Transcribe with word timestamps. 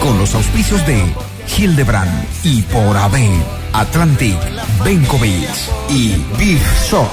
Con 0.00 0.18
los 0.18 0.34
auspicios 0.34 0.86
de 0.86 1.02
Hildebrand 1.56 2.26
y 2.44 2.62
por 2.62 2.96
AB, 2.96 3.16
Atlantic, 3.72 4.36
Benkovic 4.84 5.48
y 5.88 6.16
Big 6.38 6.60
Shop. 6.88 7.08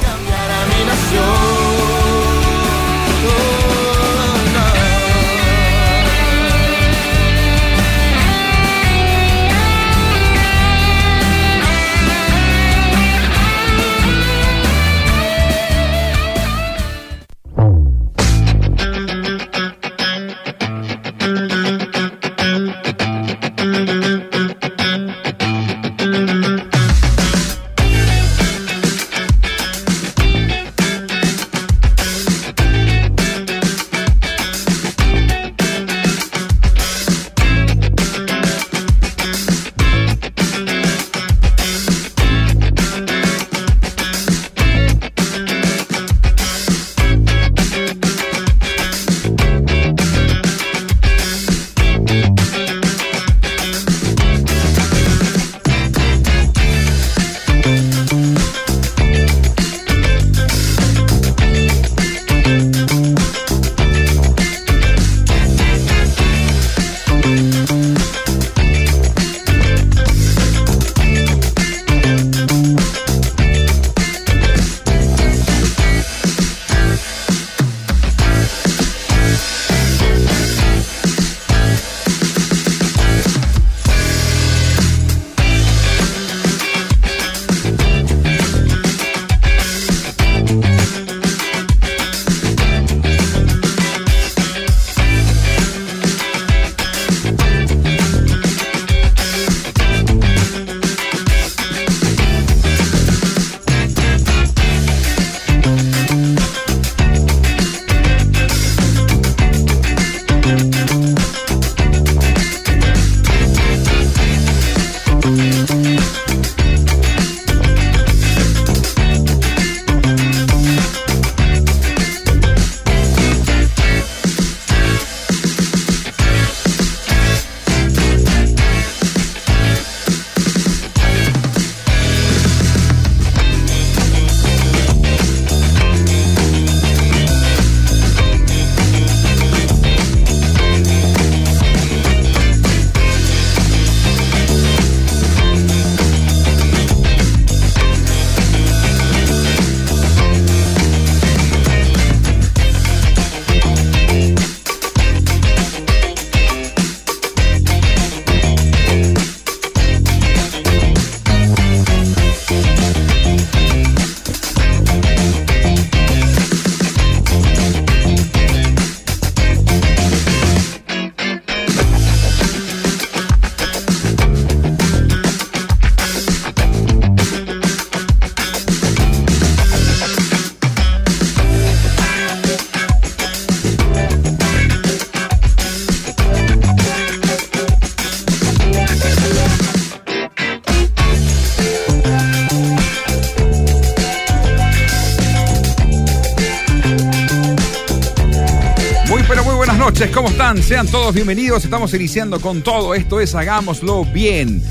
¿Cómo 200.14 200.30
están? 200.30 200.62
Sean 200.62 200.88
todos 200.88 201.14
bienvenidos, 201.16 201.64
estamos 201.64 201.94
iniciando 201.94 202.40
con 202.40 202.62
todo, 202.62 202.94
esto 202.94 203.20
es 203.20 203.34
Hagámoslo 203.34 204.06
Bien. 204.06 204.64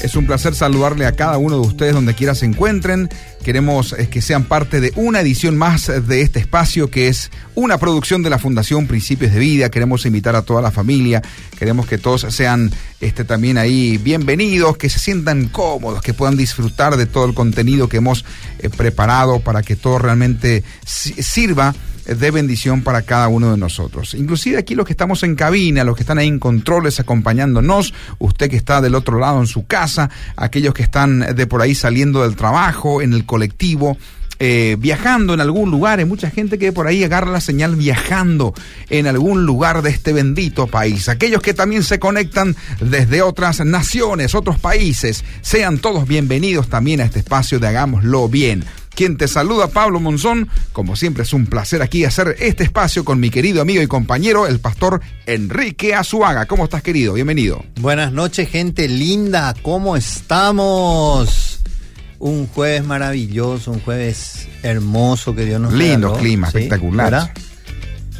Es 0.00 0.16
un 0.16 0.26
placer 0.26 0.54
saludarle 0.54 1.06
a 1.06 1.12
cada 1.12 1.38
uno 1.38 1.60
de 1.60 1.66
ustedes 1.66 1.92
donde 1.94 2.14
quiera 2.14 2.34
se 2.34 2.44
encuentren. 2.46 3.08
Queremos 3.44 3.92
eh, 3.92 4.08
que 4.08 4.20
sean 4.20 4.44
parte 4.44 4.80
de 4.80 4.92
una 4.96 5.20
edición 5.20 5.56
más 5.56 5.86
de 6.08 6.22
este 6.22 6.40
espacio 6.40 6.90
que 6.90 7.06
es 7.06 7.30
una 7.54 7.78
producción 7.78 8.22
de 8.24 8.30
la 8.30 8.38
Fundación 8.38 8.88
Principios 8.88 9.32
de 9.32 9.38
Vida. 9.38 9.70
Queremos 9.70 10.04
invitar 10.06 10.34
a 10.34 10.42
toda 10.42 10.60
la 10.62 10.72
familia, 10.72 11.22
queremos 11.56 11.86
que 11.86 11.98
todos 11.98 12.26
sean 12.30 12.72
este, 13.00 13.24
también 13.24 13.58
ahí 13.58 13.98
bienvenidos, 13.98 14.76
que 14.76 14.88
se 14.88 14.98
sientan 14.98 15.46
cómodos, 15.48 16.02
que 16.02 16.14
puedan 16.14 16.36
disfrutar 16.36 16.96
de 16.96 17.06
todo 17.06 17.26
el 17.26 17.34
contenido 17.34 17.88
que 17.88 17.98
hemos 17.98 18.24
eh, 18.58 18.70
preparado 18.70 19.38
para 19.40 19.62
que 19.62 19.76
todo 19.76 19.98
realmente 19.98 20.64
si- 20.84 21.22
sirva 21.22 21.74
de 22.04 22.30
bendición 22.30 22.82
para 22.82 23.02
cada 23.02 23.28
uno 23.28 23.50
de 23.50 23.56
nosotros. 23.56 24.14
Inclusive 24.14 24.58
aquí 24.58 24.74
los 24.74 24.86
que 24.86 24.92
estamos 24.92 25.22
en 25.22 25.34
cabina, 25.34 25.84
los 25.84 25.96
que 25.96 26.02
están 26.02 26.18
ahí 26.18 26.28
en 26.28 26.38
controles 26.38 27.00
acompañándonos, 27.00 27.94
usted 28.18 28.50
que 28.50 28.56
está 28.56 28.80
del 28.80 28.94
otro 28.94 29.18
lado 29.18 29.40
en 29.40 29.46
su 29.46 29.66
casa, 29.66 30.10
aquellos 30.36 30.74
que 30.74 30.82
están 30.82 31.20
de 31.20 31.46
por 31.46 31.62
ahí 31.62 31.74
saliendo 31.74 32.22
del 32.22 32.36
trabajo, 32.36 33.02
en 33.02 33.12
el 33.12 33.24
colectivo, 33.26 33.96
eh, 34.44 34.76
viajando 34.76 35.34
en 35.34 35.40
algún 35.40 35.70
lugar. 35.70 36.00
Hay 36.00 36.04
mucha 36.04 36.28
gente 36.28 36.58
que 36.58 36.72
por 36.72 36.88
ahí 36.88 37.04
agarra 37.04 37.30
la 37.30 37.40
señal 37.40 37.76
viajando 37.76 38.54
en 38.90 39.06
algún 39.06 39.46
lugar 39.46 39.82
de 39.82 39.90
este 39.90 40.12
bendito 40.12 40.66
país. 40.66 41.08
Aquellos 41.08 41.42
que 41.42 41.54
también 41.54 41.84
se 41.84 42.00
conectan 42.00 42.56
desde 42.80 43.22
otras 43.22 43.64
naciones, 43.64 44.34
otros 44.34 44.58
países, 44.58 45.24
sean 45.42 45.78
todos 45.78 46.08
bienvenidos 46.08 46.68
también 46.68 47.00
a 47.00 47.04
este 47.04 47.20
espacio 47.20 47.60
de 47.60 47.68
Hagámoslo 47.68 48.28
Bien. 48.28 48.64
Quien 48.94 49.16
te 49.16 49.28
saluda 49.28 49.68
Pablo 49.68 50.00
Monzón. 50.00 50.48
Como 50.72 50.96
siempre 50.96 51.22
es 51.22 51.32
un 51.32 51.46
placer 51.46 51.82
aquí 51.82 52.04
hacer 52.04 52.36
este 52.38 52.64
espacio 52.64 53.04
con 53.04 53.20
mi 53.20 53.30
querido 53.30 53.62
amigo 53.62 53.82
y 53.82 53.86
compañero, 53.86 54.46
el 54.46 54.60
pastor 54.60 55.00
Enrique 55.26 55.94
Azuaga. 55.94 56.46
¿Cómo 56.46 56.64
estás 56.64 56.82
querido? 56.82 57.14
Bienvenido. 57.14 57.64
Buenas 57.80 58.12
noches 58.12 58.48
gente 58.48 58.88
linda, 58.88 59.54
¿cómo 59.62 59.96
estamos? 59.96 61.60
Un 62.18 62.46
jueves 62.46 62.84
maravilloso, 62.84 63.72
un 63.72 63.80
jueves 63.80 64.48
hermoso 64.62 65.34
que 65.34 65.44
Dios 65.44 65.60
nos 65.60 65.72
Lindo 65.72 66.08
regaló, 66.08 66.16
clima, 66.16 66.50
¿sí? 66.50 66.58
espectacular. 66.58 67.10
¿Verdad? 67.10 67.34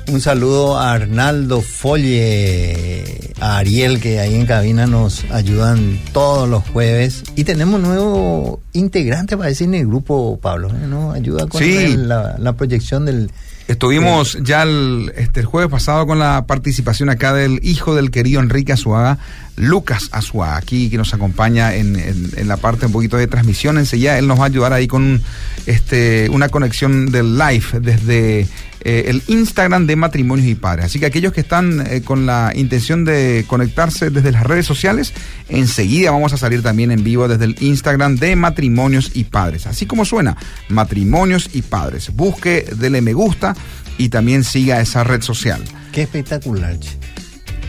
Un 0.08 0.20
saludo 0.20 0.76
a 0.78 0.92
Arnaldo 0.92 1.62
Folle, 1.62 3.32
a 3.40 3.58
Ariel 3.58 3.98
que 4.00 4.18
ahí 4.20 4.34
en 4.34 4.44
cabina 4.46 4.86
nos 4.86 5.24
ayudan 5.30 5.98
todos 6.12 6.48
los 6.48 6.62
jueves. 6.68 7.22
Y 7.34 7.44
tenemos 7.44 7.80
nuevo 7.80 8.60
integrante, 8.72 9.36
parece, 9.36 9.64
en 9.64 9.74
el 9.74 9.86
grupo, 9.86 10.38
Pablo. 10.42 10.68
¿eh? 10.70 10.86
¿no? 10.88 11.12
Ayuda 11.12 11.46
con 11.46 11.62
Sí. 11.62 11.76
el- 11.76 12.08
la, 12.08 12.36
la 12.38 12.52
proyección 12.54 13.06
del... 13.06 13.30
Estuvimos 13.68 14.36
ya 14.42 14.64
el, 14.64 15.12
este, 15.16 15.40
el 15.40 15.46
jueves 15.46 15.70
pasado 15.70 16.04
con 16.06 16.18
la 16.18 16.44
participación 16.46 17.08
acá 17.08 17.32
del 17.32 17.60
hijo 17.62 17.94
del 17.94 18.10
querido 18.10 18.40
Enrique 18.40 18.72
Azuaga, 18.72 19.18
Lucas 19.56 20.08
Azuaga, 20.10 20.56
aquí 20.56 20.90
que 20.90 20.98
nos 20.98 21.14
acompaña 21.14 21.74
en, 21.74 21.96
en- 21.96 22.30
en 22.36 22.48
la 22.48 22.56
parte 22.58 22.86
un 22.86 22.92
poquito 22.92 23.16
de 23.16 23.28
transmisión. 23.28 23.78
Enseguida 23.78 24.18
él 24.18 24.26
nos 24.26 24.38
va 24.38 24.42
a 24.42 24.46
ayudar 24.48 24.72
ahí 24.74 24.88
con 24.88 25.22
este, 25.66 26.28
una 26.30 26.48
conexión 26.50 27.12
del 27.12 27.38
live 27.38 27.64
desde 27.80 28.46
eh, 28.84 29.04
el 29.06 29.22
Instagram 29.28 29.86
de 29.86 29.96
Matrimonios 29.96 30.48
y 30.48 30.54
Padres. 30.54 30.86
Así 30.86 30.98
que 30.98 31.06
aquellos 31.06 31.32
que 31.32 31.40
están 31.40 31.86
eh, 31.86 32.02
con 32.02 32.26
la 32.26 32.52
intención 32.54 33.04
de 33.04 33.44
conectarse 33.46 34.10
desde 34.10 34.32
las 34.32 34.44
redes 34.44 34.66
sociales, 34.66 35.12
enseguida 35.48 36.10
vamos 36.10 36.32
a 36.32 36.36
salir 36.36 36.62
también 36.62 36.90
en 36.90 37.04
vivo 37.04 37.28
desde 37.28 37.44
el 37.44 37.56
Instagram 37.60 38.16
de 38.16 38.34
Matrimonios 38.34 39.12
y 39.14 39.24
Padres. 39.24 39.66
Así 39.66 39.86
como 39.86 40.04
suena, 40.04 40.36
Matrimonios 40.68 41.50
y 41.52 41.62
Padres. 41.62 42.10
Busque, 42.14 42.66
dele 42.76 43.00
me 43.00 43.12
gusta 43.12 43.54
y 43.98 44.08
también 44.08 44.42
siga 44.42 44.80
esa 44.80 45.04
red 45.04 45.22
social. 45.22 45.62
Qué 45.92 46.02
espectacular, 46.02 46.78
che. 46.80 46.90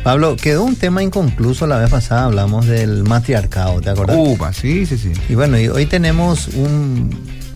Pablo, 0.03 0.35
quedó 0.35 0.65
un 0.65 0.75
tema 0.75 1.01
inconcluso 1.01 1.65
la 1.65 1.77
vez 1.77 1.89
pasada, 1.89 2.25
hablamos 2.25 2.65
del 2.65 3.03
matriarcado, 3.03 3.79
¿te 3.79 3.89
acuerdas? 3.89 4.17
Upa, 4.19 4.51
sí, 4.51 4.85
sí, 4.85 4.97
sí. 4.97 5.13
Y 5.29 5.35
bueno, 5.35 5.57
y 5.57 5.69
hoy 5.69 5.85
tenemos 5.85 6.49
un, 6.49 7.09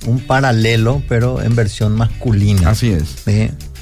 un 0.07 0.19
paralelo, 0.19 1.04
pero 1.07 1.42
en 1.42 1.56
versión 1.56 1.94
masculina. 1.95 2.69
Así 2.71 2.89
es. 2.92 3.15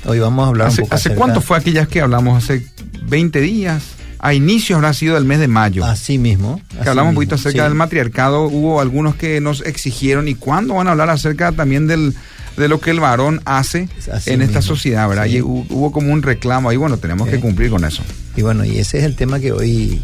Hoy 0.06 0.20
vamos 0.20 0.46
a 0.46 0.50
hablar 0.50 0.68
¿Hace, 0.68 0.82
un 0.82 0.86
poco 0.88 0.96
hace 0.96 1.10
acerca- 1.10 1.18
cuánto 1.18 1.42
fue 1.42 1.58
aquellas 1.58 1.88
que 1.88 2.02
hablamos? 2.02 2.44
¿Hace 2.44 2.66
20 3.08 3.40
días? 3.42 3.84
A 4.20 4.34
inicios 4.34 4.78
habrá 4.78 4.94
sido 4.94 5.16
del 5.16 5.26
mes 5.26 5.40
de 5.40 5.48
mayo. 5.48 5.86
Así 5.86 6.18
mismo. 6.18 6.60
que 6.82 6.90
hablamos 6.90 7.02
un 7.02 7.08
mismo, 7.10 7.16
poquito 7.20 7.36
acerca 7.36 7.64
sí. 7.64 7.68
del 7.70 7.76
matriarcado, 7.76 8.44
hubo 8.44 8.82
algunos 8.82 9.16
que 9.16 9.40
nos 9.40 9.62
exigieron 9.62 10.28
y 10.28 10.36
cuándo 10.36 10.74
van 10.76 10.88
a 10.88 10.92
hablar 10.92 11.10
acerca 11.10 11.52
también 11.52 11.88
del 11.88 12.14
de 12.58 12.70
lo 12.70 12.80
que 12.80 12.90
el 12.92 13.02
varón 13.02 13.42
hace 13.44 13.90
Así 14.12 14.30
en 14.32 14.42
esta 14.42 14.60
mismo, 14.60 14.76
sociedad, 14.76 15.10
¿verdad? 15.10 15.26
sí. 15.26 15.38
Y 15.38 15.42
hu- 15.42 15.66
hubo 15.70 15.92
como 15.92 16.14
un 16.14 16.24
reclamo 16.24 16.70
ahí, 16.70 16.78
bueno, 16.78 16.98
tenemos 16.98 17.28
Sí. 17.28 17.36
que 17.36 17.40
cumplir 17.42 17.70
con 17.70 17.84
eso. 17.84 18.02
Y 18.38 18.42
bueno, 18.44 18.64
y 18.64 18.78
ese 18.80 18.98
es 19.00 19.04
el 19.04 19.16
tema 19.18 19.40
que 19.42 19.52
hoy 19.52 20.02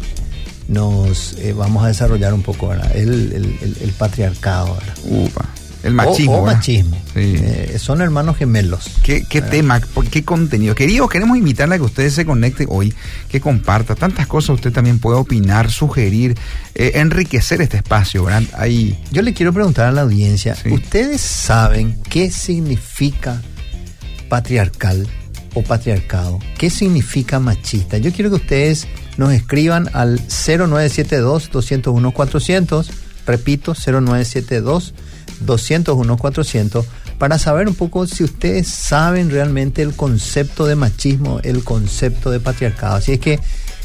nos 0.68 1.34
eh, 1.38 1.52
vamos 1.56 1.82
a 1.84 1.88
desarrollar 1.88 2.34
un 2.34 2.42
poco, 2.42 2.68
¿verdad? 2.68 2.94
El, 2.94 3.32
el- 3.32 3.58
el- 3.62 3.76
el 3.80 3.90
patriarcado, 3.92 4.74
¿verdad? 4.74 4.94
Upa. 5.04 5.44
El 5.82 5.94
machismo. 5.94 6.38
O, 6.38 6.46
machismo. 6.46 6.96
Sí. 7.12 7.34
Eh, 7.36 7.76
son 7.78 8.00
hermanos 8.02 8.36
gemelos. 8.36 8.88
¿Qué, 9.02 9.24
qué 9.28 9.42
tema, 9.42 9.80
qué 10.10 10.24
contenido? 10.24 10.74
Queridos, 10.74 11.10
queremos 11.10 11.36
invitarle 11.36 11.74
a 11.74 11.78
que 11.78 11.84
ustedes 11.84 12.14
se 12.14 12.24
conecten 12.24 12.66
hoy, 12.70 12.94
que 13.28 13.40
comparta 13.40 13.94
tantas 13.94 14.26
cosas. 14.26 14.54
Usted 14.56 14.72
también 14.72 14.98
puede 15.00 15.18
opinar, 15.18 15.70
sugerir, 15.70 16.36
eh, 16.74 16.92
enriquecer 16.94 17.60
este 17.62 17.76
espacio, 17.78 18.24
¿verdad? 18.24 18.42
Ahí, 18.56 18.98
Yo 19.10 19.22
le 19.22 19.34
quiero 19.34 19.52
preguntar 19.52 19.86
a 19.86 19.92
la 19.92 20.02
audiencia, 20.02 20.54
Sí. 20.54 20.68
¿ustedes 20.70 21.20
saben 21.20 21.96
qué 22.08 22.30
significa 22.30 23.42
patriarcal 24.28 25.08
o 25.54 25.62
patriarcado? 25.62 26.38
¿Qué 26.58 26.70
significa 26.70 27.40
machista? 27.40 27.98
Yo 27.98 28.12
quiero 28.12 28.30
que 28.30 28.36
ustedes 28.36 28.86
nos 29.16 29.32
escriban 29.32 29.88
al 29.92 30.20
0972-201-400, 30.28 32.86
repito, 33.26 33.74
0972-201-400, 35.44 36.84
para 37.18 37.38
saber 37.38 37.68
un 37.68 37.74
poco 37.74 38.06
si 38.06 38.24
ustedes 38.24 38.68
saben 38.68 39.30
realmente 39.30 39.82
el 39.82 39.94
concepto 39.94 40.66
de 40.66 40.74
machismo, 40.74 41.40
el 41.42 41.64
concepto 41.64 42.30
de 42.30 42.40
patriarcado. 42.40 42.96
Así 42.96 43.12
es 43.12 43.20
que 43.20 43.38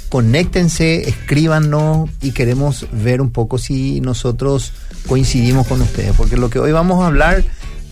conéctense, 0.10 1.10
escríbanos 1.10 2.10
y 2.22 2.32
queremos 2.32 2.88
ver 2.92 3.22
un 3.22 3.30
poco 3.30 3.58
si 3.58 4.02
nosotros 4.02 4.74
coincidimos 5.08 5.68
con 5.68 5.82
ustedes, 5.82 6.14
porque 6.16 6.38
lo 6.38 6.50
que 6.50 6.60
hoy 6.60 6.72
vamos 6.72 7.04
a 7.04 7.08
hablar 7.08 7.44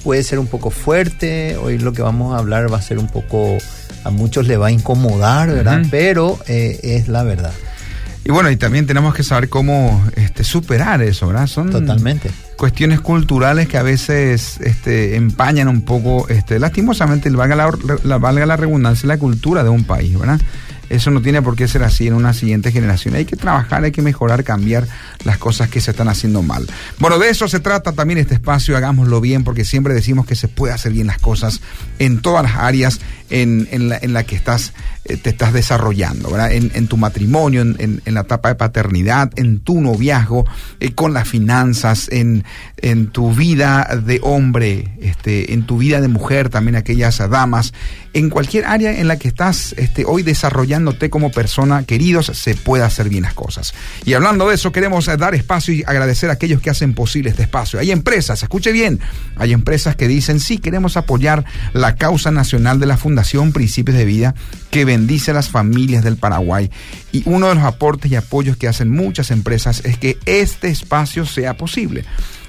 puede 0.03 0.23
ser 0.23 0.39
un 0.39 0.47
poco 0.47 0.69
fuerte, 0.69 1.57
hoy 1.57 1.79
lo 1.79 1.91
que 1.93 2.01
vamos 2.01 2.35
a 2.35 2.37
hablar 2.37 2.71
va 2.71 2.77
a 2.77 2.81
ser 2.81 2.99
un 2.99 3.07
poco, 3.07 3.57
a 4.03 4.09
muchos 4.11 4.47
le 4.47 4.55
va 4.55 4.67
a 4.67 4.71
incomodar, 4.71 5.49
¿verdad? 5.49 5.81
Pero 5.89 6.39
eh, 6.47 6.79
es 6.83 7.07
la 7.07 7.23
verdad, 7.23 7.51
Y 8.23 8.31
bueno, 8.31 8.49
y 8.51 8.55
también 8.55 8.85
tenemos 8.85 9.13
que 9.13 9.23
saber 9.23 9.49
cómo 9.49 10.03
este, 10.15 10.43
superar 10.43 11.01
eso, 11.01 11.27
¿verdad? 11.27 11.47
Son 11.47 11.69
totalmente. 11.69 12.29
Cuestiones 12.57 13.01
culturales 13.01 13.67
que 13.67 13.77
a 13.77 13.83
veces 13.83 14.59
este, 14.61 15.15
empañan 15.15 15.67
un 15.67 15.81
poco, 15.81 16.27
este, 16.29 16.59
lastimosamente, 16.59 17.29
valga 17.29 17.55
la, 17.55 17.69
la- 18.03 18.17
valga 18.17 18.45
la 18.45 18.55
redundancia, 18.57 19.07
la 19.07 19.17
cultura 19.17 19.63
de 19.63 19.69
un 19.69 19.83
país, 19.83 20.17
¿verdad? 20.17 20.39
Eso 20.89 21.11
no 21.11 21.21
tiene 21.21 21.41
por 21.41 21.55
qué 21.55 21.67
ser 21.67 21.83
así 21.83 22.07
en 22.07 22.13
una 22.13 22.33
siguiente 22.33 22.71
generación. 22.71 23.15
Hay 23.15 23.25
que 23.25 23.35
trabajar, 23.35 23.83
hay 23.83 23.91
que 23.91 24.01
mejorar, 24.01 24.43
cambiar 24.43 24.87
las 25.23 25.37
cosas 25.37 25.69
que 25.69 25.81
se 25.81 25.91
están 25.91 26.07
haciendo 26.07 26.41
mal. 26.43 26.67
Bueno, 26.99 27.17
de 27.19 27.29
eso 27.29 27.47
se 27.47 27.59
trata 27.59 27.91
también 27.93 28.19
este 28.19 28.35
espacio, 28.35 28.77
hagámoslo 28.77 29.21
bien, 29.21 29.43
porque 29.43 29.65
siempre 29.65 29.93
decimos 29.93 30.25
que 30.25 30.35
se 30.35 30.47
puede 30.47 30.73
hacer 30.73 30.91
bien 30.93 31.07
las 31.07 31.19
cosas 31.19 31.61
en 31.99 32.21
todas 32.21 32.43
las 32.43 32.55
áreas 32.55 32.99
en, 33.29 33.67
en 33.71 33.89
la, 33.89 33.97
en 34.01 34.13
la 34.13 34.23
que 34.23 34.35
estás, 34.35 34.73
eh, 35.05 35.17
te 35.17 35.31
estás 35.31 35.51
desarrollando, 35.51 36.29
¿verdad? 36.29 36.51
En, 36.51 36.71
en 36.75 36.87
tu 36.87 36.97
matrimonio, 36.97 37.61
en, 37.61 38.01
en- 38.05 38.13
la 38.13 38.21
etapa 38.21 38.49
de 38.49 38.55
paternidad, 38.55 39.31
en 39.35 39.59
tu 39.59 39.81
noviazgo, 39.81 40.45
eh, 40.79 40.93
con 40.93 41.13
las 41.13 41.27
finanzas, 41.27 42.07
en, 42.11 42.43
en 42.77 43.07
tu 43.07 43.33
vida 43.33 43.99
de 44.05 44.19
hombre, 44.21 44.95
este, 45.01 45.53
en 45.53 45.65
tu 45.65 45.79
vida 45.79 46.01
de 46.01 46.07
mujer, 46.07 46.49
también 46.49 46.75
aquellas 46.75 47.17
damas, 47.29 47.73
en 48.13 48.29
cualquier 48.29 48.65
área 48.65 48.97
en 48.99 49.07
la 49.07 49.17
que 49.17 49.27
estás 49.27 49.73
este, 49.77 50.05
hoy 50.05 50.21
como 51.09 51.31
persona, 51.31 51.83
queridos, 51.83 52.31
se 52.33 52.55
puede 52.55 52.83
hacer 52.83 53.09
bien 53.09 53.23
las 53.23 53.33
cosas. 53.33 53.73
Y 54.05 54.13
hablando 54.13 54.49
de 54.49 54.55
eso, 54.55 54.71
queremos 54.71 55.07
eh, 55.07 55.17
dar 55.17 55.35
espacio 55.35 55.73
y 55.73 55.83
agradecer 55.85 56.29
a 56.29 56.33
aquellos 56.33 56.61
que 56.61 56.69
hacen 56.69 56.93
posible 56.93 57.29
este 57.29 57.43
espacio. 57.43 57.79
Hay 57.79 57.91
empresas, 57.91 58.41
escuche 58.41 58.71
bien, 58.71 58.99
hay 59.35 59.53
empresas 59.53 59.95
que 59.95 60.07
dicen, 60.07 60.39
sí, 60.39 60.57
queremos 60.57 60.97
apoyar 60.97 61.45
la 61.73 61.95
causa 61.95 62.31
nacional 62.31 62.79
de 62.79 62.85
la 62.85 62.97
Fundación 62.97 63.51
Principios 63.51 63.97
de 63.97 64.05
Vida 64.05 64.35
que 64.71 64.85
bendice 64.85 65.31
a 65.31 65.33
las 65.33 65.49
familias 65.49 66.03
del 66.03 66.17
Paraguay. 66.17 66.69
Y 67.11 67.23
uno 67.25 67.49
de 67.49 67.55
los 67.55 67.63
aportes 67.63 68.11
y 68.11 68.15
apoyos 68.15 68.57
que 68.57 68.67
hacen 68.67 68.89
muchas 68.89 69.31
empresas 69.31 69.83
es 69.85 69.97
que 69.97 70.17
este 70.25 70.69
espacio 70.69 71.25
sea 71.25 71.55
posible 71.55 72.05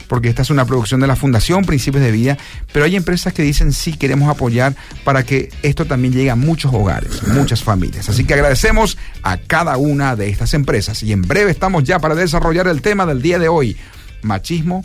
porque 0.08 0.28
esta 0.28 0.42
es 0.42 0.50
una 0.50 0.64
producción 0.64 1.00
de 1.00 1.06
la 1.06 1.16
Fundación 1.16 1.64
Principios 1.64 2.02
de 2.02 2.10
Vida, 2.10 2.38
pero 2.72 2.84
hay 2.84 2.96
empresas 2.96 3.32
que 3.32 3.42
dicen 3.42 3.72
sí 3.72 3.92
queremos 3.94 4.28
apoyar 4.28 4.74
para 5.04 5.24
que 5.24 5.50
esto 5.62 5.84
también 5.84 6.14
llegue 6.14 6.30
a 6.30 6.36
muchos 6.36 6.72
hogares, 6.72 7.26
muchas 7.28 7.62
familias. 7.62 8.08
Así 8.08 8.24
que 8.24 8.34
agradecemos 8.34 8.98
a 9.22 9.38
cada 9.38 9.76
una 9.76 10.16
de 10.16 10.28
estas 10.28 10.54
empresas 10.54 11.02
y 11.02 11.12
en 11.12 11.22
breve 11.22 11.50
estamos 11.50 11.84
ya 11.84 11.98
para 11.98 12.14
desarrollar 12.14 12.68
el 12.68 12.82
tema 12.82 13.06
del 13.06 13.22
día 13.22 13.38
de 13.38 13.48
hoy, 13.48 13.76
machismo 14.22 14.82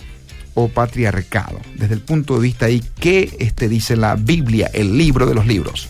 o 0.53 0.67
patriarcado, 0.67 1.59
desde 1.75 1.93
el 1.93 2.01
punto 2.01 2.35
de 2.35 2.41
vista 2.41 2.65
ahí 2.65 2.83
qué 2.99 3.35
este 3.39 3.69
dice 3.69 3.95
la 3.95 4.15
Biblia, 4.15 4.69
el 4.73 4.97
libro 4.97 5.25
de 5.25 5.35
los 5.35 5.47
libros. 5.47 5.89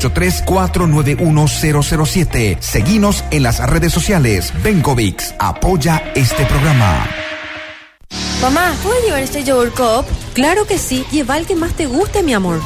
491 0.09 1.47
007. 1.83 2.57
Seguinos 2.59 3.23
en 3.31 3.43
las 3.43 3.59
redes 3.59 3.93
sociales. 3.93 4.53
Bencovix 4.63 5.35
apoya 5.39 6.01
este 6.15 6.45
programa. 6.45 7.07
Mamá, 8.41 8.73
¿puedo 8.81 8.99
llevar 9.05 9.21
este 9.21 9.43
yogur 9.43 9.71
cup? 9.71 10.05
Claro 10.33 10.65
que 10.65 10.79
sí, 10.79 11.05
lleva 11.11 11.37
el 11.37 11.45
que 11.45 11.55
más 11.55 11.73
te 11.73 11.85
guste, 11.85 12.23
mi 12.23 12.33
amor. 12.33 12.59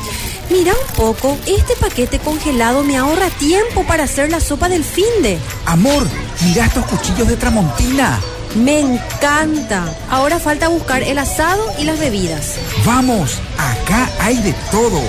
Mira 0.50 0.72
un 0.74 0.96
poco, 0.96 1.38
este 1.48 1.75
paquete 1.80 2.20
congelado 2.20 2.84
me 2.84 2.98
ahorra 2.98 3.30
tiempo 3.30 3.84
para 3.86 4.04
hacer 4.04 4.32
la 4.32 4.39
sopa 4.39 4.70
del 4.70 4.84
finde. 4.84 5.38
Amor, 5.65 6.08
mira 6.46 6.65
estos 6.65 6.86
cuchillos 6.86 7.27
de 7.27 7.36
Tramontina. 7.36 8.20
Me 8.55 8.79
encanta. 8.79 9.85
Ahora 10.09 10.39
falta 10.39 10.69
buscar 10.69 11.03
el 11.03 11.17
asado 11.17 11.62
y 11.77 11.83
las 11.83 12.00
bebidas. 12.00 12.55
Vamos, 12.85 13.39
acá 13.57 14.09
hay 14.19 14.38
de 14.38 14.53
todo. 14.71 15.01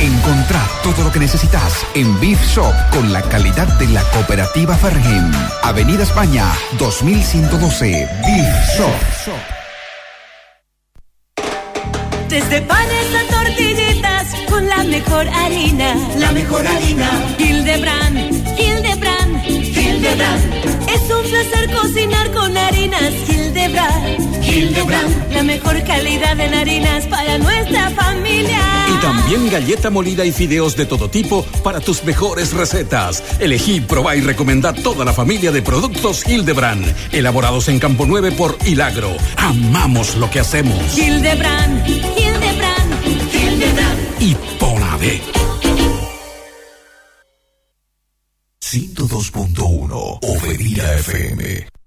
Encontrá 0.00 0.60
todo 0.84 1.02
lo 1.02 1.10
que 1.10 1.18
necesitas 1.18 1.84
en 1.94 2.18
Beef 2.20 2.40
Shop 2.46 2.72
con 2.92 3.12
la 3.12 3.20
calidad 3.22 3.66
de 3.78 3.88
la 3.88 4.02
cooperativa 4.12 4.76
Fergen. 4.76 5.32
Avenida 5.64 6.04
España, 6.04 6.44
2112. 6.78 8.08
Beef 8.24 8.76
Shop. 8.76 9.58
Desde 12.28 12.60
panes 12.62 13.06
a 13.16 13.34
tortillitas 13.34 14.26
con 14.48 14.68
la 14.68 14.84
mejor 14.84 15.26
harina. 15.28 15.94
La 16.16 16.30
mejor 16.30 16.64
harina. 16.66 17.10
Hildebrand, 17.38 17.40
Hildebrand, 17.40 18.07
Hildebrand. 20.08 20.88
Es 20.88 21.02
un 21.10 21.30
placer 21.30 21.70
cocinar 21.70 22.30
con 22.32 22.56
harinas 22.56 23.12
Hildebrand. 23.28 24.42
Hildebrand. 24.42 25.32
La 25.34 25.42
mejor 25.42 25.82
calidad 25.84 26.40
en 26.40 26.54
harinas 26.54 27.06
para 27.06 27.36
nuestra 27.36 27.90
familia. 27.90 28.58
Y 28.88 29.00
también 29.02 29.50
galleta 29.50 29.90
molida 29.90 30.24
y 30.24 30.32
fideos 30.32 30.76
de 30.76 30.86
todo 30.86 31.10
tipo 31.10 31.44
para 31.62 31.80
tus 31.80 32.04
mejores 32.04 32.54
recetas. 32.54 33.22
Elegí, 33.38 33.80
probá 33.80 34.16
y 34.16 34.22
recomendá 34.22 34.72
toda 34.72 35.04
la 35.04 35.12
familia 35.12 35.52
de 35.52 35.60
productos 35.60 36.26
Hildebrand. 36.26 36.86
Elaborados 37.12 37.68
en 37.68 37.78
Campo 37.78 38.06
9 38.06 38.32
por 38.32 38.56
Hilagro. 38.64 39.14
Amamos 39.36 40.16
lo 40.16 40.30
que 40.30 40.40
hacemos. 40.40 40.96
Hildebrand, 40.96 41.86
Hildebrand, 41.86 43.06
Hildebrand. 43.34 44.22
Y 44.22 44.34
Ponade. 44.58 45.20
102.1 48.70 50.18
Ovedira 50.22 50.84
FM. 50.98 51.77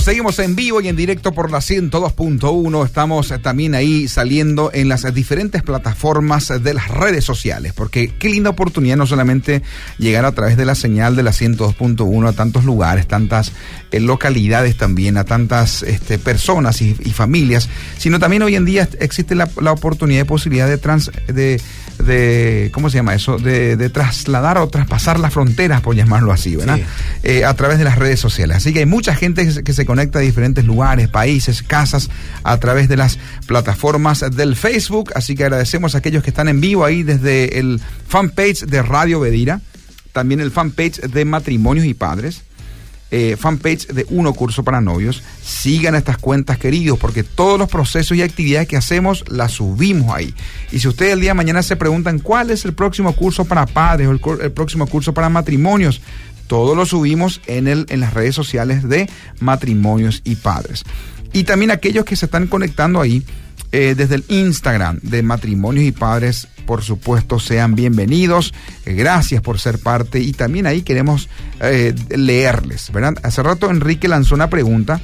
Seguimos 0.00 0.38
en 0.40 0.56
vivo 0.56 0.80
y 0.80 0.88
en 0.88 0.96
directo 0.96 1.32
por 1.32 1.50
la 1.50 1.58
102.1. 1.58 2.84
Estamos 2.84 3.30
eh, 3.30 3.38
también 3.38 3.74
ahí 3.74 4.08
saliendo 4.08 4.70
en 4.74 4.88
las 4.88 5.14
diferentes 5.14 5.62
plataformas 5.62 6.52
de 6.62 6.74
las 6.74 6.88
redes 6.88 7.24
sociales, 7.24 7.72
porque 7.72 8.12
qué 8.18 8.28
linda 8.28 8.50
oportunidad 8.50 8.96
no 8.96 9.06
solamente 9.06 9.62
llegar 9.98 10.24
a 10.24 10.32
través 10.32 10.56
de 10.56 10.64
la 10.64 10.74
señal 10.74 11.14
de 11.14 11.22
la 11.22 11.30
102.1 11.30 12.28
a 12.28 12.32
tantos 12.32 12.64
lugares, 12.64 13.06
tantas 13.06 13.52
eh, 13.92 14.00
localidades 14.00 14.76
también, 14.76 15.16
a 15.16 15.24
tantas 15.24 15.82
este, 15.82 16.18
personas 16.18 16.82
y, 16.82 16.96
y 17.04 17.12
familias, 17.12 17.68
sino 17.96 18.18
también 18.18 18.42
hoy 18.42 18.56
en 18.56 18.64
día 18.64 18.88
existe 18.98 19.34
la, 19.34 19.48
la 19.60 19.72
oportunidad 19.72 20.22
y 20.22 20.24
posibilidad 20.24 20.68
de, 20.68 20.78
trans, 20.78 21.12
de, 21.28 21.60
de, 22.06 22.70
¿cómo 22.72 22.88
se 22.88 22.96
llama 22.96 23.14
eso? 23.14 23.38
De, 23.38 23.76
de 23.76 23.90
trasladar 23.90 24.58
o 24.58 24.68
traspasar 24.68 25.20
las 25.20 25.32
fronteras, 25.32 25.80
por 25.80 25.94
llamarlo 25.94 26.32
así, 26.32 26.56
¿verdad? 26.56 26.76
Sí. 26.76 26.84
Eh, 27.22 27.44
a 27.44 27.54
través 27.54 27.78
de 27.78 27.84
las 27.84 27.98
redes 27.98 28.20
sociales. 28.20 28.58
Así 28.58 28.72
que 28.72 28.80
hay 28.80 28.86
mucha 28.86 29.14
gente 29.14 29.44
que 29.44 29.52
se, 29.52 29.64
que 29.64 29.72
se 29.72 29.84
conecta 29.84 30.18
a 30.18 30.22
diferentes 30.22 30.64
lugares, 30.64 31.08
países, 31.08 31.62
casas, 31.62 32.08
a 32.42 32.56
través 32.58 32.88
de 32.88 32.96
las 32.96 33.18
plataformas 33.46 34.24
del 34.30 34.56
Facebook. 34.56 35.12
Así 35.14 35.34
que 35.34 35.44
agradecemos 35.44 35.94
a 35.94 35.98
aquellos 35.98 36.22
que 36.22 36.30
están 36.30 36.48
en 36.48 36.60
vivo 36.60 36.84
ahí 36.84 37.02
desde 37.02 37.58
el 37.58 37.80
fanpage 38.08 38.60
de 38.66 38.82
Radio 38.82 39.20
Bedira, 39.20 39.60
también 40.12 40.40
el 40.40 40.50
fanpage 40.50 41.00
de 41.00 41.24
Matrimonios 41.24 41.86
y 41.86 41.94
Padres. 41.94 42.42
Eh, 43.10 43.36
fanpage 43.38 43.86
de 43.88 44.06
Uno 44.10 44.34
Curso 44.34 44.64
para 44.64 44.80
Novios. 44.80 45.22
Sigan 45.42 45.94
estas 45.94 46.18
cuentas, 46.18 46.58
queridos, 46.58 46.98
porque 46.98 47.22
todos 47.22 47.58
los 47.58 47.68
procesos 47.68 48.16
y 48.16 48.22
actividades 48.22 48.68
que 48.68 48.76
hacemos 48.76 49.24
las 49.28 49.52
subimos 49.52 50.14
ahí. 50.14 50.34
Y 50.72 50.80
si 50.80 50.88
ustedes 50.88 51.12
el 51.12 51.20
día 51.20 51.30
de 51.30 51.34
mañana 51.34 51.62
se 51.62 51.76
preguntan 51.76 52.18
cuál 52.18 52.50
es 52.50 52.64
el 52.64 52.74
próximo 52.74 53.14
curso 53.14 53.44
para 53.44 53.66
padres 53.66 54.08
o 54.08 54.10
el, 54.12 54.52
próximo 54.52 54.86
curso 54.86 55.14
para 55.14 55.28
matrimonios, 55.28 56.00
todo 56.46 56.74
lo 56.74 56.86
subimos 56.86 57.40
en, 57.46 57.68
el, 57.68 57.86
en 57.88 58.00
las 58.00 58.14
redes 58.14 58.34
sociales 58.34 58.88
de 58.88 59.08
Matrimonios 59.40 60.22
y 60.24 60.36
Padres. 60.36 60.84
Y 61.32 61.44
también 61.44 61.70
aquellos 61.70 62.04
que 62.04 62.16
se 62.16 62.26
están 62.26 62.46
conectando 62.46 63.00
ahí 63.00 63.22
eh, 63.72 63.94
desde 63.96 64.16
el 64.16 64.24
Instagram 64.28 64.98
de 65.02 65.22
Matrimonios 65.22 65.84
y 65.84 65.92
Padres, 65.92 66.48
por 66.66 66.82
supuesto, 66.82 67.38
sean 67.38 67.74
bienvenidos. 67.74 68.54
Eh, 68.84 68.94
gracias 68.94 69.42
por 69.42 69.58
ser 69.58 69.78
parte 69.78 70.20
y 70.20 70.32
también 70.32 70.66
ahí 70.66 70.82
queremos 70.82 71.28
eh, 71.60 71.94
leerles, 72.10 72.90
¿verdad? 72.92 73.14
Hace 73.22 73.42
rato 73.42 73.70
Enrique 73.70 74.08
lanzó 74.08 74.34
una 74.34 74.50
pregunta, 74.50 75.00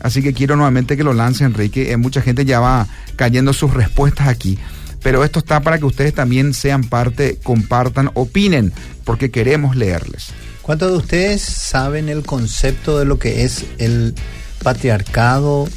así 0.00 0.22
que 0.22 0.32
quiero 0.32 0.56
nuevamente 0.56 0.96
que 0.96 1.04
lo 1.04 1.14
lance 1.14 1.44
Enrique. 1.44 1.96
Mucha 1.96 2.22
gente 2.22 2.44
ya 2.44 2.60
va 2.60 2.86
cayendo 3.16 3.52
sus 3.52 3.72
respuestas 3.72 4.28
aquí. 4.28 4.58
Pero 5.02 5.22
esto 5.22 5.38
está 5.38 5.60
para 5.60 5.78
que 5.78 5.84
ustedes 5.84 6.14
también 6.14 6.52
sean 6.52 6.82
parte, 6.82 7.38
compartan, 7.42 8.10
opinen, 8.14 8.72
porque 9.04 9.30
queremos 9.30 9.76
leerles. 9.76 10.30
¿Cuántos 10.62 10.90
de 10.90 10.96
ustedes 10.96 11.42
saben 11.42 12.08
el 12.08 12.24
concepto 12.24 12.98
de 12.98 13.04
lo 13.04 13.18
que 13.18 13.44
es 13.44 13.66
el 13.78 14.16
patriarcado 14.64 15.68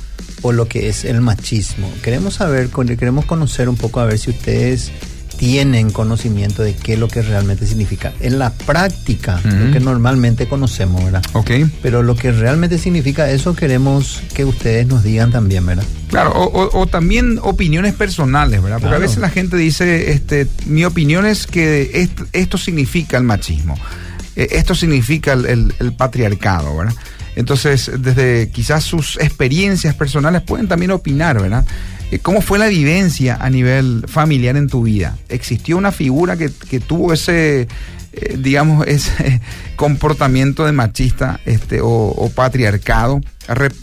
o 0.41 0.51
lo 0.51 0.67
que 0.67 0.89
es 0.89 1.05
el 1.05 1.21
machismo? 1.21 1.91
Queremos 2.03 2.35
saber, 2.35 2.69
queremos 2.97 3.25
conocer 3.25 3.69
un 3.69 3.75
poco 3.77 3.99
a 3.99 4.05
ver 4.05 4.17
si 4.19 4.29
ustedes 4.29 4.91
tienen 5.37 5.89
conocimiento 5.91 6.63
de 6.63 6.75
qué 6.75 6.93
es 6.93 6.99
lo 6.99 7.07
que 7.07 7.21
realmente 7.21 7.65
significa. 7.65 8.11
En 8.19 8.39
la 8.39 8.51
práctica, 8.51 9.39
lo 9.45 9.71
que 9.71 9.79
normalmente 9.79 10.47
conocemos, 10.49 11.01
¿verdad? 11.05 11.23
¿Ok? 11.31 11.51
Pero 11.81 12.03
lo 12.03 12.15
que 12.17 12.33
realmente 12.33 12.77
significa 12.77 13.31
eso 13.31 13.55
queremos 13.55 14.21
que 14.33 14.43
ustedes 14.43 14.85
nos 14.87 15.01
digan 15.01 15.31
también, 15.31 15.65
¿verdad? 15.65 15.85
Claro, 16.09 16.33
o, 16.33 16.43
o- 16.43 16.81
o 16.81 16.87
también 16.87 17.39
opiniones 17.41 17.93
personales, 17.93 18.61
¿verdad? 18.61 18.79
Porque 18.81 18.95
a 18.95 18.99
veces 18.99 19.19
la 19.19 19.29
gente 19.29 19.55
dice, 19.55 20.11
este, 20.11 20.45
mi 20.65 20.83
opinión 20.83 21.25
es 21.25 21.47
que 21.47 21.89
est- 22.01 22.19
esto 22.33 22.57
significa 22.57 23.15
el 23.17 23.23
machismo, 23.23 23.75
eh, 24.35 24.47
esto 24.51 24.75
significa 24.75 25.31
el, 25.31 25.45
el- 25.45 25.73
el 25.79 25.93
patriarcado, 25.93 26.75
¿verdad? 26.75 26.95
Entonces, 27.39 27.89
desde 27.99 28.49
quizás 28.49 28.83
sus 28.83 29.15
experiencias 29.15 29.95
personales 29.95 30.41
pueden 30.41 30.67
también 30.67 30.91
opinar, 30.91 31.41
¿verdad? 31.41 31.65
Eh, 32.11 32.19
¿Cómo 32.19 32.41
fue 32.41 32.59
la 32.59 32.67
vivencia 32.67 33.37
a 33.39 33.49
nivel 33.49 34.03
familiar 34.09 34.57
en 34.57 34.67
tu 34.67 34.83
vida? 34.83 35.17
¿Existió 35.29 35.77
una 35.77 35.93
figura 35.93 36.35
que, 36.35 36.49
tuvo 36.81 37.13
ese, 37.13 37.69
eh, 38.11 38.37
digamos, 38.37 38.85
ese 38.87 39.39
comportamiento 39.77 40.65
de 40.65 40.73
machista 40.73 41.39
este, 41.45 41.79
o, 41.79 41.87
o 41.87 42.29
patriarcado? 42.29 43.21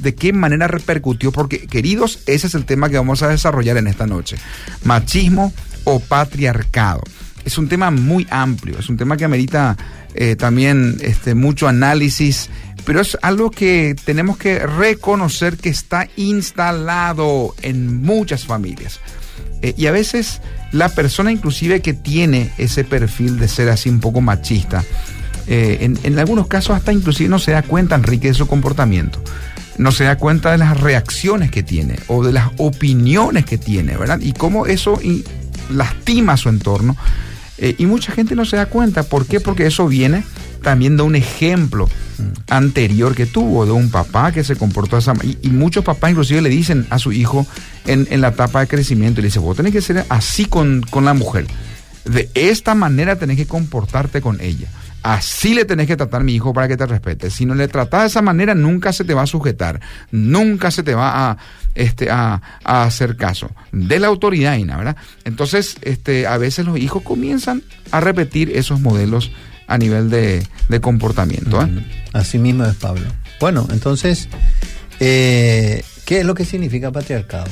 ¿De 0.00 0.14
qué 0.14 0.34
manera 0.34 0.68
repercutió? 0.68 1.32
Porque, 1.32 1.60
queridos, 1.66 2.18
ese 2.26 2.48
es 2.48 2.54
el 2.54 2.66
tema 2.66 2.90
que 2.90 2.98
vamos 2.98 3.22
a 3.22 3.28
desarrollar 3.28 3.78
en 3.78 3.86
esta 3.86 4.06
noche. 4.06 4.36
Machismo 4.84 5.50
o 5.84 5.98
patriarcado. 5.98 7.00
Es 7.46 7.56
un 7.56 7.68
tema 7.68 7.90
muy 7.90 8.26
amplio, 8.28 8.78
es 8.78 8.90
un 8.90 8.98
tema 8.98 9.16
que 9.16 9.25
amerita 9.25 9.78
eh, 10.18 10.34
también 10.34 10.96
este, 11.00 11.34
mucho 11.34 11.68
análisis, 11.68 12.48
pero 12.86 13.00
es 13.00 13.18
algo 13.20 13.50
que 13.50 13.96
tenemos 14.04 14.38
que 14.38 14.60
reconocer 14.60 15.58
que 15.58 15.68
está 15.68 16.08
instalado 16.16 17.54
en 17.60 18.00
muchas 18.00 18.46
familias. 18.46 19.00
Eh, 19.60 19.74
y 19.76 19.86
a 19.86 19.90
veces 19.90 20.40
la 20.70 20.88
persona 20.88 21.32
inclusive 21.32 21.82
que 21.82 21.94
tiene 21.94 22.52
ese 22.58 22.84
perfil 22.84 23.38
de 23.40 23.48
ser 23.48 23.68
así 23.70 23.90
un 23.90 23.98
poco 23.98 24.20
machista, 24.20 24.84
eh, 25.48 25.78
en, 25.80 25.98
en 26.04 26.18
algunos 26.18 26.46
casos 26.46 26.76
hasta 26.76 26.92
inclusive 26.92 27.28
no 27.28 27.40
se 27.40 27.50
da 27.50 27.62
cuenta, 27.62 27.96
Enrique, 27.96 28.28
de 28.28 28.34
su 28.34 28.46
comportamiento. 28.46 29.20
No 29.78 29.90
se 29.90 30.04
da 30.04 30.16
cuenta 30.16 30.52
de 30.52 30.58
las 30.58 30.80
reacciones 30.80 31.50
que 31.50 31.64
tiene 31.64 31.98
o 32.06 32.24
de 32.24 32.32
las 32.32 32.50
opiniones 32.56 33.44
que 33.44 33.58
tiene, 33.58 33.96
¿verdad? 33.96 34.20
Y 34.20 34.32
cómo 34.32 34.66
eso 34.66 34.98
lastima 35.70 36.34
a 36.34 36.36
su 36.36 36.48
entorno. 36.48 36.96
Eh, 37.58 37.74
y 37.78 37.86
mucha 37.86 38.12
gente 38.12 38.36
no 38.36 38.44
se 38.44 38.56
da 38.56 38.66
cuenta. 38.66 39.02
¿Por 39.02 39.26
qué? 39.26 39.40
Porque 39.40 39.66
eso 39.66 39.88
viene 39.88 40.24
también 40.62 40.96
de 40.96 41.02
un 41.02 41.16
ejemplo 41.16 41.88
anterior 42.48 43.14
que 43.14 43.26
tuvo, 43.26 43.66
de 43.66 43.72
un 43.72 43.90
papá 43.90 44.32
que 44.32 44.44
se 44.44 44.56
comportó 44.56 44.96
manera. 44.96 45.14
Y, 45.25 45.38
y 45.42 45.50
muchos 45.50 45.84
papás 45.84 46.10
inclusive 46.10 46.42
le 46.42 46.48
dicen 46.48 46.86
a 46.90 46.98
su 46.98 47.12
hijo 47.12 47.46
en, 47.86 48.20
la 48.20 48.28
etapa 48.28 48.60
de 48.60 48.68
crecimiento, 48.68 49.20
le 49.20 49.28
dice, 49.28 49.38
vos 49.38 49.56
tenés 49.56 49.72
que 49.72 49.80
ser 49.80 50.04
así 50.08 50.46
con, 50.46 50.82
con 50.90 51.04
la 51.04 51.14
mujer. 51.14 51.46
De 52.04 52.30
esta 52.34 52.75
manera 52.75 53.16
tenés 53.16 53.36
que 53.36 53.46
comportarte 53.46 54.20
con 54.20 54.40
ella. 54.40 54.68
Así 55.02 55.54
le 55.54 55.64
tenés 55.64 55.86
que 55.86 55.96
tratar 55.96 56.22
a 56.22 56.25
mi 56.25 56.34
hijo 56.34 56.52
para 56.52 56.66
que 56.66 56.76
te 56.76 56.84
respete. 56.84 57.30
Si 57.30 57.46
no 57.46 57.54
le 57.54 57.68
tratás 57.68 58.00
de 58.02 58.06
esa 58.08 58.22
manera, 58.22 58.56
nunca 58.56 58.92
se 58.92 59.04
te 59.04 59.14
va 59.14 59.22
a 59.22 59.26
sujetar, 59.26 59.80
nunca 60.10 60.72
se 60.72 60.82
te 60.82 60.94
va 60.94 61.30
a, 61.30 61.36
este, 61.76 62.10
a, 62.10 62.42
hacer 62.64 63.16
caso 63.16 63.52
de 63.70 64.00
la 64.00 64.08
autoridad, 64.08 64.58
¿verdad? 64.58 64.96
Entonces, 65.25 65.76
este, 65.82 66.26
a 66.26 66.38
veces 66.38 66.66
los 66.66 66.78
hijos 66.78 67.02
comienzan 67.04 67.62
a 67.92 68.00
repetir 68.00 68.50
esos 68.56 68.80
modelos 68.80 69.30
a 69.66 69.78
nivel 69.78 70.11
de, 70.11 70.46
de 70.68 70.80
comportamiento. 70.80 71.62
¿eh? 71.62 71.68
Así 72.12 72.38
mismo 72.38 72.64
es 72.64 72.75
Pablo. 72.76 73.06
Bueno, 73.40 73.66
entonces, 73.70 74.28
eh, 75.00 75.82
¿qué 76.04 76.20
es 76.20 76.26
lo 76.26 76.35
que 76.35 76.44
significa 76.44 76.92
patriarcado? 76.92 77.46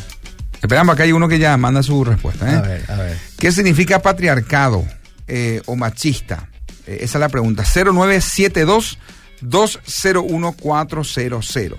Esperamos, 0.63 0.95
acá 0.95 1.03
hay 1.03 1.13
uno 1.13 1.29
que 1.29 1.39
ya 1.39 1.57
manda 1.57 1.83
su 1.83 2.05
respuesta. 2.05 2.51
¿eh? 2.51 2.57
A 2.57 2.63
ver, 2.63 2.91
a 2.91 2.97
ver. 2.97 3.19
¿Qué 3.39 3.53
significa 3.53 4.01
patriarcado 4.01 4.85
eh, 5.29 5.61
o 5.67 5.77
machista? 5.77 6.49
Esa 6.87 7.19
es 7.19 7.21
la 7.21 7.29
pregunta. 7.29 7.65
0972 7.65 8.99
201400. 9.43 11.79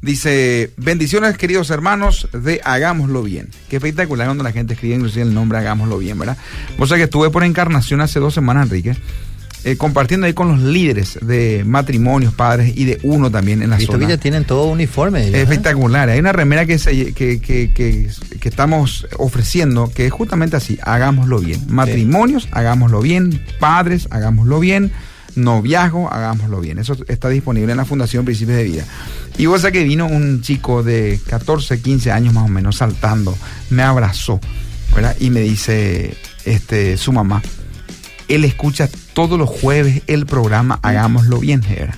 Dice, 0.00 0.72
bendiciones 0.76 1.36
queridos 1.36 1.70
hermanos 1.70 2.28
de 2.32 2.60
Hagámoslo 2.64 3.22
Bien. 3.22 3.50
Qué 3.68 3.76
espectacular 3.76 4.28
cuando 4.28 4.44
la 4.44 4.52
gente 4.52 4.74
escribe 4.74 4.94
inclusive 4.94 5.22
el 5.22 5.34
nombre 5.34 5.58
Hagámoslo 5.58 5.98
Bien, 5.98 6.16
¿verdad? 6.16 6.36
Vos 6.76 6.88
sabés 6.88 7.00
que 7.00 7.04
estuve 7.06 7.30
por 7.30 7.42
encarnación 7.42 8.00
hace 8.00 8.20
dos 8.20 8.34
semanas, 8.34 8.66
Enrique, 8.66 8.96
eh, 9.64 9.76
compartiendo 9.76 10.26
ahí 10.26 10.34
con 10.34 10.48
los 10.48 10.60
líderes 10.60 11.18
de 11.20 11.62
matrimonios, 11.66 12.32
padres 12.32 12.72
y 12.76 12.84
de 12.84 12.98
uno 13.02 13.30
también 13.30 13.62
en 13.62 13.70
la 13.70 13.76
Visto 13.76 13.92
zona. 13.92 14.08
ya 14.08 14.16
tienen 14.16 14.44
todo 14.44 14.64
uniforme. 14.66 15.30
ya, 15.30 15.38
¿eh? 15.38 15.42
Espectacular. 15.42 16.08
Hay 16.08 16.18
una 16.20 16.32
remera 16.32 16.64
que, 16.66 16.78
se- 16.78 17.12
que, 17.12 17.40
que- 17.40 17.72
que- 17.74 18.08
que 18.40 18.48
estamos 18.48 19.06
ofreciendo 19.18 19.90
que 19.92 20.06
es 20.06 20.12
justamente 20.12 20.56
así, 20.56 20.78
hagámoslo 20.82 21.40
bien. 21.40 21.60
Matrimonios, 21.68 22.48
hagámoslo 22.52 23.00
bien. 23.00 23.42
Padres, 23.58 24.06
hagámoslo 24.10 24.60
bien. 24.60 24.92
Noviazgo, 25.34 26.12
hagámoslo 26.12 26.60
bien. 26.60 26.78
Eso 26.78 26.96
está 27.06 27.28
disponible 27.28 27.70
en 27.72 27.76
la 27.78 27.84
Fundación 27.84 28.24
Principios 28.24 28.56
de 28.58 28.64
Vida. 28.64 28.84
Y 29.36 29.46
vos 29.46 29.60
sabés 29.60 29.74
que 29.74 29.84
vino 29.84 30.06
un 30.06 30.40
chico 30.42 30.82
de 30.82 31.20
14, 31.28 31.80
15 31.80 32.10
años 32.10 32.34
más 32.34 32.44
o 32.44 32.48
menos 32.48 32.76
saltando, 32.76 33.36
me 33.70 33.82
abrazó, 33.82 34.40
¿verdad? 34.94 35.14
Y 35.20 35.30
me 35.30 35.40
dice 35.42 36.16
este, 36.44 36.96
su 36.96 37.12
mamá, 37.12 37.40
él 38.28 38.44
escucha 38.44 38.88
todos 39.14 39.38
los 39.38 39.48
jueves 39.48 40.02
el 40.06 40.26
programa 40.26 40.78
Hagámoslo 40.82 41.38
Bien, 41.40 41.60
¿verdad? 41.60 41.94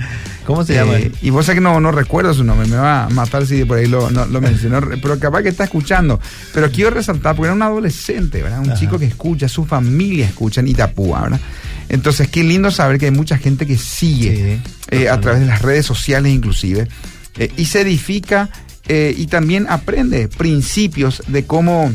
¿Cómo 0.46 0.64
se 0.64 0.74
llama? 0.74 0.94
Eh, 0.98 1.12
y 1.22 1.30
vos 1.30 1.46
sabés 1.46 1.58
que 1.58 1.60
no, 1.60 1.78
no 1.80 1.92
recuerdo 1.92 2.32
su 2.34 2.42
nombre, 2.42 2.66
me 2.66 2.76
va 2.76 3.04
a 3.04 3.08
matar 3.10 3.46
si 3.46 3.64
por 3.64 3.78
ahí 3.78 3.86
lo, 3.86 4.10
no- 4.10 4.26
lo 4.26 4.40
mencionó, 4.40 4.80
pero 5.02 5.18
capaz 5.18 5.42
que 5.42 5.48
está 5.50 5.64
escuchando. 5.64 6.18
Pero 6.54 6.70
quiero 6.72 6.90
resaltar, 6.90 7.36
porque 7.36 7.46
era 7.48 7.54
un 7.54 7.62
adolescente, 7.62 8.42
¿verdad? 8.42 8.60
Un 8.60 8.70
Ajá. 8.70 8.80
chico 8.80 8.98
que 8.98 9.04
escucha, 9.04 9.48
su 9.48 9.64
familia 9.64 10.26
escucha 10.26 10.60
en 10.60 10.68
Itapúa, 10.68 11.22
¿verdad? 11.22 11.40
Entonces, 11.88 12.28
qué 12.28 12.42
lindo 12.42 12.70
saber 12.70 12.98
que 12.98 13.06
hay 13.06 13.10
mucha 13.12 13.36
gente 13.38 13.66
que 13.66 13.76
sigue 13.76 14.60
Sí, 14.62 14.70
eh, 14.90 15.08
a 15.08 15.20
través 15.20 15.40
de 15.40 15.46
las 15.46 15.62
redes 15.62 15.84
sociales 15.86 16.32
inclusive, 16.32 16.88
eh, 17.38 17.52
y 17.56 17.66
se 17.66 17.82
edifica 17.82 18.48
y 18.88 19.28
también 19.28 19.66
aprende 19.68 20.26
principios 20.26 21.22
de 21.28 21.44
cómo 21.44 21.92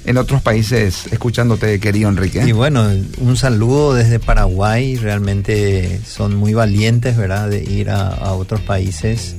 en 0.04 0.16
otros 0.16 0.42
países 0.42 1.06
escuchándote, 1.12 1.78
querido 1.78 2.08
Enrique? 2.08 2.42
Y 2.44 2.50
bueno, 2.50 2.90
un 3.18 3.36
saludo 3.36 3.94
desde 3.94 4.18
Paraguay. 4.18 4.96
Realmente 4.96 6.00
son 6.04 6.34
muy 6.34 6.54
valientes, 6.54 7.16
¿verdad? 7.16 7.48
De 7.48 7.62
ir 7.62 7.88
a, 7.90 8.08
a 8.08 8.32
otros 8.32 8.60
países. 8.62 9.36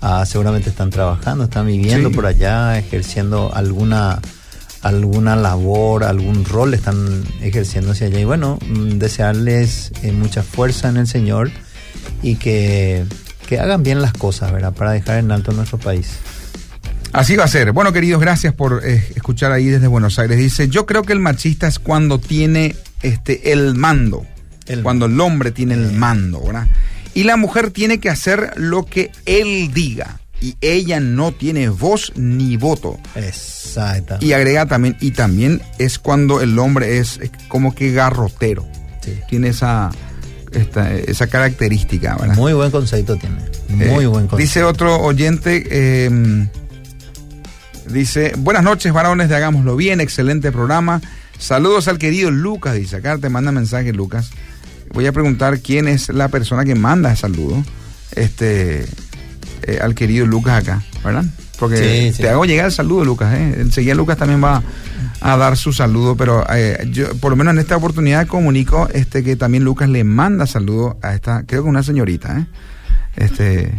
Ah, 0.00 0.24
seguramente 0.24 0.70
están 0.70 0.88
trabajando, 0.88 1.44
están 1.44 1.66
viviendo 1.66 2.08
Sí. 2.08 2.14
por 2.14 2.24
allá, 2.24 2.78
ejerciendo 2.78 3.54
alguna 3.54 4.20
alguna 4.82 5.36
labor, 5.36 6.04
algún 6.04 6.42
rol 6.46 6.72
están 6.72 7.22
ejerciendo 7.42 7.90
hacia 7.92 8.06
allá. 8.06 8.18
Y 8.18 8.24
bueno, 8.24 8.58
mm, 8.66 8.92
desearles 8.96 9.92
eh, 10.02 10.12
mucha 10.12 10.42
fuerza 10.42 10.88
en 10.88 10.96
el 10.96 11.06
Señor 11.06 11.50
y 12.22 12.36
que, 12.36 13.04
que 13.50 13.58
hagan 13.58 13.82
bien 13.82 14.00
las 14.00 14.12
cosas, 14.12 14.52
¿verdad? 14.52 14.72
Para 14.72 14.92
dejar 14.92 15.18
en 15.18 15.32
alto 15.32 15.50
nuestro 15.50 15.76
país. 15.76 16.20
Así 17.12 17.34
va 17.34 17.44
a 17.44 17.48
ser. 17.48 17.72
Bueno, 17.72 17.92
queridos, 17.92 18.20
gracias 18.20 18.54
por 18.54 18.80
eh, 18.84 19.04
escuchar 19.16 19.50
ahí 19.50 19.66
desde 19.66 19.88
Buenos 19.88 20.20
Aires. 20.20 20.38
Dice, 20.38 20.68
yo 20.68 20.86
creo 20.86 21.02
que 21.02 21.12
el 21.12 21.18
machista 21.18 21.66
es 21.66 21.80
cuando 21.80 22.20
tiene 22.20 22.76
este 23.02 23.50
el 23.52 23.74
mando. 23.74 24.24
El 24.66 24.84
cuando 24.84 25.06
el 25.06 25.20
hombre 25.20 25.50
tiene 25.50 25.74
el 25.74 25.90
mando, 25.90 26.40
¿verdad? 26.40 26.68
Y 27.12 27.24
la 27.24 27.36
mujer 27.36 27.72
tiene 27.72 27.98
que 27.98 28.08
hacer 28.08 28.52
lo 28.54 28.86
que 28.86 29.10
él 29.26 29.72
diga. 29.74 30.20
Y 30.40 30.54
ella 30.60 31.00
no 31.00 31.32
tiene 31.32 31.70
voz 31.70 32.12
ni 32.14 32.56
voto. 32.56 33.00
Exacto. 33.16 34.18
Y 34.20 34.32
agrega 34.32 34.66
también, 34.66 34.96
y 35.00 35.10
también 35.10 35.60
es 35.78 35.98
cuando 35.98 36.40
el 36.40 36.56
hombre 36.56 36.98
es, 36.98 37.18
es 37.20 37.32
como 37.48 37.74
que 37.74 37.90
garrotero. 37.90 38.64
Sí. 39.00 39.18
Tiene 39.28 39.48
esa, 39.48 39.90
esta- 40.52 40.92
esa 40.94 41.26
característica, 41.26 42.16
¿verdad? 42.16 42.36
Muy 42.36 42.52
buen 42.52 42.70
concepto 42.70 43.16
tiene. 43.16 43.36
Muy 43.68 44.04
Eh, 44.04 44.06
buen 44.06 44.26
concepto. 44.26 44.36
Dice 44.36 44.64
otro 44.64 45.00
oyente, 45.00 45.64
eh, 45.70 46.46
dice, 47.88 48.32
buenas 48.38 48.62
noches 48.62 48.92
varones 48.92 49.28
de 49.28 49.36
Hagámoslo 49.36 49.76
Bien, 49.76 50.00
excelente 50.00 50.52
programa. 50.52 51.00
Saludos 51.38 51.88
al 51.88 51.98
querido 51.98 52.30
Lucas, 52.30 52.74
dice, 52.74 52.96
acá 52.96 53.16
te 53.18 53.28
manda 53.28 53.50
mensaje 53.52 53.92
Lucas. 53.92 54.30
Voy 54.92 55.06
a 55.06 55.12
preguntar 55.12 55.60
quién 55.60 55.88
es 55.88 56.08
la 56.08 56.28
persona 56.28 56.64
que 56.64 56.74
manda 56.74 57.10
el 57.12 57.16
saludo, 57.16 57.64
este, 58.14 58.84
eh, 59.62 59.78
al 59.80 59.94
querido 59.94 60.26
Lucas 60.26 60.62
acá, 60.62 60.82
¿verdad? 61.04 61.24
Porque 61.60 61.76
Sí, 61.76 62.12
sí. 62.16 62.22
te 62.22 62.28
hago 62.30 62.44
llegar 62.46 62.66
el 62.66 62.72
saludo, 62.72 63.04
Lucas. 63.04 63.32
¿eh? 63.34 63.54
Enseguida 63.60 63.94
Lucas 63.94 64.16
también 64.16 64.42
va 64.42 64.62
a 65.20 65.36
dar 65.36 65.56
su 65.56 65.72
saludo, 65.72 66.16
pero 66.16 66.44
eh, 66.52 66.88
yo 66.90 67.14
por 67.16 67.30
lo 67.30 67.36
menos 67.36 67.52
en 67.52 67.58
esta 67.60 67.76
oportunidad 67.76 68.26
comunico 68.26 68.88
este 68.92 69.22
que 69.22 69.36
también 69.36 69.62
Lucas 69.62 69.88
le 69.90 70.02
manda 70.02 70.46
saludo 70.46 70.98
a 71.02 71.14
esta, 71.14 71.44
creo 71.46 71.62
que 71.62 71.68
una 71.68 71.82
señorita, 71.82 72.38
¿eh? 72.40 72.46
Este, 73.16 73.72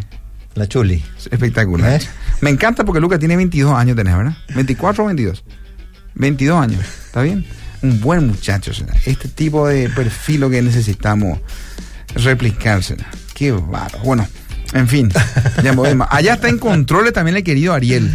La 0.54 0.68
Chuli. 0.68 1.04
espectacular. 1.32 2.00
¿Eh? 2.02 2.06
Me 2.42 2.52
encanta 2.52 2.86
porque 2.86 3.00
Lucas 3.02 3.18
tiene 3.20 3.36
22 3.36 3.74
años, 3.74 3.96
tenés, 3.96 4.16
¿verdad? 4.16 4.38
24 4.56 5.04
o 5.04 5.08
22. 5.08 5.44
22 6.14 6.62
años, 6.64 6.86
¿está 7.08 7.22
bien? 7.24 7.44
Un 7.82 8.00
buen 8.00 8.28
muchacho, 8.28 8.72
será. 8.74 8.94
Este 9.06 9.28
tipo 9.28 9.68
de 9.68 9.90
perfil 9.90 10.42
lo 10.42 10.50
que 10.52 10.62
necesitamos 10.62 11.40
replicársela. 12.16 13.08
Qué 13.34 13.52
bárbaro. 13.52 14.04
Bueno, 14.04 14.28
en 14.74 14.88
fin, 14.88 15.10
ya. 15.64 15.76
Allá 16.10 16.34
está 16.36 16.50
en 16.50 16.58
controles 16.58 17.14
también 17.14 17.38
el 17.38 17.44
querido 17.44 17.74
Ariel. 17.74 18.10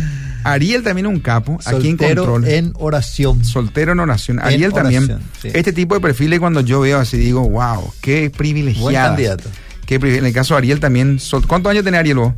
Ariel 0.45 0.83
también 0.85 1.07
un 1.09 1.19
capo, 1.19 1.59
aquí 1.65 1.89
en 1.89 1.97
controles. 1.97 2.53
en 2.55 2.73
oración. 2.79 3.45
Soltero 3.45 3.93
en 3.93 4.01
oración. 4.01 4.39
En 4.39 4.45
Ariel 4.47 4.73
también. 4.73 5.19
sí. 5.43 5.49
Este 5.53 5.73
tipo 5.73 5.95
de 5.95 6.01
perfiles 6.01 6.39
cuando 6.39 6.61
yo 6.61 6.81
veo 6.81 7.01
así 7.01 7.17
digo, 7.17 7.49
wow, 7.49 7.93
qué 8.01 8.31
privilegiado. 8.31 8.83
Buen 8.85 8.95
candidato. 8.95 9.51
Qué 9.87 10.01
privi- 10.01 10.19
en 10.19 10.27
el 10.27 10.33
caso 10.33 10.55
de 10.55 10.59
Ariel 10.59 10.79
también. 10.81 11.19
¿Cuántos 11.49 11.71
años 11.71 11.83
tiene 11.83 11.99
Ariel 11.99 12.19
vos? 12.19 12.35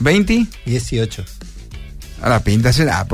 ¿20? 0.00 0.46
18. 0.66 1.24
A 2.22 2.28
la 2.30 2.40
pinta 2.40 2.72
será. 2.72 3.06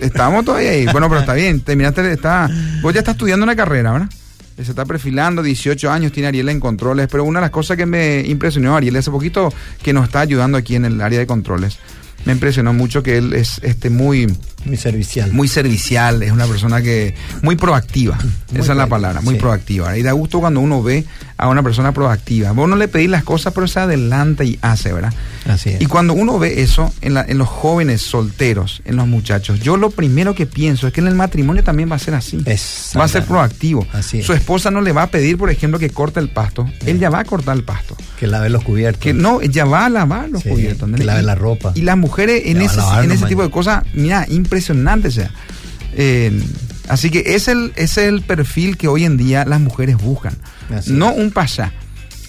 Estamos 0.00 0.44
todavía 0.44 0.70
ahí. 0.70 0.86
Bueno, 0.86 1.08
pero 1.08 1.20
está 1.20 1.34
bien. 1.34 1.60
Terminaste, 1.60 2.10
está. 2.12 2.48
Vos 2.80 2.94
ya 2.94 3.00
estás 3.00 3.14
estudiando 3.14 3.44
una 3.44 3.54
carrera, 3.54 3.92
¿verdad? 3.92 4.08
Se 4.56 4.70
está 4.70 4.84
perfilando, 4.84 5.42
18 5.42 5.90
años 5.90 6.12
tiene 6.12 6.28
Ariel 6.28 6.48
en 6.48 6.60
controles, 6.60 7.08
pero 7.10 7.24
una 7.24 7.40
de 7.40 7.46
las 7.46 7.50
cosas 7.50 7.76
que 7.76 7.86
me 7.86 8.20
impresionó 8.20 8.76
Ariel 8.76 8.96
hace 8.96 9.10
poquito 9.10 9.52
que 9.82 9.92
nos 9.92 10.04
está 10.04 10.20
ayudando 10.20 10.58
aquí 10.58 10.76
en 10.76 10.84
el 10.84 11.00
área 11.00 11.18
de 11.18 11.26
controles, 11.26 11.78
me 12.24 12.32
impresionó 12.32 12.72
mucho 12.72 13.02
que 13.02 13.18
él 13.18 13.32
es 13.32 13.60
este 13.62 13.90
muy 13.90 14.32
Muy 14.64 14.76
servicial. 14.76 15.32
muy 15.32 15.48
servicial, 15.48 16.22
es 16.22 16.32
una 16.32 16.46
persona 16.46 16.80
que 16.82 17.14
muy 17.42 17.56
proactiva, 17.56 18.18
esa 18.54 18.72
es 18.72 18.78
la 18.78 18.86
palabra, 18.86 19.20
muy 19.20 19.34
sí. 19.34 19.40
proactiva. 19.40 19.96
Y 19.98 20.02
da 20.02 20.12
gusto 20.12 20.40
cuando 20.40 20.60
uno 20.60 20.82
ve 20.82 21.04
a 21.36 21.48
una 21.48 21.62
persona 21.62 21.92
proactiva. 21.92 22.52
Vos 22.52 22.68
no 22.68 22.76
le 22.76 22.86
pedís 22.88 23.10
las 23.10 23.24
cosas, 23.24 23.52
pero 23.52 23.66
se 23.66 23.80
adelanta 23.80 24.44
y 24.44 24.58
hace, 24.62 24.92
¿verdad? 24.92 25.12
Así 25.48 25.70
es. 25.70 25.80
Y 25.82 25.86
cuando 25.86 26.14
uno 26.14 26.38
ve 26.38 26.62
eso 26.62 26.92
en, 27.00 27.14
la- 27.14 27.24
en 27.26 27.38
los 27.38 27.48
jóvenes 27.48 28.02
solteros, 28.02 28.80
en 28.84 28.94
los 28.96 29.08
muchachos, 29.08 29.58
yo 29.60 29.76
lo 29.76 29.90
primero 29.90 30.34
que 30.36 30.46
pienso 30.46 30.86
es 30.86 30.92
que 30.92 31.00
en 31.00 31.08
el 31.08 31.14
matrimonio 31.16 31.64
también 31.64 31.90
va 31.90 31.96
a 31.96 31.98
ser 31.98 32.14
así. 32.14 32.38
Va 32.96 33.04
a 33.04 33.08
ser 33.08 33.24
proactivo. 33.24 33.86
Así 33.92 34.20
es. 34.20 34.26
Su 34.26 34.32
esposa 34.34 34.70
no 34.70 34.80
le 34.80 34.92
va 34.92 35.02
a 35.04 35.06
pedir, 35.08 35.36
por 35.36 35.50
ejemplo, 35.50 35.78
que 35.80 35.90
corte 35.90 36.20
el 36.20 36.28
pasto. 36.28 36.70
Él 36.86 37.00
ya 37.00 37.10
va 37.10 37.18
a 37.20 37.24
cortar 37.24 37.56
el 37.56 37.64
pasto. 37.64 37.96
Que 38.20 38.26
lave 38.28 38.48
los 38.48 38.62
cubiertos. 38.62 39.02
Que 39.02 39.12
no, 39.12 39.40
ella 39.40 39.64
va 39.64 39.86
a 39.86 39.88
lavar 39.88 40.28
los 40.30 40.42
Sí, 40.42 40.48
cubiertos. 40.50 40.78
que 40.78 40.84
¿entendés? 40.84 41.06
lave 41.06 41.22
la 41.22 41.34
ropa. 41.34 41.72
Y 41.74 41.82
las 41.82 41.96
mujeres 41.96 42.42
en 42.46 42.58
Ya 42.60 42.66
ese, 42.66 42.80
en 43.12 43.20
tipo 43.28 43.42
de 43.42 43.50
cosas, 43.50 43.82
mira, 43.94 44.26
impresionante 44.28 44.51
sea. 44.60 45.30
Eh, 45.94 46.42
así 46.88 47.10
que 47.10 47.22
es 47.34 47.48
el, 47.48 47.72
es 47.76 47.98
el 47.98 48.22
perfil 48.22 48.76
que 48.76 48.88
hoy 48.88 49.04
en 49.04 49.16
día 49.16 49.44
las 49.44 49.60
mujeres 49.60 49.96
buscan. 49.96 50.36
Así 50.74 50.92
no 50.92 51.12
un 51.12 51.30
pasá. 51.30 51.72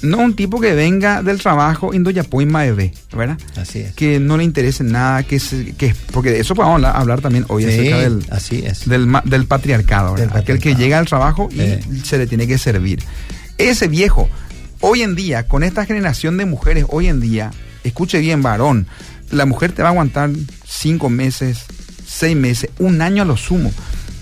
No 0.02 0.18
un 0.18 0.36
tipo 0.36 0.60
que 0.60 0.74
venga 0.74 1.24
del 1.24 1.40
trabajo 1.40 1.94
indoyapoima 1.94 2.64
bebé, 2.64 2.94
¿verdad? 3.16 3.38
Así 3.56 3.80
es. 3.80 3.94
Que 3.94 4.20
no 4.20 4.36
le 4.36 4.44
interese 4.44 4.84
nada, 4.84 5.24
que, 5.24 5.40
se- 5.40 5.74
que 5.76 5.96
porque 6.12 6.30
de 6.32 6.42
eso 6.42 6.56
podemos 6.56 6.76
hablar, 6.76 6.98
hablar 6.98 7.22
también 7.22 7.46
hoy 7.48 7.64
Sí, 7.64 7.70
acerca 7.70 8.00
del, 8.00 8.26
así 8.30 8.64
es. 8.66 8.86
del, 8.90 9.08
del 9.24 9.46
patriarcado, 9.46 10.14
Del 10.16 10.26
¿verdad? 10.28 10.42
Aquel 10.42 10.60
que 10.60 10.76
llega 10.76 11.00
al 11.00 11.06
trabajo 11.06 11.48
y 11.54 11.62
Eh. 11.62 11.80
se 12.04 12.18
le 12.18 12.28
tiene 12.28 12.48
que 12.48 12.58
servir. 12.58 13.00
Ese 13.58 13.88
viejo, 13.88 14.28
hoy 14.82 15.04
en 15.04 15.16
día, 15.16 15.48
con 15.48 15.64
esta 15.64 15.86
generación 15.86 16.36
de 16.36 16.44
mujeres, 16.48 16.86
hoy 16.90 17.08
en 17.08 17.22
día, 17.22 17.52
escuche 17.86 18.20
bien, 18.20 18.42
varón, 18.42 18.88
la 19.32 19.46
mujer 19.46 19.72
te 19.72 19.84
va 19.84 19.88
a 19.88 19.92
aguantar 19.94 20.32
cinco 20.68 21.10
meses, 21.10 21.60
seis 22.13 22.36
meses, 22.36 22.69
un 22.80 23.02
año 23.02 23.23
a 23.23 23.26
lo 23.26 23.38
sumo. 23.38 23.71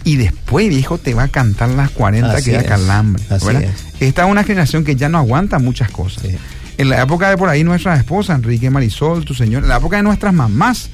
Y 0.04 0.16
después, 0.16 0.68
viejo, 0.70 0.98
te 0.98 1.14
va 1.14 1.24
a 1.24 1.28
cantar 1.28 1.70
las 1.70 1.92
40 1.92 2.32
Así 2.32 2.46
que 2.52 2.58
da 2.58 2.64
calambre. 2.64 3.24
así 3.30 3.46
¿verdad? 3.46 3.64
es. 3.64 4.02
Esta 4.02 4.26
es 4.26 4.32
una 4.32 4.44
generación 4.44 4.84
que 4.84 4.96
ya 4.96 5.10
no 5.10 5.20
aguanta 5.20 5.60
muchas 5.60 5.92
cosas. 5.92 6.24
Sí. 6.24 6.36
En 6.80 6.90
la 6.90 7.02
época 7.04 7.30
de 7.30 7.38
por 7.38 7.50
ahí 7.50 7.64
nuestra 7.64 7.96
esposa, 7.96 8.34
Enrique 8.34 8.70
Marisol, 8.72 9.24
tu 9.26 9.36
señor, 9.36 9.62
en 9.64 9.70
la 9.70 9.78
época 9.78 9.98
de 9.98 10.04
nuestras 10.04 10.34
mamás, 10.34 10.90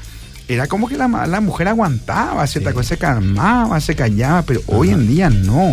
era 0.50 0.68
como 0.68 0.90
que 0.90 0.98
la, 0.98 1.08
la 1.28 1.40
mujer 1.40 1.70
aguantaba, 1.70 2.46
cierta 2.48 2.72
Sí. 2.72 2.76
cosa, 2.76 2.90
se 2.90 2.98
calmaba, 2.98 3.80
se 3.80 3.96
callaba, 3.96 4.42
pero 4.42 4.62
hoy 4.68 4.90
en 4.90 5.08
día 5.08 5.30
no. 5.30 5.72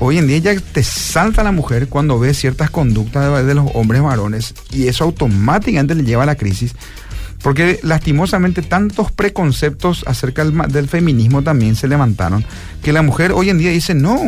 Hoy 0.00 0.18
en 0.18 0.26
día 0.26 0.38
ya 0.38 0.54
te 0.58 0.82
salta 0.82 1.42
la 1.44 1.52
mujer 1.52 1.88
cuando 1.88 2.18
ve 2.18 2.32
ciertas 2.34 2.70
conductas 2.70 3.30
de, 3.30 3.44
de 3.44 3.54
los 3.54 3.70
hombres 3.74 4.00
varones 4.02 4.54
y 4.72 4.88
eso 4.88 5.04
automáticamente 5.04 5.94
le 5.94 6.02
lleva 6.04 6.22
a 6.22 6.26
la 6.26 6.34
crisis. 6.34 6.74
Porque 7.44 7.78
lastimosamente 7.82 8.62
tantos 8.62 9.12
preconceptos 9.12 10.02
acerca 10.08 10.44
del, 10.44 10.56
del 10.72 10.88
feminismo 10.88 11.42
también 11.42 11.76
se 11.76 11.86
levantaron, 11.86 12.44
que 12.82 12.90
la 12.92 13.02
mujer 13.02 13.30
hoy 13.32 13.50
en 13.50 13.58
día 13.58 13.70
dice, 13.70 13.94
no, 13.94 14.18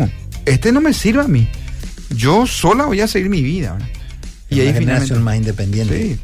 este 0.44 0.70
no 0.70 0.81
me 0.81 0.92
sirve 0.92 1.22
a 1.22 1.26
mí. 1.29 1.48
Yo 2.11 2.46
sola 2.46 2.85
voy 2.85 3.00
a 3.00 3.09
seguir 3.09 3.31
mi 3.31 3.42
vida. 3.42 3.72
¿verdad? 3.72 3.88
Y 4.50 4.61
ahí 4.61 4.72
finalmente- 4.76 5.14
más 5.14 5.37
independiente. 5.37 5.98
Sí. 6.14 6.20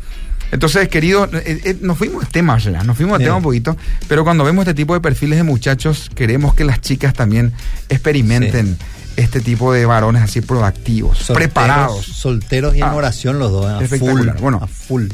Entonces, 0.52 0.86
querido, 0.88 1.24
eh, 1.32 1.60
eh, 1.64 1.76
nos 1.80 1.96
fuimos 1.96 2.20
de 2.24 2.30
tema, 2.30 2.58
ya, 2.58 2.84
nos 2.84 2.94
fuimos 2.98 3.16
Sí. 3.16 3.24
tema 3.24 3.36
un 3.36 3.42
poquito, 3.42 3.74
pero 4.06 4.22
cuando 4.22 4.44
vemos 4.44 4.62
este 4.64 4.74
tipo 4.74 4.92
de 4.92 5.00
perfiles 5.00 5.38
de 5.38 5.44
muchachos, 5.44 6.10
queremos 6.14 6.54
que 6.54 6.64
las 6.64 6.82
chicas 6.82 7.14
también 7.14 7.52
experimenten 7.88 8.76
este 9.16 9.40
tipo 9.40 9.72
de 9.72 9.86
varones 9.86 10.22
así 10.22 10.42
proactivos, 10.42 11.18
Solteros- 11.18 11.34
preparados. 11.36 12.04
Solteros 12.04 12.74
y 12.74 12.78
en 12.78 12.84
Ah, 12.84 12.94
oración 12.94 13.38
los 13.38 13.50
dos. 13.50 13.64
A 13.66 13.80
full. 13.86 14.28
Bueno. 14.40 14.58
a 14.62 14.66
full. 14.66 15.06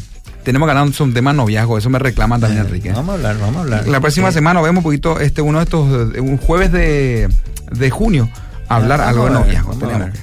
Tenemos 0.49 0.67
hablar 0.67 1.05
un 1.05 1.13
tema 1.13 1.35
noviazgo, 1.35 1.77
eso 1.77 1.91
me 1.91 1.99
reclaman 1.99 2.41
también, 2.41 2.63
Eh, 2.63 2.67
Enrique. 2.69 2.91
Vamos 2.91 3.11
a 3.11 3.15
hablar, 3.17 3.37
vamos 3.39 3.57
a 3.57 3.61
hablar. 3.61 3.87
La 3.87 4.01
próxima 4.01 4.33
semana 4.33 4.63
vemos 4.63 4.79
un 4.79 4.83
poquito, 4.83 5.21
este, 5.21 5.43
uno 5.43 5.59
de 5.59 5.65
estos, 5.65 5.87
un 6.21 6.39
jueves 6.39 6.73
de, 6.73 7.29
de 7.71 7.91
junio, 7.91 8.31
hablar 8.67 9.03
algo 9.03 9.27
de 9.27 9.31
noviazgo. 9.33 9.75
tenemos 9.75 10.09
que- 10.13 10.19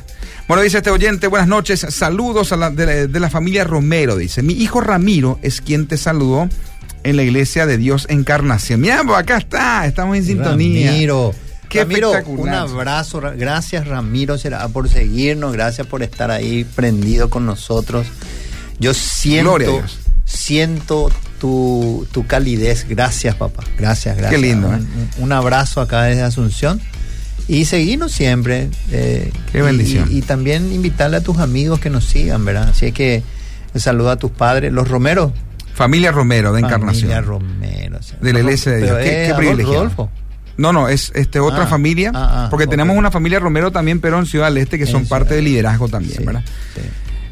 Bueno, 0.47 0.63
dice 0.63 0.77
este 0.77 0.89
oyente, 0.89 1.27
buenas 1.27 1.47
noches, 1.47 1.85
saludos 1.89 2.51
a 2.51 2.55
la, 2.57 2.71
de, 2.71 2.85
la, 2.87 2.93
de 3.05 3.19
la 3.19 3.29
familia 3.29 3.65
Romero, 3.65 4.15
dice. 4.15 4.41
Mi 4.41 4.53
hijo 4.53 4.81
Ramiro 4.81 5.37
es 5.43 5.61
quien 5.61 5.85
te 5.85 5.95
saludó 5.95 6.49
en 7.03 7.17
la 7.17 7.21
iglesia 7.21 7.67
de 7.67 7.77
Dios 7.77 8.07
Encarnación. 8.09 8.81
Mira, 8.81 9.03
pues 9.05 9.19
acá 9.19 9.37
está, 9.37 9.85
estamos 9.85 10.17
en 10.17 10.25
sintonía. 10.25 10.89
Ramiro. 10.89 11.35
Qué 11.69 11.81
Ramiro, 11.81 12.11
un 12.25 12.49
abrazo. 12.49 13.19
Ra- 13.19 13.33
Gracias, 13.35 13.87
Ramiro, 13.87 14.39
por 14.69 14.89
seguirnos. 14.89 15.53
Gracias 15.53 15.85
por 15.85 16.01
estar 16.01 16.31
ahí 16.31 16.63
prendido 16.63 17.29
con 17.29 17.45
nosotros. 17.45 18.07
Yo 18.79 18.95
siento, 18.95 19.51
Gloria 19.51 19.67
a 19.67 19.71
Dios. 19.71 19.99
Siento 20.25 21.09
tu, 21.39 22.07
tu 22.11 22.25
calidez. 22.27 22.85
Gracias, 22.89 23.35
papá. 23.35 23.63
Gracias, 23.77 24.17
gracias. 24.17 24.41
lindo, 24.41 24.67
Un, 24.67 24.75
¿eh? 24.75 24.77
un- 25.17 25.23
un 25.25 25.31
abrazo 25.31 25.81
acá 25.81 26.03
desde 26.03 26.23
Asunción. 26.23 26.81
Y 27.47 27.65
seguirnos 27.65 28.11
siempre. 28.11 28.69
eh, 28.91 29.31
Qué 29.51 29.61
bendición. 29.61 30.07
Y, 30.11 30.17
y 30.17 30.21
también 30.23 30.71
invitarle 30.73 31.17
a 31.17 31.21
tus 31.21 31.37
amigos 31.37 31.79
que 31.79 31.89
nos 31.91 32.05
sigan, 32.05 32.43
¿verdad? 32.43 32.69
Así 32.69 32.87
es 32.87 32.93
que 32.93 33.23
saluda 33.75 34.13
a 34.13 34.15
tus 34.17 34.31
padres, 34.31 34.73
los 34.73 34.87
Romeros. 34.87 35.31
Familia 35.75 36.11
Romero 36.11 36.53
de 36.53 36.61
Encarnación. 36.61 37.11
Familia 37.11 37.21
Romero. 37.21 37.97
o 37.99 38.03
sea, 38.03 38.17
de 38.19 38.33
la 38.33 38.39
iglesia 38.39 38.71
de 38.71 38.77
Dios. 38.81 38.97
Qué, 38.97 39.33
qué. 39.37 39.63
Rodolfo. 39.63 40.09
No, 40.57 40.71
no, 40.71 40.87
es 40.87 41.11
este 41.15 41.41
otra 41.41 41.63
Ah, 41.63 41.67
familia, 41.67 42.11
ah, 42.15 42.45
ah, 42.45 42.47
porque 42.49 42.65
tenemos 42.65 42.95
una 42.97 43.11
familia 43.11 43.39
Romero 43.39 43.71
también, 43.73 43.99
pero 43.99 44.17
en 44.17 44.25
Ciudad 44.25 44.45
del 44.47 44.57
Este, 44.59 44.77
que 44.77 44.85
En 44.85 44.89
son 44.91 45.01
Ciudad 45.05 45.09
parte 45.19 45.33
del 45.35 45.43
del 45.43 45.51
liderazgo 45.51 45.89
también, 45.89 46.17
Sí, 46.17 46.23
¿verdad? 46.23 46.43
sí. 46.73 46.81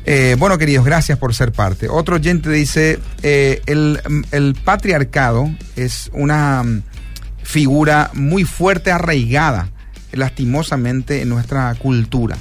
Eh, 0.05 0.35
bueno, 0.37 0.57
queridos, 0.57 0.85
gracias 0.85 1.17
por 1.17 1.33
ser 1.33 1.51
parte. 1.51 1.87
Otro 1.89 2.15
oyente 2.15 2.49
dice, 2.49 2.99
eh, 3.21 3.61
el, 3.65 4.01
el 4.31 4.55
patriarcado 4.55 5.49
es 5.75 6.09
una 6.13 6.61
mm, 6.63 6.83
figura 7.43 8.11
muy 8.13 8.43
fuerte, 8.43 8.91
arraigada, 8.91 9.69
lastimosamente, 10.11 11.21
en 11.21 11.29
nuestra 11.29 11.73
cultura. 11.75 12.37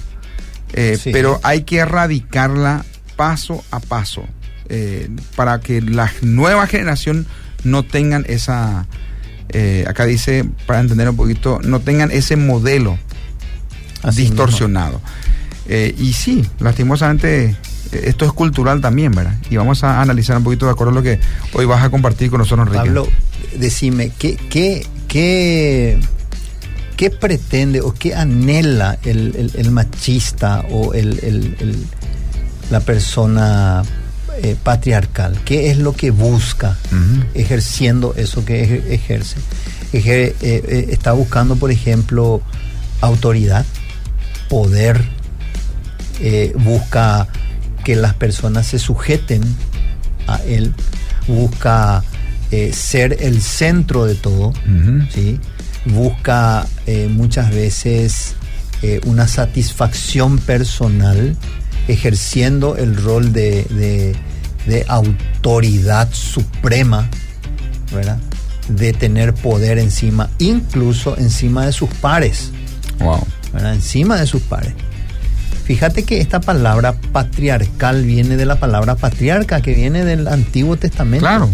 Eh, 0.73 0.99
Sí. 1.01 1.11
Pero 1.13 1.39
hay 1.43 1.63
que 1.63 1.79
erradicarla 1.79 2.85
paso 3.17 3.63
a 3.71 3.79
paso 3.79 4.25
eh, 4.69 5.09
para 5.37 5.61
que 5.61 5.83
la 5.83 6.11
nueva 6.23 6.67
generación 6.67 7.27
no 7.63 7.85
tengan 7.85 8.25
esa, 8.27 8.87
acá 9.87 10.05
dice, 10.07 10.45
para 10.67 10.81
entender 10.81 11.09
un 11.11 11.17
poquito, 11.17 11.61
no 11.63 11.79
tengan 11.81 12.11
ese 12.11 12.37
modelo 12.37 12.99
Así 14.03 14.23
distorsionado. 14.23 15.01
Eh, 15.69 15.95
y 15.99 16.13
sí, 16.13 16.45
lastimosamente 16.59 17.45
eh, 17.93 18.03
esto 18.05 18.25
es 18.25 18.33
cultural 18.33 18.81
también, 18.81 19.13
¿verdad? 19.13 19.35
Y 19.51 19.57
vamos 19.57 19.85
a 19.85 20.01
analizar 20.01 20.37
un 20.37 20.45
poquito 20.45 20.67
de 20.67 20.73
acuerdo 20.73 20.91
a 20.93 20.95
lo 20.95 21.03
que 21.03 21.19
hoy 21.53 21.65
vas 21.67 21.83
a 21.85 21.91
compartir 21.91 22.31
con 22.31 22.39
nosotros, 22.41 22.67
Enrique. 22.67 22.85
Pablo, 22.85 23.09
decime, 23.59 24.11
¿qué, 24.19 24.37
qué, 24.51 24.87
qué, 25.09 25.99
qué 26.97 27.11
pretende 27.11 27.81
o 27.81 27.93
qué 27.95 28.15
anhela 28.15 28.99
el, 29.05 29.35
el- 29.37 29.53
el 29.55 29.71
machista 29.71 30.65
o 30.71 30.95
el, 30.95 31.87
la 32.71 32.81
persona 32.81 33.83
eh, 34.43 34.57
patriarcal? 34.63 35.39
¿Qué 35.45 35.71
es 35.71 35.79
lo 35.79 35.93
que 35.95 36.11
busca 36.11 36.77
ejerciendo 37.35 38.15
eso 38.17 38.45
que 38.45 38.65
ejer- 38.65 38.91
ejerce? 38.91 39.37
Ejer- 39.93 40.35
eh, 40.41 40.63
eh, 40.67 40.87
está 40.91 41.13
buscando, 41.13 41.55
por 41.57 41.71
ejemplo, 41.71 42.41
autoridad, 43.01 43.65
poder, 44.49 45.05
eh, 46.23 46.53
busca 46.57 47.29
que 47.85 47.97
las 47.97 48.15
personas 48.15 48.67
se 48.67 48.79
sujeten 48.79 49.43
a 50.29 50.37
él, 50.45 50.73
busca 51.27 52.03
eh, 52.51 52.73
ser 52.73 53.17
el 53.21 53.43
centro 53.43 54.05
de 54.07 54.15
todo, 54.15 54.53
busca 55.87 56.67
eh, 56.87 57.09
muchas 57.11 57.51
veces 57.51 58.35
eh, 58.83 59.01
una 59.05 59.27
satisfacción 59.27 60.39
personal 60.39 61.37
ejerciendo 61.89 62.77
el 62.77 62.97
rol 62.97 63.33
de, 63.33 63.65
de- 63.65 64.17
de 64.67 64.85
autoridad 64.87 66.09
suprema, 66.13 67.09
¿verdad? 67.93 68.19
de 68.69 68.93
tener 68.93 69.35
poder 69.35 69.79
encima, 69.81 70.31
incluso 70.39 71.17
encima 71.19 71.67
de 71.67 71.73
sus 71.73 71.91
pares. 71.95 72.53
Wow. 73.01 73.27
¿verdad? 73.53 73.75
encima 73.75 74.21
de 74.21 74.27
sus 74.29 74.43
pares. 74.43 74.73
Fíjate 75.73 76.03
que 76.03 76.21
esta 76.21 76.39
palabra 76.39 76.93
patriarcal 76.93 78.05
viene 78.05 78.37
de 78.37 78.45
la 78.45 78.57
palabra 78.61 78.95
patriarca, 78.95 79.63
que 79.63 79.73
viene 79.73 80.05
del 80.05 80.29
Antiguo 80.29 80.77
Testamento. 80.77 81.25
Claro. 81.25 81.49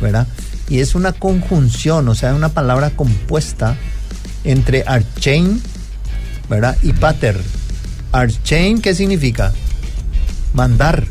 ¿Verdad? 0.00 0.28
Y 0.68 0.78
es 0.78 0.94
una 0.94 1.10
conjunción, 1.10 2.08
o 2.08 2.14
sea, 2.14 2.30
es 2.30 2.36
una 2.36 2.50
palabra 2.50 2.90
compuesta 2.90 3.74
entre 4.44 4.84
archein, 4.86 5.60
¿verdad? 6.48 6.78
Y 6.80 6.92
pater. 6.92 7.40
Archein, 8.12 8.80
¿qué 8.80 8.94
significa? 8.94 9.52
Mandar. 10.54 11.04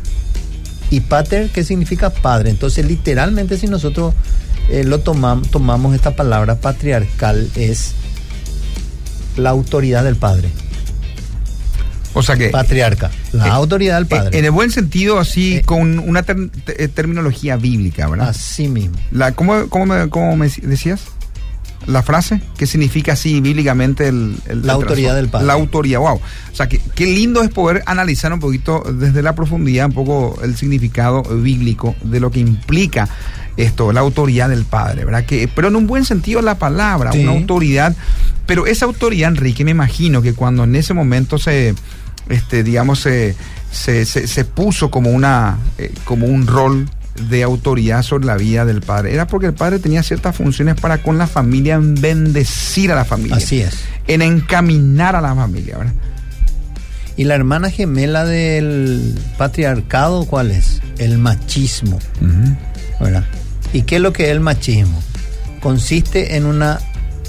Y 0.89 1.01
pater, 1.01 1.49
¿qué 1.49 1.65
significa 1.65 2.09
padre? 2.09 2.51
Entonces, 2.51 2.85
literalmente, 2.85 3.57
si 3.57 3.67
nosotros 3.67 4.13
eh, 4.69 4.85
lo 4.85 5.01
tomamos, 5.01 5.51
tomamos 5.51 5.93
esta 5.93 6.15
palabra 6.15 6.55
patriarcal, 6.55 7.51
es 7.57 7.95
la 9.35 9.49
autoridad 9.49 10.05
del 10.05 10.15
padre. 10.15 10.49
O 12.15 12.23
sea 12.23 12.35
que... 12.37 12.49
Patriarca. 12.49 13.11
La 13.33 13.47
eh, 13.47 13.49
autoridad 13.51 13.95
del 13.95 14.05
eh, 14.05 14.07
padre. 14.07 14.39
En 14.39 14.45
el 14.45 14.51
buen 14.51 14.71
sentido, 14.71 15.19
así, 15.19 15.57
Eh, 15.57 15.61
con 15.63 15.99
una 15.99 16.23
ter- 16.23 16.49
te- 16.49 16.87
terminología 16.87 17.57
bíblica, 17.57 18.07
¿verdad? 18.07 18.29
Así 18.29 18.67
mismo. 18.67 18.95
La, 19.11 19.33
¿cómo, 19.33 19.67
cómo 19.69 19.85
me, 19.85 20.09
cómo 20.09 20.35
me 20.35 20.47
decías? 20.49 21.01
La 21.87 22.01
frase, 22.01 22.41
¿qué 22.57 22.65
significa 22.65 23.13
así 23.13 23.41
bíblicamente 23.41 24.07
el, 24.07 24.37
el- 24.47 24.65
La 24.65 24.73
el 24.73 24.79
autoridad 24.81 25.13
del 25.13 25.27
Padre. 25.29 25.45
La 25.45 25.53
autoridad, 25.53 25.99
wow. 25.99 26.15
O 26.15 26.55
sea, 26.55 26.67
que, 26.67 26.79
qué 26.95 27.05
lindo 27.05 27.43
es 27.43 27.49
poder 27.51 27.83
analizar 27.85 28.33
un 28.33 28.39
poquito 28.39 28.81
desde 28.97 29.21
la 29.21 29.35
profundidad, 29.35 29.85
un 29.87 29.93
poco 29.93 30.39
el 30.41 30.55
significado 30.57 31.21
bíblico 31.21 31.95
de 32.03 32.19
lo 32.19 32.31
que 32.31 32.39
implica 32.39 33.07
esto, 33.57 33.91
la 33.93 33.99
autoridad 34.01 34.49
del 34.49 34.65
Padre, 34.65 35.05
¿verdad? 35.05 35.25
Que, 35.25 35.47
pero 35.47 35.67
en 35.67 35.75
un 35.75 35.85
buen 35.85 36.05
sentido 36.05 36.41
la 36.41 36.57
palabra, 36.57 37.11
Sí. 37.11 37.19
una 37.19 37.31
autoridad. 37.33 37.95
Pero 38.47 38.65
esa 38.67 38.85
autoridad, 38.85 39.29
Enrique, 39.29 39.63
me 39.63 39.71
imagino 39.71 40.21
que 40.21 40.33
cuando 40.33 40.63
en 40.65 40.75
ese 40.75 40.93
momento 40.93 41.37
se, 41.37 41.73
este, 42.29 42.63
digamos, 42.63 42.99
se, 42.99 43.35
se, 43.71 44.05
se- 44.05 44.27
se 44.27 44.45
puso 44.45 44.89
como 44.91 45.09
una, 45.11 45.57
eh, 45.77 45.93
como 46.05 46.27
un 46.27 46.47
rol 46.47 46.89
de 47.29 47.43
autoridad 47.43 48.01
sobre 48.03 48.25
la 48.25 48.35
vida 48.35 48.65
del 48.65 48.81
padre? 48.81 49.13
Era 49.13 49.27
porque 49.27 49.47
el 49.47 49.53
padre 49.53 49.79
tenía 49.79 50.03
ciertas 50.03 50.35
funciones 50.35 50.75
para 50.75 51.01
con 51.01 51.17
la 51.17 51.27
familia, 51.27 51.75
en 51.75 51.95
bendecir 51.95 52.91
a 52.91 52.95
la 52.95 53.05
familia. 53.05 53.37
Así 53.37 53.61
es. 53.61 53.75
En 54.07 54.21
encaminar 54.21 55.15
a 55.15 55.21
la 55.21 55.33
familia, 55.35 55.77
¿verdad? 55.77 55.93
¿Y 57.17 57.23
la 57.23 57.35
hermana 57.35 57.69
gemela 57.69 58.25
del 58.25 59.17
patriarcado 59.37 60.25
cuál 60.25 60.51
es? 60.51 60.81
El 60.97 61.17
machismo. 61.17 61.99
¿verdad? 62.99 63.23
¿Y 63.71 63.83
qué 63.83 63.95
es 63.97 64.01
lo 64.01 64.11
que 64.13 64.25
es 64.25 64.29
el 64.31 64.41
machismo? 64.41 65.01
Consiste 65.61 66.35
en 66.35 66.45
una 66.45 66.79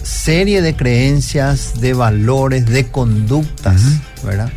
serie 0.03 0.61
de 0.63 0.75
creencias, 0.77 1.81
de 1.81 1.93
valores, 1.95 2.67
de 2.67 2.87
conductas, 2.89 3.81
¿verdad? 4.25 4.51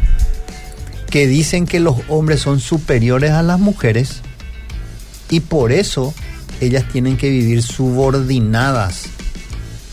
Que 1.10 1.28
dicen 1.28 1.66
que 1.66 1.80
los 1.80 1.98
hombres 2.08 2.42
son 2.42 2.60
superiores 2.60 3.32
a 3.32 3.42
las 3.42 3.60
mujeres 3.60 4.22
y 5.30 5.40
por 5.42 5.72
eso 5.72 6.14
ellas 6.62 6.86
tienen 6.92 7.18
que 7.18 7.30
vivir 7.30 7.64
subordinadas 7.64 9.06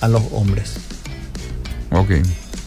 a 0.00 0.08
los 0.08 0.22
hombres. 0.32 0.74
Ok. 1.90 2.10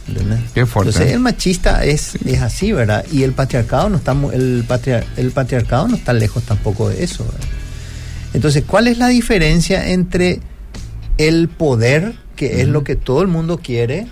¿entendés? 0.08 0.40
Qué 0.56 0.66
fuerte. 0.66 0.90
Entonces 0.90 1.12
¿eh? 1.12 1.14
el 1.14 1.20
machista 1.20 1.84
es, 1.84 2.16
es 2.26 2.42
así, 2.42 2.72
¿verdad? 2.72 3.06
Y 3.12 3.24
el 3.24 3.34
patriarcado 3.34 3.90
no 3.90 3.98
está 3.98 4.14
el, 4.34 4.66
patriar- 4.68 5.06
el 5.18 5.32
patriarcado 5.32 5.88
no 5.88 5.96
está 5.96 6.14
lejos 6.14 6.44
tampoco 6.44 6.90
de 6.90 7.04
eso. 7.04 7.26
¿verdad? 7.26 7.40
Entonces, 8.34 8.64
¿cuál 8.66 8.88
es 8.88 8.98
la 8.98 9.08
diferencia 9.08 9.90
entre 9.90 10.40
el 11.18 11.50
poder, 11.50 12.16
que 12.36 12.62
es 12.62 12.68
lo 12.68 12.84
que 12.84 12.96
todo 12.96 13.22
el 13.22 13.28
mundo 13.28 13.60
quiere, 13.60 14.08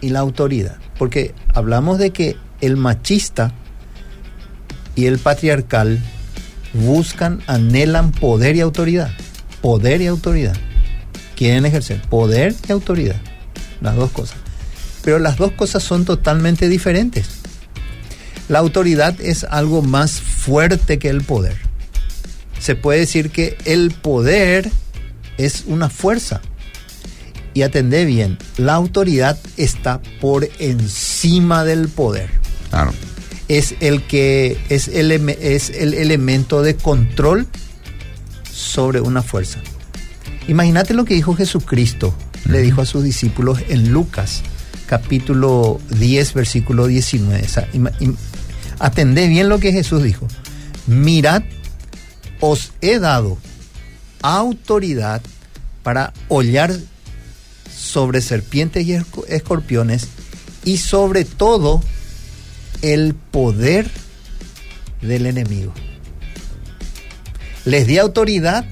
y 0.00 0.10
la 0.10 0.20
autoridad? 0.20 0.76
Porque 0.98 1.34
hablamos 1.54 1.98
de 1.98 2.10
que 2.10 2.36
el 2.60 2.76
machista 2.76 3.52
y 5.00 5.06
el 5.06 5.18
patriarcal 5.18 5.98
buscan, 6.74 7.40
anhelan 7.46 8.12
poder 8.12 8.54
y 8.56 8.60
autoridad. 8.60 9.10
Poder 9.62 10.02
y 10.02 10.06
autoridad. 10.06 10.56
Quieren 11.36 11.64
ejercer 11.64 12.02
poder 12.02 12.54
y 12.68 12.72
autoridad. 12.72 13.16
Las 13.80 13.96
dos 13.96 14.10
cosas. 14.10 14.36
Pero 15.02 15.18
las 15.18 15.38
dos 15.38 15.52
cosas 15.52 15.82
son 15.82 16.04
totalmente 16.04 16.68
diferentes. 16.68 17.28
La 18.50 18.58
autoridad 18.58 19.18
es 19.22 19.44
algo 19.44 19.80
más 19.80 20.20
fuerte 20.20 20.98
que 20.98 21.08
el 21.08 21.22
poder. 21.22 21.56
Se 22.58 22.74
puede 22.74 23.00
decir 23.00 23.30
que 23.30 23.56
el 23.64 23.92
poder 23.92 24.70
es 25.38 25.64
una 25.66 25.88
fuerza. 25.88 26.42
Y 27.54 27.62
atendé 27.62 28.04
bien, 28.04 28.36
la 28.58 28.74
autoridad 28.74 29.38
está 29.56 30.02
por 30.20 30.46
encima 30.58 31.64
del 31.64 31.88
poder. 31.88 32.28
Claro. 32.68 32.92
Es 33.50 33.74
el 33.80 34.02
que 34.06 34.56
es 34.68 34.86
el, 34.86 35.10
es 35.10 35.70
el 35.70 35.94
elemento 35.94 36.62
de 36.62 36.76
control 36.76 37.48
sobre 38.52 39.00
una 39.00 39.22
fuerza. 39.22 39.58
Imagínate 40.46 40.94
lo 40.94 41.04
que 41.04 41.14
dijo 41.14 41.34
Jesucristo, 41.34 42.14
le 42.48 42.60
dijo 42.60 42.80
a 42.80 42.86
sus 42.86 43.02
discípulos 43.02 43.58
en 43.68 43.90
Lucas, 43.92 44.42
capítulo 44.86 45.80
10, 45.90 46.34
versículo 46.34 46.86
19. 46.86 47.42
O 47.44 47.48
sea, 47.48 47.68
atendé 48.78 49.26
bien 49.28 49.48
lo 49.48 49.58
que 49.58 49.72
Jesús 49.72 50.02
dijo. 50.02 50.28
Mirad, 50.86 51.42
os 52.40 52.72
he 52.80 52.98
dado 53.00 53.36
autoridad 54.22 55.22
para 55.82 56.12
hollar 56.28 56.74
sobre 57.76 58.20
serpientes 58.20 58.86
y 58.86 58.92
esco- 58.92 59.24
escorpiones 59.28 60.06
y 60.64 60.76
sobre 60.78 61.24
todo 61.24 61.82
el 62.82 63.14
poder 63.14 63.90
del 65.02 65.26
enemigo. 65.26 65.72
Les 67.64 67.86
di 67.86 67.98
autoridad 67.98 68.64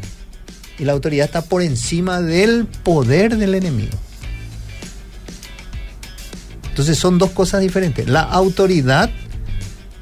y 0.78 0.84
la 0.84 0.92
autoridad 0.92 1.26
está 1.26 1.42
por 1.42 1.62
encima 1.62 2.20
del 2.20 2.66
poder 2.66 3.36
del 3.36 3.54
enemigo. 3.54 3.96
Entonces 6.70 6.98
son 6.98 7.18
dos 7.18 7.30
cosas 7.30 7.60
diferentes. 7.60 8.08
La 8.08 8.22
autoridad 8.22 9.10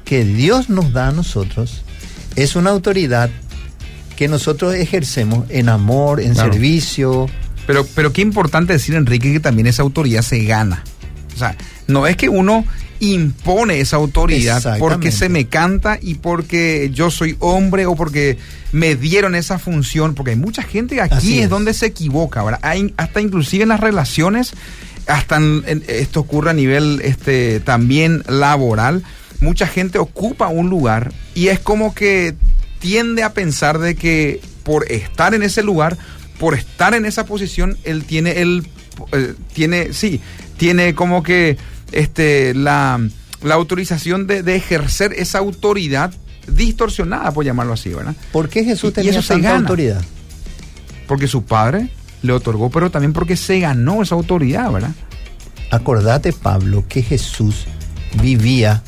que 0.05 0.23
Dios 0.23 0.69
nos 0.69 0.93
da 0.93 1.07
a 1.09 1.11
nosotros 1.11 1.81
es 2.35 2.55
una 2.55 2.69
autoridad 2.69 3.29
que 4.15 4.27
nosotros 4.27 4.75
ejercemos 4.75 5.45
en 5.49 5.69
amor, 5.69 6.21
en 6.21 6.33
Claro. 6.33 6.53
servicio. 6.53 7.27
Pero, 7.65 7.85
pero 7.95 8.13
qué 8.13 8.21
importante 8.21 8.73
decir, 8.73 8.95
Enrique, 8.95 9.33
que 9.33 9.39
también 9.39 9.67
esa 9.67 9.81
autoridad 9.81 10.21
se 10.21 10.43
gana. 10.43 10.83
O 11.35 11.37
sea, 11.37 11.55
no 11.87 12.07
es 12.07 12.15
que 12.15 12.29
uno 12.29 12.63
impone 12.99 13.79
esa 13.79 13.97
autoridad 13.97 14.77
porque 14.79 15.11
se 15.11 15.29
me 15.29 15.47
canta 15.47 15.97
y 16.01 16.15
porque 16.15 16.89
yo 16.93 17.11
soy 17.11 17.35
hombre 17.39 17.85
o 17.85 17.95
porque 17.95 18.37
me 18.71 18.95
dieron 18.95 19.35
esa 19.35 19.59
función, 19.59 20.13
porque 20.15 20.31
hay 20.31 20.37
mucha 20.37 20.61
gente 20.63 20.99
aquí 21.01 21.15
Así 21.15 21.37
es, 21.39 21.45
es. 21.45 21.49
donde 21.49 21.73
se 21.73 21.85
equivoca, 21.87 22.43
¿verdad? 22.43 22.59
Hay, 22.63 22.93
hasta 22.97 23.21
inclusive 23.21 23.63
en 23.63 23.69
las 23.69 23.79
relaciones, 23.79 24.53
hasta 25.07 25.37
en- 25.37 25.63
en- 25.67 25.83
esto 25.87 26.19
ocurre 26.19 26.49
a 26.49 26.53
nivel 26.53 27.01
este 27.03 27.59
también 27.61 28.23
laboral, 28.27 29.03
mucha 29.39 29.67
gente 29.67 29.99
ocupa 29.99 30.47
un 30.47 30.69
lugar 30.69 31.13
y 31.35 31.47
es 31.47 31.59
como 31.59 31.93
que 31.95 32.35
tiende 32.79 33.23
a 33.23 33.33
pensar 33.33 33.79
de 33.79 33.95
que 33.95 34.41
por 34.63 34.91
estar 34.91 35.33
en 35.33 35.43
ese 35.43 35.63
lugar, 35.63 35.97
por 36.39 36.55
estar 36.55 36.93
en 36.93 37.05
esa 37.05 37.25
posición, 37.25 37.77
él 37.83 38.03
tiene 38.03 38.41
el 38.41 38.67
eh, 39.13 39.33
tiene 39.53 39.93
sí, 39.93 40.19
tiene 40.57 40.93
como 40.95 41.23
que 41.23 41.57
este 41.91 42.53
la, 42.53 42.99
la 43.43 43.53
autorización 43.55 44.27
de, 44.27 44.43
de 44.43 44.55
ejercer 44.55 45.13
esa 45.13 45.39
autoridad 45.39 46.13
distorsionada, 46.47 47.31
por 47.31 47.43
llamarlo 47.45 47.73
así, 47.73 47.89
¿verdad? 47.89 48.15
¿Por 48.31 48.49
qué 48.49 48.63
Jesús 48.63 48.85
Y- 48.85 48.91
y 48.91 48.93
tenía 48.93 49.19
eso 49.19 49.27
tanta 49.33 49.55
autoridad? 49.57 50.01
Porque 51.07 51.27
su 51.27 51.43
padre 51.43 51.89
le 52.21 52.33
otorgó, 52.33 52.69
pero 52.69 52.89
también 52.89 53.13
porque 53.13 53.35
se 53.37 53.59
ganó 53.59 54.01
esa 54.01 54.15
autoridad, 54.15 54.71
¿verdad? 54.71 54.91
Acordate, 55.71 56.33
Pablo, 56.33 56.85
que 56.87 57.01
Jesús 57.03 57.65
vivía 58.21 58.83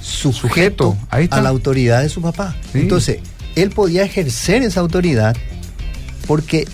sujeto, 0.00 0.48
Sujeto, 0.48 0.98
ahí 1.10 1.28
a 1.30 1.40
la 1.40 1.48
autoridad 1.50 2.02
de 2.02 2.08
su 2.08 2.22
papá. 2.22 2.56
Sí. 2.72 2.78
Entonces, 2.80 3.18
él 3.56 3.70
podía 3.70 4.02
ejercer 4.04 4.62
esa 4.62 4.80
autoridad 4.80 5.36
porque... 6.26 6.66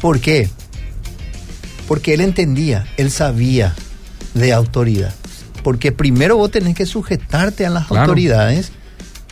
¿Por 0.00 0.20
qué? 0.20 0.48
Porque 1.88 2.14
él 2.14 2.20
entendía, 2.20 2.86
él 2.96 3.10
sabía 3.10 3.74
de 4.34 4.52
autoridad. 4.52 5.14
Porque 5.62 5.92
primero 5.92 6.36
vos 6.36 6.50
tenés 6.50 6.74
que 6.74 6.86
sujetarte 6.86 7.66
a 7.66 7.70
las 7.70 7.86
Claro. 7.86 8.02
autoridades 8.04 8.72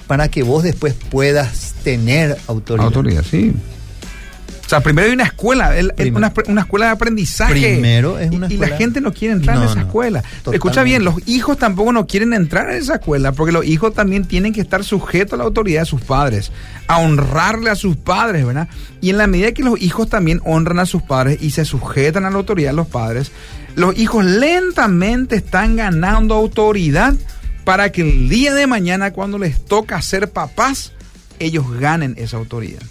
para 0.06 0.28
que 0.28 0.42
vos 0.42 0.62
después 0.62 0.94
puedas 1.11 1.74
tener 1.84 2.37
autoridad. 2.46 2.87
Autoridad, 2.87 3.24
sí. 3.28 3.52
O 4.68 4.70
sea, 4.70 4.81
primero 4.83 5.07
hay 5.09 5.14
una 5.14 5.24
escuela, 5.24 5.74
el- 5.78 5.94
una, 6.14 6.31
una 6.46 6.61
escuela 6.61 6.85
de 6.87 6.92
aprendizaje. 6.92 7.54
Primero 7.54 8.18
es 8.18 8.31
Y- 8.31 8.37
una 8.37 8.48
y, 8.48 8.52
escuela- 8.52 8.70
la 8.72 8.76
gente 8.76 9.00
no 9.00 9.14
quiere 9.14 9.33
entrar 9.33 9.57
en 9.57 9.62
No, 9.62 9.66
esa 9.70 9.81
no, 9.81 9.87
escuela. 9.87 10.22
Escucha 10.52 10.83
bien, 10.83 11.04
los 11.07 11.26
hijos 11.26 11.57
tampoco 11.57 11.90
no 11.90 12.07
quieren 12.07 12.35
entrar 12.35 12.68
en 12.68 12.76
esa 12.76 12.96
escuela 12.96 13.33
porque 13.33 13.50
los 13.52 13.64
hijos 13.64 13.94
también 13.94 14.26
tienen 14.26 14.52
que 14.52 14.61
estar 14.61 14.85
sujetos 14.85 15.33
a 15.33 15.37
la 15.38 15.44
autoridad 15.44 15.81
de 15.81 15.87
sus 15.87 16.02
padres, 16.02 16.52
a 16.87 16.98
honrarle 16.98 17.70
a 17.70 17.76
sus 17.76 17.96
padres, 17.96 18.44
¿verdad? 18.44 18.68
Y 19.00 19.09
en 19.09 19.16
la 19.16 19.26
medida 19.26 19.52
que 19.52 19.62
los 19.62 19.81
hijos 19.81 20.11
también 20.11 20.42
honran 20.44 20.81
a 20.81 20.85
sus 20.85 21.00
padres 21.00 21.38
y 21.40 21.50
se 21.52 21.64
sujetan 21.64 22.26
a 22.26 22.31
la 22.31 22.37
autoridad 22.37 22.72
de 22.72 22.76
los 22.76 22.88
padres, 22.88 23.33
los 23.74 23.96
hijos 23.98 24.22
lentamente 24.26 25.37
están 25.37 25.76
ganando 25.76 26.35
autoridad 26.35 27.14
para 27.64 27.90
que 27.90 28.02
el 28.02 28.28
día 28.28 28.52
de 28.52 28.66
mañana 28.66 29.12
cuando 29.12 29.38
les 29.38 29.64
toca 29.64 30.02
ser 30.02 30.28
papás, 30.31 30.92
ellos 31.38 31.64
ganen 31.81 32.14
esa 32.18 32.37
autoridad. 32.37 32.83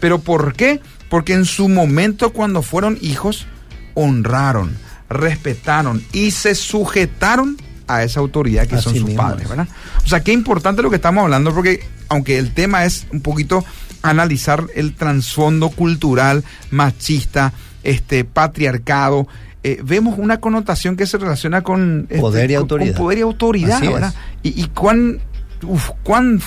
¿Pero 0.00 0.18
por 0.20 0.54
qué? 0.54 0.80
Porque 1.08 1.34
en 1.34 1.44
su 1.44 1.68
momento 1.68 2.32
cuando 2.32 2.62
fueron 2.62 2.98
hijos, 3.00 3.46
honraron, 3.94 4.76
respetaron 5.08 6.02
y 6.12 6.32
se 6.32 6.54
sujetaron 6.54 7.56
a 7.86 8.02
esa 8.02 8.20
autoridad 8.20 8.66
que 8.66 8.74
Así 8.76 8.84
son 8.84 8.94
sus 8.94 9.04
mismo 9.04 9.22
padres, 9.22 9.44
es. 9.44 9.48
¿verdad? 9.48 9.68
O 10.04 10.08
sea, 10.08 10.22
qué 10.22 10.32
importante 10.32 10.82
lo 10.82 10.90
que 10.90 10.96
estamos 10.96 11.22
hablando 11.22 11.54
porque 11.54 11.84
aunque 12.08 12.38
el 12.38 12.52
tema 12.52 12.84
es 12.84 13.06
un 13.12 13.20
poquito 13.20 13.64
analizar 14.02 14.66
el 14.74 14.94
trasfondo 14.94 15.70
cultural 15.70 16.44
machista, 16.70 17.52
este 17.82 18.24
patriarcado, 18.24 19.28
eh, 19.62 19.80
vemos 19.82 20.18
una 20.18 20.38
connotación 20.40 20.96
que 20.96 21.06
se 21.06 21.18
relaciona 21.18 21.62
con 21.62 22.06
este, 22.08 22.20
Poder 22.20 22.50
y 22.50 22.54
autoridad. 22.54 22.94
con 22.94 23.02
poder 23.04 23.18
y 23.18 23.20
autoridad. 23.22 23.80
¿verdad? 23.80 24.14
Y, 24.42 24.60
y 24.60 24.68
cuán 24.68 25.20
uf, 25.66 25.90
cuán 26.02 26.40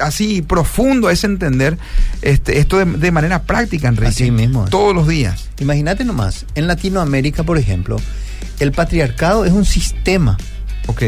así 0.00 0.42
profundo 0.42 1.10
es 1.10 1.24
entender 1.24 1.78
este, 2.22 2.58
esto 2.58 2.78
de, 2.78 2.84
de 2.84 3.10
manera 3.12 3.42
práctica, 3.42 3.88
Enrique. 3.88 4.08
Así 4.08 4.30
mismo. 4.30 4.66
Todos 4.68 4.94
los 4.94 5.06
días. 5.08 5.48
Imagínate 5.58 6.04
nomás, 6.04 6.46
en 6.54 6.66
Latinoamérica, 6.66 7.42
por 7.44 7.58
ejemplo, 7.58 7.96
el 8.58 8.72
patriarcado 8.72 9.44
es 9.44 9.52
un 9.52 9.64
sistema 9.64 10.36
Ok. 10.86 11.02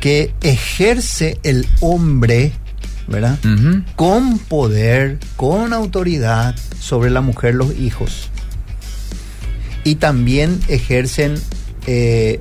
que 0.00 0.34
ejerce 0.42 1.38
el 1.42 1.66
hombre, 1.80 2.52
¿verdad? 3.08 3.38
Con 3.96 4.38
poder, 4.38 5.18
con 5.36 5.72
autoridad 5.72 6.54
sobre 6.78 7.10
la 7.10 7.20
mujer, 7.20 7.54
los 7.54 7.74
hijos. 7.78 8.30
Y 9.82 9.96
también 9.96 10.60
ejercen 10.68 11.34
eh, 11.86 12.38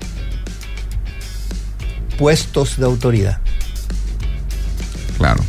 puestos 2.17 2.77
de 2.77 2.85
autoridad. 2.85 3.39
Claro. 5.17 5.43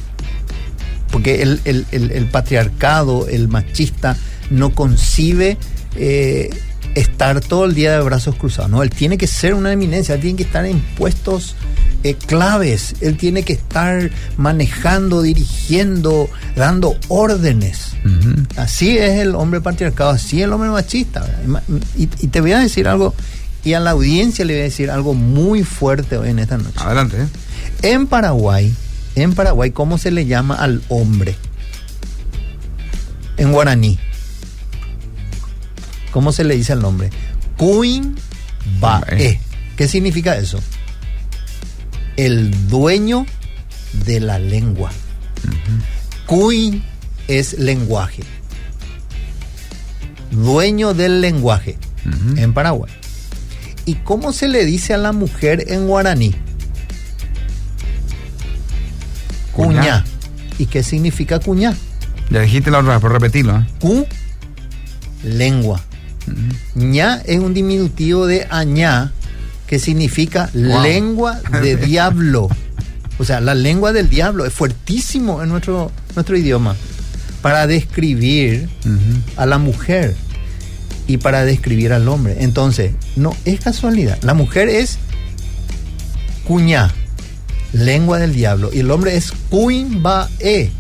Porque 1.11 1.43
el, 1.43 1.61
el- 1.65 1.87
el- 1.93 2.11
el 2.11 2.27
patriarcado, 2.27 3.29
el 3.29 3.49
machista, 3.49 4.17
no 4.51 4.71
concibe 4.75 5.57
eh, 5.97 6.51
estar 6.95 7.41
todo 7.41 7.65
el 7.67 7.75
día 7.75 7.93
de 7.93 8.01
brazos 8.03 8.35
cruzados. 8.37 8.71
No, 8.71 8.83
él 8.83 8.91
tiene 8.91 9.17
que 9.17 9.27
ser 9.27 9.55
una 9.55 9.73
eminencia, 9.73 10.15
él 10.17 10.21
tiene 10.21 10.37
que 10.37 10.43
estar 10.43 10.65
en 10.67 10.81
puestos 10.97 11.55
eh, 12.03 12.15
claves, 12.15 12.97
él 13.01 13.17
tiene 13.17 13.45
que 13.45 13.53
estar 13.55 14.11
manejando, 14.37 15.23
dirigiendo, 15.23 16.29
dando 16.57 16.97
órdenes. 17.09 17.93
Así 18.57 18.99
es 18.99 19.21
el 19.21 19.35
hombre 19.37 19.61
patriarcado, 19.61 20.11
así 20.11 20.39
es 20.41 20.45
el 20.45 20.53
hombre 20.53 20.69
machista. 20.71 21.25
y 21.97 22.07
te 22.07 22.41
voy 22.41 22.53
a 22.53 22.59
decir 22.59 22.89
algo, 22.89 23.15
y 23.65 23.73
a 23.73 23.81
la 23.81 23.93
audiencia 23.93 24.45
le 24.45 24.53
voy 24.55 24.61
a 24.61 24.65
decir 24.65 24.91
algo 24.91 25.15
muy 25.15 25.63
fuerte 25.63 26.19
hoy 26.19 26.29
en 26.31 26.41
esta 26.41 26.59
noche. 26.59 26.77
Adelante. 26.77 27.17
¿eh? 27.23 27.27
En 27.95 28.07
Paraguay, 28.07 28.75
en 29.17 29.35
Paraguay, 29.35 29.71
¿cómo 29.71 29.99
se 29.99 30.11
le 30.11 30.27
llama 30.27 30.57
al 30.57 30.83
hombre? 30.89 31.37
En 33.37 33.53
guaraní. 33.53 33.99
¿Cómo 36.11 36.33
se 36.33 36.45
le 36.45 36.57
dice 36.57 36.73
al 36.73 36.85
hombre? 36.85 37.11
Kuin 37.57 38.17
Bae. 38.81 39.41
¿Qué 39.77 39.89
significa 39.89 40.37
eso? 40.37 40.61
El 42.17 42.69
dueño 42.69 43.27
de 44.05 44.21
la 44.21 44.39
lengua. 44.39 44.93
Kuin 46.27 46.83
es 47.29 47.59
lenguaje. 47.59 48.23
Dueño 50.31 50.95
del 50.95 51.21
lenguaje 51.21 51.79
en 52.37 52.53
Paraguay. 52.53 52.93
¿Y 53.87 53.95
cómo 53.97 54.33
se 54.33 54.49
le 54.49 54.65
dice 54.65 54.95
a 54.95 54.99
la 54.99 55.13
mujer 55.13 55.65
en 55.69 55.87
guaraní? 55.87 56.35
Cuñá. 59.55 59.81
Cuñá. 59.81 60.05
¿Y 60.59 60.67
qué 60.67 60.83
significa 60.83 61.39
cuñá? 61.41 61.75
Ya 62.31 62.41
dijiste 62.41 62.71
la 62.71 62.79
otra 62.79 62.93
vez, 62.95 63.01
por 63.01 63.13
repetirlo. 63.13 63.59
¿eh? 63.59 63.67
Cu, 63.81 64.07
lengua. 65.25 65.81
ña 66.75 67.21
es 67.27 67.39
un 67.39 67.53
diminutivo 67.55 68.27
de 68.27 68.47
añá, 68.51 69.13
que 69.67 69.79
significa 69.79 70.49
Wow. 70.55 70.83
lengua 70.83 71.41
de 71.63 71.77
diablo. 71.87 72.49
O 73.19 73.25
sea, 73.25 73.41
la 73.41 73.55
lengua 73.55 73.93
del 73.93 74.09
diablo 74.09 74.45
es 74.47 74.53
fuertísimo 74.53 75.43
en 75.43 75.49
nuestro, 75.51 75.91
nuestro 76.15 76.37
idioma. 76.37 76.75
Para 77.43 77.67
describir 77.67 78.69
a 79.37 79.45
la 79.47 79.59
mujer 79.59 80.17
y 81.07 81.19
para 81.19 81.45
describir 81.45 81.93
al 81.93 82.09
hombre. 82.09 82.37
Entonces, 82.41 82.93
no 83.17 83.37
es 83.45 83.61
casualidad. 83.61 84.19
La 84.23 84.33
mujer 84.35 84.69
es 84.71 84.99
cuñá, 86.49 86.91
lengua 87.75 88.19
del 88.19 88.33
diablo. 88.33 88.71
Y 88.73 88.81
el 88.81 88.91
hombre 88.91 89.17
es 89.17 89.33
cuimbae, 89.51 90.71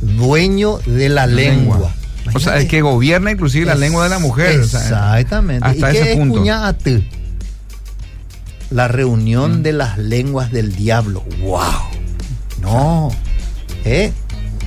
dueño 0.00 0.78
de 0.86 1.08
la 1.08 1.26
lengua. 1.26 1.94
O 2.32 2.40
sea, 2.40 2.56
el 2.58 2.66
que 2.66 2.80
gobierna 2.80 3.30
inclusive 3.30 3.66
la 3.66 3.74
lengua 3.74 4.04
de 4.04 4.10
la 4.10 4.18
mujer. 4.18 4.60
o 4.60 4.64
sea, 4.66 4.80
Exactamente. 5.20 5.66
hasta 5.66 5.90
¿Y 5.90 5.92
qué 5.92 6.00
ese 6.00 6.12
es 6.12 6.18
punto. 6.18 6.42
La 8.70 8.88
reunión 8.88 9.62
de 9.62 9.72
las 9.72 9.98
lenguas 9.98 10.50
del 10.50 10.74
diablo. 10.74 11.22
¡Wow! 11.40 11.60
No. 12.62 13.10
¿Eh? 13.84 14.10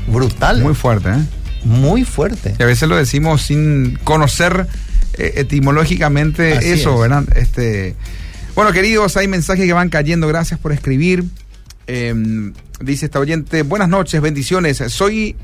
Brutal. 0.08 0.62
Muy 0.62 0.76
fuerte, 0.76 1.10
¿eh? 1.10 1.24
Muy 1.66 2.06
fuerte. 2.06 2.54
Y 2.58 2.64
a 2.64 2.66
veces 2.68 2.88
lo 2.88 2.96
decimos 2.96 3.42
sin 3.42 3.98
conocer 4.04 4.68
eh, 5.18 5.34
etimológicamente 5.38 6.54
Así 6.54 6.70
eso, 6.70 6.94
es. 6.94 7.10
¿verdad? 7.10 7.26
Este, 7.36 7.96
bueno, 8.56 8.72
queridos, 8.72 9.18
hay 9.18 9.28
mensajes 9.28 9.66
que 9.66 9.74
van 9.74 9.90
cayendo. 9.90 10.28
Gracias 10.28 10.60
por 10.60 10.72
escribir. 10.72 11.26
Eh, 11.88 12.14
dice 12.82 13.06
esta 13.06 13.20
oyente, 13.20 13.64
buenas 13.64 13.90
noches, 13.90 14.22
bendiciones. 14.22 14.78
Soy 14.90 15.36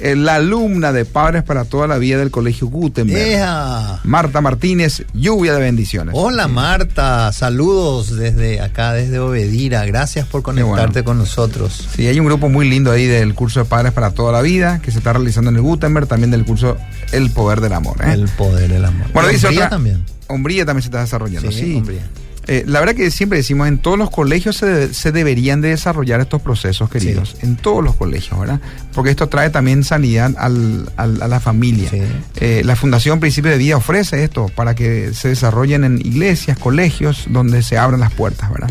eh, 0.00 0.16
la 0.16 0.36
alumna 0.36 0.92
de 0.92 1.04
Padres 1.04 1.42
para 1.42 1.66
toda 1.66 1.86
la 1.86 1.98
vida 1.98 2.16
del 2.18 2.30
Colegio 2.30 2.68
Gutenberg. 2.68 3.20
¡Ea! 3.20 4.00
Marta 4.04 4.40
Martínez, 4.40 5.04
lluvia 5.12 5.52
de 5.52 5.60
bendiciones. 5.60 6.14
Hola 6.16 6.48
Marta, 6.48 7.30
saludos 7.32 8.16
desde 8.16 8.62
acá, 8.62 8.94
desde 8.94 9.18
Obedira. 9.18 9.84
Gracias 9.84 10.26
por 10.26 10.42
conectarte 10.42 11.02
bueno. 11.02 11.04
con 11.04 11.18
nosotros. 11.18 11.86
Sí, 11.94 12.06
hay 12.06 12.18
un 12.18 12.26
grupo 12.26 12.48
muy 12.48 12.68
lindo 12.68 12.90
ahí 12.90 13.06
del 13.06 13.34
curso 13.34 13.60
de 13.60 13.66
Padres 13.66 13.92
para 13.92 14.12
toda 14.12 14.32
la 14.32 14.40
vida 14.40 14.80
que 14.80 14.90
se 14.90 14.98
está 14.98 15.12
realizando 15.12 15.50
en 15.50 15.56
el 15.56 15.62
Gutenberg, 15.62 16.06
también 16.06 16.30
del 16.30 16.46
curso 16.46 16.78
El 17.12 17.30
Poder 17.30 17.60
del 17.60 17.74
Amor. 17.74 18.02
¿eh? 18.02 18.12
El 18.14 18.28
poder 18.28 18.70
del 18.70 18.84
amor. 18.86 19.06
Bueno, 19.12 19.28
dice 19.28 19.48
otra. 19.48 19.68
también. 19.68 20.02
Hombría 20.28 20.64
también 20.64 20.82
se 20.82 20.88
está 20.88 21.00
desarrollando, 21.00 21.52
sí. 21.52 21.76
hombría. 21.76 22.08
Eh, 22.52 22.64
la 22.66 22.80
verdad 22.80 22.96
que 22.96 23.12
siempre 23.12 23.38
decimos, 23.38 23.68
en 23.68 23.78
todos 23.78 23.96
los 23.96 24.10
colegios 24.10 24.56
se, 24.56 24.66
de- 24.66 24.92
se 24.94 25.12
deberían 25.12 25.60
de 25.60 25.68
desarrollar 25.68 26.20
estos 26.20 26.42
procesos, 26.42 26.90
queridos. 26.90 27.36
En 27.42 27.54
todos 27.54 27.84
los 27.84 27.94
colegios, 27.94 28.40
¿verdad? 28.40 28.60
Porque 28.92 29.10
esto 29.10 29.28
trae 29.28 29.50
también 29.50 29.84
sanidad 29.84 30.34
al- 30.36 30.90
al- 30.96 31.22
a 31.22 31.28
la 31.28 31.38
familia. 31.38 31.88
Sí. 31.90 32.00
Eh, 32.40 32.62
la 32.64 32.74
Fundación 32.74 33.20
Principio 33.20 33.52
de 33.52 33.56
Vida 33.58 33.76
ofrece 33.76 34.24
esto 34.24 34.50
para 34.54 34.74
que 34.74 35.14
se 35.14 35.28
desarrollen 35.28 35.84
en 35.84 35.98
iglesias, 36.04 36.58
colegios, 36.58 37.26
donde 37.28 37.62
se 37.62 37.78
abran 37.78 38.00
las 38.00 38.12
puertas, 38.12 38.50
¿verdad? 38.50 38.70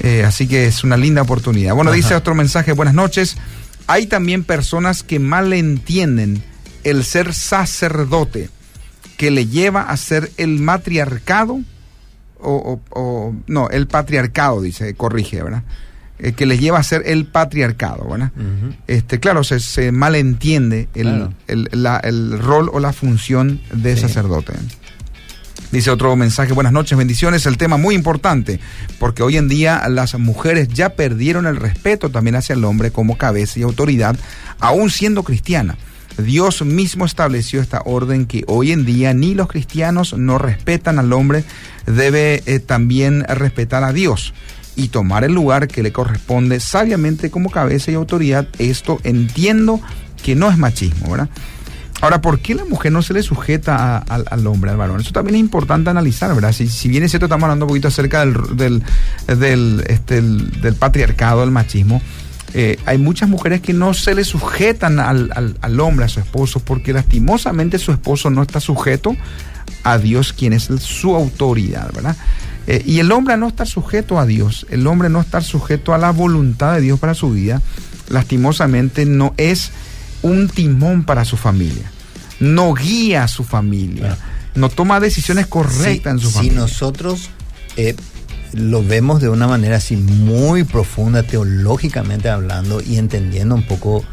Eh, 0.00 0.24
así 0.24 0.48
que 0.48 0.66
es 0.66 0.82
una 0.82 0.96
linda 0.96 1.22
oportunidad. 1.22 1.74
Bueno, 1.76 1.90
Ajá. 1.92 1.96
dice 1.96 2.14
otro 2.16 2.34
mensaje, 2.34 2.72
buenas 2.72 2.94
noches. 2.94 3.36
Hay 3.86 4.06
también 4.08 4.42
personas 4.42 5.04
que 5.04 5.20
mal 5.20 5.52
entienden 5.52 6.42
el 6.82 7.04
ser 7.04 7.32
sacerdote, 7.32 8.50
que 9.16 9.30
le 9.30 9.46
lleva 9.46 9.82
a 9.82 9.96
ser 9.96 10.32
el 10.36 10.58
matriarcado, 10.60 11.60
o, 12.40 12.80
o- 12.92 13.00
o- 13.00 13.34
no, 13.46 13.68
el 13.70 13.86
patriarcado, 13.86 14.60
dice, 14.62 14.94
corrige, 14.94 15.42
¿verdad? 15.42 15.62
Eh, 16.20 16.32
que 16.32 16.46
le 16.46 16.58
lleva 16.58 16.78
a 16.78 16.82
ser 16.82 17.02
el 17.06 17.26
patriarcado, 17.26 18.08
¿verdad? 18.10 18.32
Este, 18.88 19.20
claro, 19.20 19.44
se, 19.44 19.60
se 19.60 19.92
malentiende 19.92 20.88
el, 20.94 21.06
Claro. 21.06 21.32
el- 21.46 21.68
la- 21.72 21.98
el 21.98 22.38
rol 22.40 22.68
o 22.72 22.80
la 22.80 22.92
función 22.92 23.60
de 23.72 23.94
Sí. 23.94 24.02
sacerdote. 24.02 24.52
Dice 25.70 25.90
otro 25.90 26.16
mensaje, 26.16 26.52
buenas 26.54 26.72
noches, 26.72 26.96
bendiciones, 26.96 27.44
el 27.44 27.58
tema 27.58 27.76
muy 27.76 27.94
importante, 27.94 28.58
porque 28.98 29.22
hoy 29.22 29.36
en 29.36 29.48
día 29.48 29.86
las 29.88 30.18
mujeres 30.18 30.68
ya 30.68 30.90
perdieron 30.90 31.46
el 31.46 31.56
respeto 31.56 32.10
también 32.10 32.36
hacia 32.36 32.54
el 32.54 32.64
hombre 32.64 32.90
como 32.90 33.18
cabeza 33.18 33.58
y 33.58 33.62
autoridad, 33.62 34.16
aún 34.60 34.88
siendo 34.90 35.22
cristiana. 35.24 35.76
Dios 36.16 36.62
mismo 36.64 37.04
estableció 37.04 37.60
esta 37.60 37.82
orden 37.84 38.26
que 38.26 38.44
hoy 38.48 38.72
en 38.72 38.84
día 38.86 39.12
ni 39.14 39.34
los 39.34 39.46
cristianos 39.46 40.14
no 40.16 40.38
respetan 40.38 40.98
al 40.98 41.12
hombre, 41.12 41.44
debe 41.90 42.42
eh, 42.46 42.58
también 42.60 43.24
respetar 43.24 43.84
a 43.84 43.92
Dios 43.92 44.34
y 44.76 44.88
tomar 44.88 45.24
el 45.24 45.32
lugar 45.32 45.66
que 45.68 45.82
le 45.82 45.92
corresponde 45.92 46.60
sabiamente 46.60 47.30
como 47.30 47.50
cabeza 47.50 47.90
y 47.90 47.94
autoridad. 47.94 48.46
Esto 48.58 49.00
entiendo 49.04 49.80
que 50.22 50.34
no 50.34 50.50
es 50.50 50.58
machismo, 50.58 51.10
¿verdad? 51.10 51.28
Ahora, 52.00 52.20
¿por 52.20 52.38
qué 52.38 52.54
la 52.54 52.64
mujer 52.64 52.92
no 52.92 53.02
se 53.02 53.12
le 53.12 53.24
sujeta 53.24 53.98
al- 53.98 54.46
hombre, 54.46 54.70
al 54.70 54.76
varón? 54.76 55.00
Eso 55.00 55.10
también 55.10 55.34
es 55.34 55.40
importante 55.40 55.90
analizar, 55.90 56.32
¿verdad? 56.32 56.52
Si, 56.52 56.68
si 56.68 56.88
bien 56.88 57.02
es 57.02 57.10
cierto, 57.10 57.26
estamos 57.26 57.42
hablando 57.44 57.64
un 57.64 57.70
poquito 57.70 57.88
acerca 57.88 58.20
del, 58.20 58.34
del, 58.56 58.82
del, 59.26 59.84
este, 59.88 60.18
el- 60.18 60.60
del 60.60 60.76
patriarcado, 60.76 61.40
del 61.40 61.50
machismo, 61.50 62.00
eh, 62.54 62.78
hay 62.86 62.98
muchas 62.98 63.28
mujeres 63.28 63.60
que 63.62 63.72
no 63.72 63.94
se 63.94 64.14
le 64.14 64.22
sujetan 64.22 65.00
al, 65.00 65.32
al- 65.34 65.56
al 65.60 65.80
hombre, 65.80 66.04
a 66.04 66.08
su 66.08 66.20
esposo, 66.20 66.60
porque 66.60 66.92
lastimosamente 66.92 67.78
su 67.80 67.90
esposo 67.90 68.30
no 68.30 68.42
está 68.42 68.60
sujeto 68.60 69.16
a 69.84 69.98
Dios, 69.98 70.32
quien 70.32 70.52
es 70.52 70.70
el- 70.70 70.80
su 70.80 71.14
autoridad, 71.14 71.92
¿verdad? 71.94 72.16
Eh, 72.66 72.82
y 72.84 72.98
el 72.98 73.10
hombre 73.12 73.36
no 73.36 73.48
estar 73.48 73.66
sujeto 73.66 74.18
a 74.18 74.26
Dios, 74.26 74.66
el 74.70 74.86
hombre 74.86 75.08
no 75.08 75.20
estar 75.20 75.42
sujeto 75.42 75.94
a 75.94 75.98
la 75.98 76.10
voluntad 76.10 76.74
de 76.74 76.82
Dios 76.82 76.98
para 77.00 77.14
su 77.14 77.30
vida, 77.30 77.62
lastimosamente 78.08 79.04
no 79.06 79.34
es 79.36 79.70
un 80.22 80.48
timón 80.48 81.04
para 81.04 81.24
su 81.24 81.36
familia, 81.36 81.90
no 82.40 82.74
guía 82.74 83.24
a 83.24 83.28
su 83.28 83.44
familia, 83.44 84.16
no 84.54 84.68
toma 84.68 85.00
decisiones 85.00 85.46
correctas 85.46 86.12
en 86.14 86.18
su 86.20 86.28
si 86.28 86.34
familia. 86.34 86.58
nosotros 86.60 87.30
eh, 87.76 87.94
lo 88.52 88.82
vemos 88.82 89.20
de 89.20 89.28
una 89.28 89.46
manera 89.46 89.76
así 89.76 89.96
muy 89.96 90.64
profunda, 90.64 91.22
teológicamente 91.22 92.28
hablando, 92.28 92.80
y 92.82 92.96
entendiendo 92.98 93.54
un 93.54 93.62
poco 93.62 94.04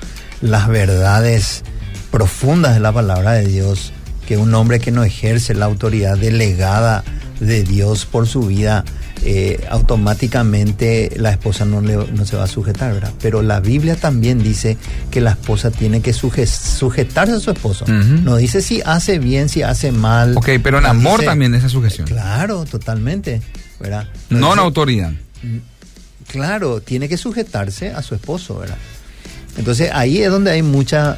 las 0.42 0.68
verdades 0.68 1.64
profundas 2.12 2.74
de 2.76 2.80
la 2.80 2.92
palabra 2.92 3.32
de 3.34 3.48
Dios, 3.48 3.92
que 4.28 4.38
un 4.38 4.54
hombre 4.54 4.80
que 4.80 4.92
no 4.92 5.04
ejerce 5.04 5.54
la 5.54 5.66
autoridad 5.66 6.18
delegada 6.18 7.04
de 7.40 7.64
Dios 7.64 8.06
por 8.06 8.28
su 8.28 8.42
vida, 8.48 8.84
eh, 9.24 9.66
automáticamente 9.70 11.12
la 11.18 11.32
esposa 11.32 11.66
no, 11.66 11.82
le- 11.82 12.12
no 12.12 12.26
se 12.26 12.36
va 12.38 12.44
a 12.44 12.48
sujetar, 12.48 12.94
¿verdad? 12.94 13.12
Pero 13.22 13.42
la 13.42 13.60
Biblia 13.60 13.96
también 13.96 14.42
dice 14.42 14.78
que 15.12 15.20
la 15.22 15.32
esposa 15.32 15.72
tiene 15.72 16.02
que 16.02 16.14
suje- 16.14 16.46
sujetarse 16.48 17.34
a 17.34 17.40
su 17.40 17.52
esposo. 17.52 17.86
No 17.88 18.38
dice 18.38 18.62
si 18.62 18.82
hace 18.86 19.20
bien, 19.20 19.50
si 19.50 19.64
hace 19.64 19.92
mal. 19.92 20.36
Ok, 20.38 20.50
pero 20.64 20.78
en 20.80 20.86
amor 20.86 21.20
dice- 21.20 21.26
también 21.30 21.56
esa 21.56 21.70
sujeción. 21.70 22.08
Claro, 22.08 22.66
totalmente. 22.66 23.42
¿verdad? 23.80 24.08
No 24.30 24.38
en 24.48 24.52
dice- 24.54 24.60
autoridad. 24.62 25.12
Claro, 26.28 26.82
tiene 26.82 27.08
que 27.10 27.18
sujetarse 27.18 27.92
a 27.92 28.02
su 28.02 28.16
esposo, 28.16 28.58
¿verdad? 28.60 28.78
Entonces 29.58 29.90
ahí 29.94 30.22
es 30.22 30.30
donde 30.32 30.52
hay 30.52 30.62
mucha, 30.64 31.18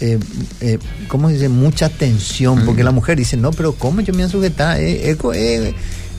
eh, 0.00 0.18
eh, 0.60 0.78
¿cómo 1.08 1.28
se 1.28 1.34
dice? 1.34 1.48
Mucha 1.48 1.88
tensión, 1.88 2.64
porque 2.64 2.82
la 2.84 2.90
mujer 2.90 3.18
dice, 3.18 3.36
no, 3.36 3.50
pero 3.52 3.74
¿cómo 3.74 4.00
yo 4.00 4.12
me 4.12 4.18
voy 4.18 4.26
a 4.26 4.28
sujetar? 4.30 4.78
Eh, 4.80 5.74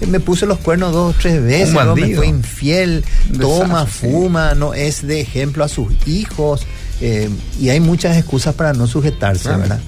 me 0.08 0.20
puso 0.20 0.46
los 0.46 0.60
cuernos 0.60 0.92
dos 0.92 1.16
o 1.16 1.20
tres 1.20 1.42
veces, 1.42 1.74
¿no? 1.74 1.96
me 1.96 2.14
fue 2.16 2.28
infiel, 2.28 3.04
toma, 3.40 3.86
desastre, 3.86 4.12
fuma, 4.12 4.54
no 4.54 4.74
es 4.74 5.06
de 5.08 5.22
ejemplo 5.22 5.64
a 5.64 5.68
sus 5.70 5.92
hijos. 6.08 6.62
Eh, 7.02 7.30
y 7.60 7.70
hay 7.70 7.80
muchas 7.80 8.18
excusas 8.18 8.54
para 8.56 8.74
no 8.74 8.88
sujetarse, 8.88 9.44
Claro. 9.44 9.60
¿verdad? 9.60 9.80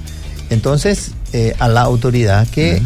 Entonces, 0.50 1.12
eh, 1.34 1.54
a 1.60 1.68
la 1.68 1.82
autoridad 1.82 2.48
que, 2.48 2.82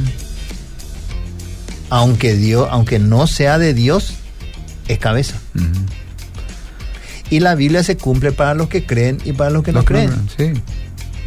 aunque 1.90 2.36
Dios, 2.36 2.68
aunque 2.72 3.00
no 3.00 3.28
sea 3.28 3.58
de 3.58 3.74
Dios, 3.74 4.14
es 4.88 4.98
cabeza. 5.00 5.36
Y 7.30 7.42
la 7.42 7.54
Biblia 7.56 7.84
se 7.84 7.96
cumple 7.98 8.32
para 8.32 8.56
los 8.56 8.70
que 8.70 8.86
creen 8.86 9.20
y 9.24 9.34
para 9.34 9.52
los 9.52 9.64
que 9.64 9.72
no 9.72 9.82
que 9.82 9.86
creen, 9.86 10.12
Sí, 10.36 10.54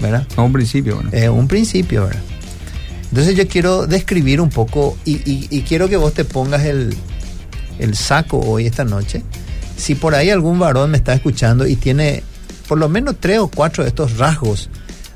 ¿verdad? 0.02 0.26
a 0.36 0.42
un 0.42 0.52
principio, 0.52 0.96
bueno. 0.96 1.10
Es 1.12 1.28
un 1.28 1.48
principio, 1.48 2.04
¿verdad? 2.04 2.20
Entonces 3.10 3.36
yo 3.36 3.46
quiero 3.48 3.86
describir 3.86 4.40
un 4.40 4.48
poco 4.50 4.96
y, 5.04 5.12
y- 5.30 5.46
y 5.50 5.62
quiero 5.62 5.88
que 5.88 5.96
vos 5.96 6.12
te 6.14 6.24
pongas 6.24 6.64
el, 6.64 6.94
el 7.78 7.94
saco 7.96 8.38
hoy, 8.40 8.66
esta 8.66 8.84
noche. 8.84 9.22
Si 9.76 9.94
por 9.94 10.14
ahí 10.14 10.30
algún 10.30 10.58
varón 10.58 10.90
me 10.90 10.96
está 10.98 11.12
escuchando 11.14 11.66
y 11.66 11.76
tiene 11.76 12.22
por 12.68 12.78
lo 12.78 12.88
menos 12.88 13.16
tres 13.20 13.38
o 13.38 13.48
cuatro 13.48 13.82
de 13.84 13.88
estos 13.90 14.16
rasgos, 14.16 14.70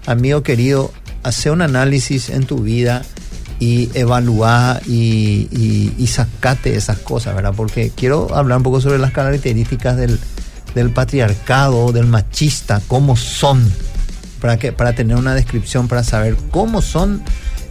amigo 0.06 0.42
querido, 0.42 0.92
hace 1.22 1.50
un 1.50 1.62
análisis 1.62 2.28
en 2.30 2.44
tu 2.44 2.58
vida 2.58 3.02
y 3.58 3.88
evalúa 3.94 4.80
y, 4.86 5.48
y, 5.50 5.94
y 5.96 6.06
sacate 6.08 6.74
esas 6.76 6.98
cosas, 6.98 7.34
¿verdad? 7.34 7.54
Porque 7.56 7.90
quiero 7.96 8.34
hablar 8.36 8.58
un 8.58 8.64
poco 8.64 8.80
sobre 8.82 8.98
las 8.98 9.12
características 9.12 9.96
del, 9.96 10.18
del 10.74 10.90
patriarcado, 10.90 11.92
del 11.92 12.06
machista, 12.06 12.82
cómo 12.88 13.16
son, 13.16 13.64
para, 14.46 14.58
que, 14.60 14.70
para 14.70 14.92
tener 14.92 15.16
una 15.16 15.34
descripción, 15.34 15.88
para 15.88 16.04
saber 16.04 16.36
cómo 16.52 16.80
son 16.80 17.20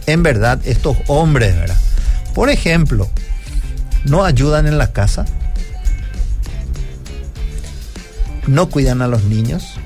en 0.06 0.22
verdad 0.22 0.60
estos 0.66 0.98
hombres, 1.06 1.56
¿verdad? 1.56 1.78
Por 2.34 2.50
ejemplo, 2.50 3.08
no 4.04 4.26
ayudan 4.26 4.66
en 4.66 4.76
la 4.76 4.92
casa, 4.92 5.24
no 8.46 8.68
cuidan 8.68 9.00
a 9.00 9.08
los 9.08 9.24
niños, 9.24 9.76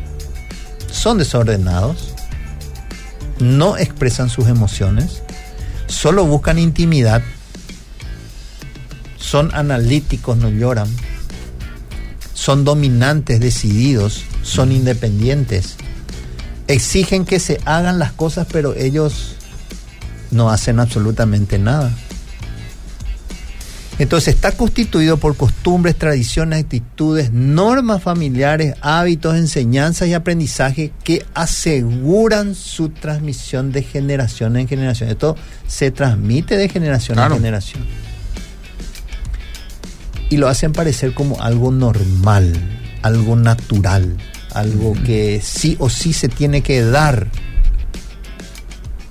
son 0.90 1.18
desordenados, 1.18 2.12
no 3.38 3.76
expresan 3.76 4.28
sus 4.28 4.48
emociones, 4.48 5.22
solo 5.86 6.26
buscan 6.26 6.58
intimidad, 6.58 7.22
son 9.16 9.54
analíticos, 9.54 10.36
no 10.36 10.48
lloran, 10.48 10.88
son 12.34 12.64
dominantes, 12.64 13.38
decididos, 13.38 14.24
son 14.42 14.72
independientes, 14.72 15.76
exigen 16.72 17.24
que 17.24 17.40
se 17.40 17.60
hagan 17.64 17.98
las 17.98 18.12
cosas, 18.12 18.46
pero 18.50 18.74
ellos 18.74 19.34
no 20.30 20.50
hacen 20.50 20.80
absolutamente 20.80 21.58
nada. 21.58 21.92
Entonces 23.98 24.34
está 24.34 24.52
constituido 24.52 25.18
por 25.18 25.36
costumbres, 25.36 25.94
tradiciones, 25.94 26.60
actitudes, 26.62 27.32
normas 27.32 28.02
familiares, 28.02 28.74
hábitos, 28.80 29.36
enseñanzas 29.36 30.08
y 30.08 30.14
aprendizaje 30.14 30.90
que 31.04 31.26
aseguran 31.34 32.54
su 32.54 32.88
transmisión 32.88 33.72
de 33.72 33.82
generación 33.82 34.56
en 34.56 34.66
generación. 34.68 35.10
Esto 35.10 35.36
se 35.66 35.90
transmite 35.90 36.56
de 36.56 36.70
generación 36.70 37.16
Claro. 37.16 37.34
en 37.34 37.40
generación. 37.42 37.84
Y 40.30 40.38
lo 40.38 40.48
hacen 40.48 40.72
parecer 40.72 41.12
como 41.12 41.42
algo 41.42 41.70
normal, 41.70 42.54
algo 43.02 43.36
natural, 43.36 44.16
algo 44.54 44.94
que 45.04 45.40
sí 45.42 45.76
o 45.78 45.88
sí 45.90 46.12
se 46.12 46.28
tiene 46.28 46.62
que 46.62 46.82
dar, 46.82 47.28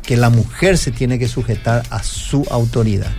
que 0.04 0.18
la 0.18 0.30
mujer 0.30 0.78
se 0.78 0.92
tiene 0.92 1.20
que 1.20 1.28
sujetar 1.28 1.84
a 1.90 2.02
su 2.04 2.46
autoridad 2.50 3.12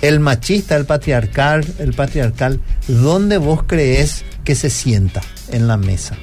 el 0.00 0.20
machista, 0.20 0.76
el 0.76 0.84
patriarcal, 0.86 1.66
el 1.80 1.92
patriarcal, 1.92 2.60
¿dónde 2.86 3.36
vos 3.36 3.64
crees 3.66 4.24
que 4.44 4.54
se 4.54 4.70
sienta 4.70 5.20
en 5.50 5.66
la 5.66 5.76
mesa? 5.76 6.14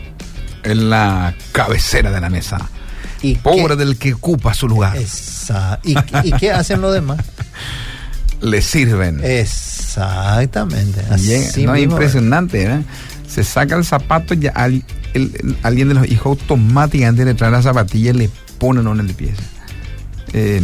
En 0.64 0.90
la 0.90 1.36
cabecera 1.52 2.10
de 2.10 2.22
la 2.22 2.30
mesa. 2.30 2.58
¿Y 3.22 3.36
Pobre 3.36 3.76
qué- 3.76 3.76
del 3.76 3.98
que 3.98 4.14
ocupa 4.14 4.54
su 4.54 4.70
lugar. 4.70 4.96
Esa- 4.96 5.82
¿Y, 5.84 5.94
y 6.24 6.32
qué 6.40 6.54
hacen 6.54 6.80
los 6.80 6.94
demás? 6.94 7.20
Le 8.40 8.62
sirven. 8.62 9.20
Exactamente. 9.22 11.02
así 11.12 11.66
no, 11.66 11.74
mismo, 11.74 11.92
impresionante, 11.94 12.64
¿eh? 12.64 12.80
Se 13.28 13.44
saca 13.44 13.76
el 13.76 13.84
zapato 13.84 14.34
y 14.34 14.48
al- 14.54 14.84
alguien 15.64 15.90
de 15.90 15.94
los 15.96 16.08
hijos 16.10 16.38
automáticamente 16.40 17.26
le 17.26 17.34
trae 17.34 17.52
la 17.52 17.62
zapatilla 17.62 18.12
y 18.12 18.14
le 18.14 18.30
pone 18.60 18.82
en 18.82 19.00
el 19.00 19.14
pie. 19.14 19.34
Eh, 20.38 20.62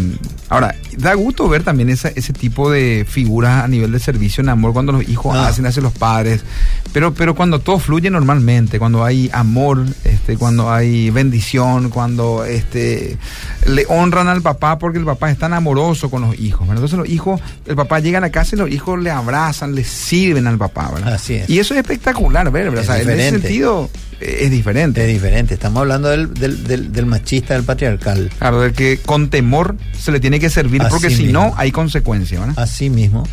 ahora, 0.49 0.75
da 0.97 1.13
gusto 1.13 1.47
ver 1.47 1.63
también 1.63 1.89
esa- 1.89 2.09
ese 2.09 2.33
tipo 2.33 2.69
de 2.69 3.05
figuras 3.07 3.63
a 3.63 3.69
nivel 3.69 3.89
de 3.93 3.99
servicio 3.99 4.41
en 4.41 4.49
amor 4.49 4.73
cuando 4.73 4.91
los 4.91 5.07
hijos 5.07 5.33
Ah. 5.33 5.47
hacen, 5.47 5.65
hacen 5.65 5.83
los 5.83 5.93
padres, 5.93 6.43
pero, 6.91 7.13
pero 7.13 7.35
cuando 7.35 7.59
todo 7.59 7.79
fluye 7.79 8.09
normalmente, 8.09 8.79
cuando 8.79 9.05
hay 9.05 9.29
amor, 9.31 9.85
este, 10.03 10.35
cuando 10.35 10.69
hay 10.69 11.09
bendición, 11.09 11.89
cuando 11.89 12.43
este, 12.43 13.17
le 13.65 13.85
honran 13.87 14.27
al 14.27 14.41
papá 14.41 14.77
porque 14.77 14.99
el 14.99 15.05
papá 15.05 15.31
es 15.31 15.37
tan 15.37 15.53
amoroso 15.53 16.09
con 16.11 16.21
los 16.23 16.37
hijos. 16.37 16.67
¿verdad? 16.67 16.83
Entonces 16.83 16.99
los 16.99 17.07
hijos, 17.07 17.39
el 17.65 17.77
papá 17.77 18.01
llega 18.01 18.17
a 18.17 18.21
la 18.21 18.29
casa 18.29 18.57
y 18.57 18.59
los 18.59 18.69
hijos 18.69 18.99
le 18.99 19.09
abrazan, 19.09 19.73
le 19.73 19.85
sirven 19.85 20.47
al 20.47 20.57
papá. 20.57 20.91
¿verdad? 20.93 21.13
Así 21.13 21.35
es. 21.35 21.49
Y 21.49 21.59
eso 21.59 21.73
es 21.75 21.79
espectacular, 21.79 22.51
ver, 22.51 22.71
¿verdad? 22.71 22.83
Es 22.83 22.89
O 22.89 23.05
sea, 23.05 23.13
en 23.13 23.19
ese 23.21 23.29
sentido 23.39 23.89
es 24.21 24.51
diferente. 24.51 25.01
Es 25.01 25.07
diferente. 25.07 25.53
Estamos 25.55 25.81
hablando 25.81 26.09
del, 26.09 26.33
del- 26.33 26.63
del- 26.63 26.91
del 26.91 27.05
machista, 27.05 27.53
del 27.55 27.63
patriarcal. 27.63 28.29
Claro, 28.37 28.61
del 28.61 28.73
que 28.73 28.97
con 28.97 29.29
temor 29.29 29.75
se 29.99 30.11
le 30.11 30.19
tiene 30.19 30.39
que 30.39 30.49
servir 30.49 30.81
Así 30.81 30.89
porque 30.91 31.09
si 31.09 31.31
no 31.31 31.53
hay 31.57 31.71
consecuencias, 31.71 32.39
¿verdad? 32.39 32.59
Así 32.63 32.89
mismo. 32.89 33.27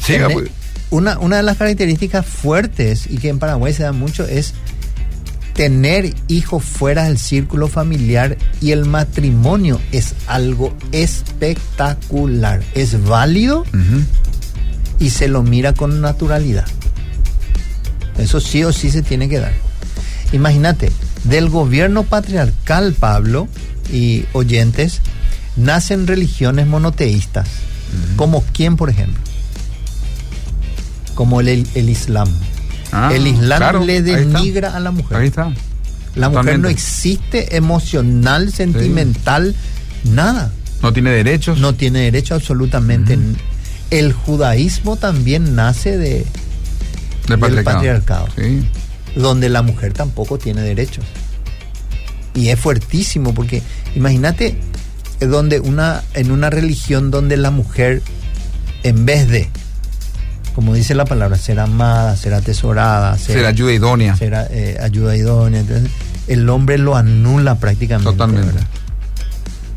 Siga, 0.00 0.28
Tiene- 0.28 0.34
pues. 0.42 0.50
una, 0.90 1.18
una 1.18 1.36
de 1.36 1.42
las 1.42 1.56
características 1.56 2.24
fuertes 2.26 3.06
y 3.10 3.18
que 3.18 3.28
en 3.28 3.38
Paraguay 3.38 3.72
se 3.72 3.82
da 3.82 3.92
mucho 3.92 4.24
es 4.26 4.54
tener 5.54 6.14
hijos 6.28 6.64
fuera 6.64 7.04
del 7.04 7.18
círculo 7.18 7.68
familiar 7.68 8.38
y 8.62 8.70
el 8.70 8.86
matrimonio 8.86 9.80
es 9.92 10.14
algo 10.26 10.74
espectacular. 10.92 12.62
Es 12.74 13.04
válido 13.04 13.64
y 14.98 15.10
se 15.10 15.28
lo 15.28 15.42
mira 15.42 15.72
con 15.74 16.00
naturalidad. 16.00 16.64
Eso 18.18 18.40
sí 18.40 18.62
o 18.64 18.72
sí 18.72 18.90
se 18.90 19.02
tiene 19.02 19.28
que 19.28 19.40
dar. 19.40 19.52
Imagínate, 20.32 20.90
del 21.24 21.48
gobierno 21.48 22.04
patriarcal, 22.04 22.94
Pablo 22.94 23.48
y 23.92 24.24
oyentes, 24.32 25.00
nacen 25.56 26.06
religiones 26.06 26.66
monoteístas. 26.66 27.48
¿Como 28.16 28.42
quién, 28.52 28.76
por 28.76 28.88
ejemplo? 28.88 29.22
Como 31.14 31.40
el, 31.40 31.66
el 31.74 31.88
Islam. 31.90 32.28
Ah, 32.90 33.10
el 33.12 33.26
Islam 33.26 33.58
claro, 33.58 33.84
le 33.84 34.02
denigra 34.02 34.74
a 34.74 34.80
la 34.80 34.90
mujer. 34.90 35.18
Ahí 35.18 35.28
está. 35.28 35.52
La 36.14 36.28
mujer 36.28 36.58
no 36.58 36.68
existe 36.68 37.56
emocional, 37.56 38.52
sentimental, 38.52 39.54
nada. 40.04 40.52
No 40.82 40.92
tiene 40.92 41.10
derechos. 41.10 41.58
No 41.58 41.74
tiene 41.74 42.00
derecho 42.00 42.34
absolutamente. 42.34 43.18
El 43.90 44.12
judaísmo 44.12 44.96
también 44.96 45.54
nace 45.54 45.96
de, 45.96 46.26
del 47.28 47.40
del 47.40 47.64
patriarcado. 47.64 48.28
Sí. 48.36 48.66
Donde 49.14 49.48
la 49.48 49.62
mujer 49.62 49.92
tampoco 49.92 50.38
tiene 50.38 50.62
derechos. 50.62 51.04
Y 52.34 52.48
es 52.48 52.58
fuertísimo 52.58 53.34
porque 53.34 53.62
imagínate 53.94 54.56
eh, 55.20 55.26
donde 55.26 55.60
una 55.60 56.02
en 56.14 56.30
una 56.30 56.50
religión 56.50 57.10
donde 57.10 57.36
la 57.36 57.50
mujer 57.50 58.02
en 58.82 59.04
vez 59.04 59.28
de 59.28 59.48
como 60.54 60.74
dice 60.74 60.94
la 60.94 61.04
palabra 61.04 61.36
ser 61.36 61.60
amada, 61.60 62.14
ser 62.16 62.34
atesorada, 62.34 63.16
ser, 63.16 63.36
Ser 63.36 63.46
ayuda 63.46 63.72
idónea. 63.72 64.16
ser, 64.16 64.34
eh, 64.50 64.76
ayuda 64.80 65.16
idónea, 65.16 65.60
entonces 65.60 65.90
el 66.28 66.48
hombre 66.48 66.78
lo 66.78 66.96
anula 66.96 67.54
prácticamente. 67.56 68.10
Totalmente. 68.10 68.52
¿verdad? 68.52 68.66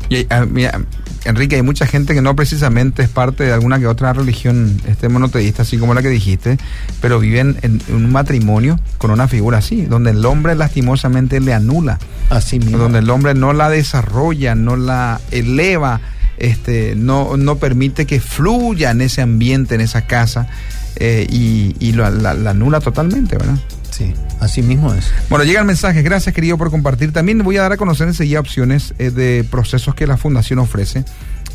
Y 0.08 0.26
ah, 0.30 0.44
mira, 0.44 0.80
Enrique, 1.26 1.56
hay 1.56 1.62
mucha 1.62 1.86
gente 1.86 2.14
que 2.14 2.22
no 2.22 2.34
precisamente 2.36 3.02
es 3.02 3.08
parte 3.08 3.44
de 3.44 3.52
alguna 3.52 3.78
que 3.78 3.86
otra 3.86 4.12
religión 4.12 4.80
este 4.86 5.08
monoteísta, 5.08 5.62
así 5.62 5.76
como 5.78 5.92
la 5.94 6.02
que 6.02 6.08
dijiste, 6.08 6.58
pero 7.00 7.18
viven 7.20 7.56
en, 7.62 7.80
en 7.88 7.94
un 7.94 8.12
matrimonio 8.12 8.78
con 8.98 9.10
una 9.10 9.28
figura 9.28 9.58
así, 9.58 9.82
donde 9.82 10.10
el 10.10 10.24
hombre 10.24 10.54
lastimosamente 10.54 11.40
le 11.40 11.52
anula, 11.54 11.98
Así 12.30 12.58
mismo. 12.58 12.78
donde 12.78 13.00
el 13.00 13.10
hombre 13.10 13.34
no 13.34 13.52
la 13.52 13.68
desarrolla, 13.70 14.54
no 14.54 14.76
la 14.76 15.20
eleva, 15.30 16.00
este, 16.38 16.94
no, 16.96 17.36
no 17.36 17.56
permite 17.56 18.06
que 18.06 18.20
fluya 18.20 18.90
en 18.90 19.00
ese 19.00 19.22
ambiente, 19.22 19.74
en 19.74 19.80
esa 19.80 20.06
casa, 20.06 20.48
eh, 20.96 21.26
y, 21.30 21.74
y 21.80 21.92
lo- 21.92 22.08
la, 22.10 22.34
la 22.34 22.50
anula 22.50 22.80
totalmente, 22.80 23.36
¿verdad? 23.36 23.56
Sí, 23.96 24.12
así 24.40 24.60
mismo 24.60 24.92
es. 24.92 25.10
Bueno, 25.30 25.46
llega 25.46 25.60
el 25.60 25.66
mensaje. 25.66 26.02
Gracias, 26.02 26.34
querido, 26.34 26.58
por 26.58 26.70
compartir. 26.70 27.12
También 27.12 27.42
voy 27.42 27.56
a 27.56 27.62
dar 27.62 27.72
a 27.72 27.76
conocer 27.78 28.06
enseguida 28.06 28.40
opciones 28.40 28.92
eh, 28.98 29.10
de 29.10 29.42
procesos 29.50 29.94
que 29.94 30.06
la 30.06 30.18
Fundación 30.18 30.58
ofrece 30.58 31.04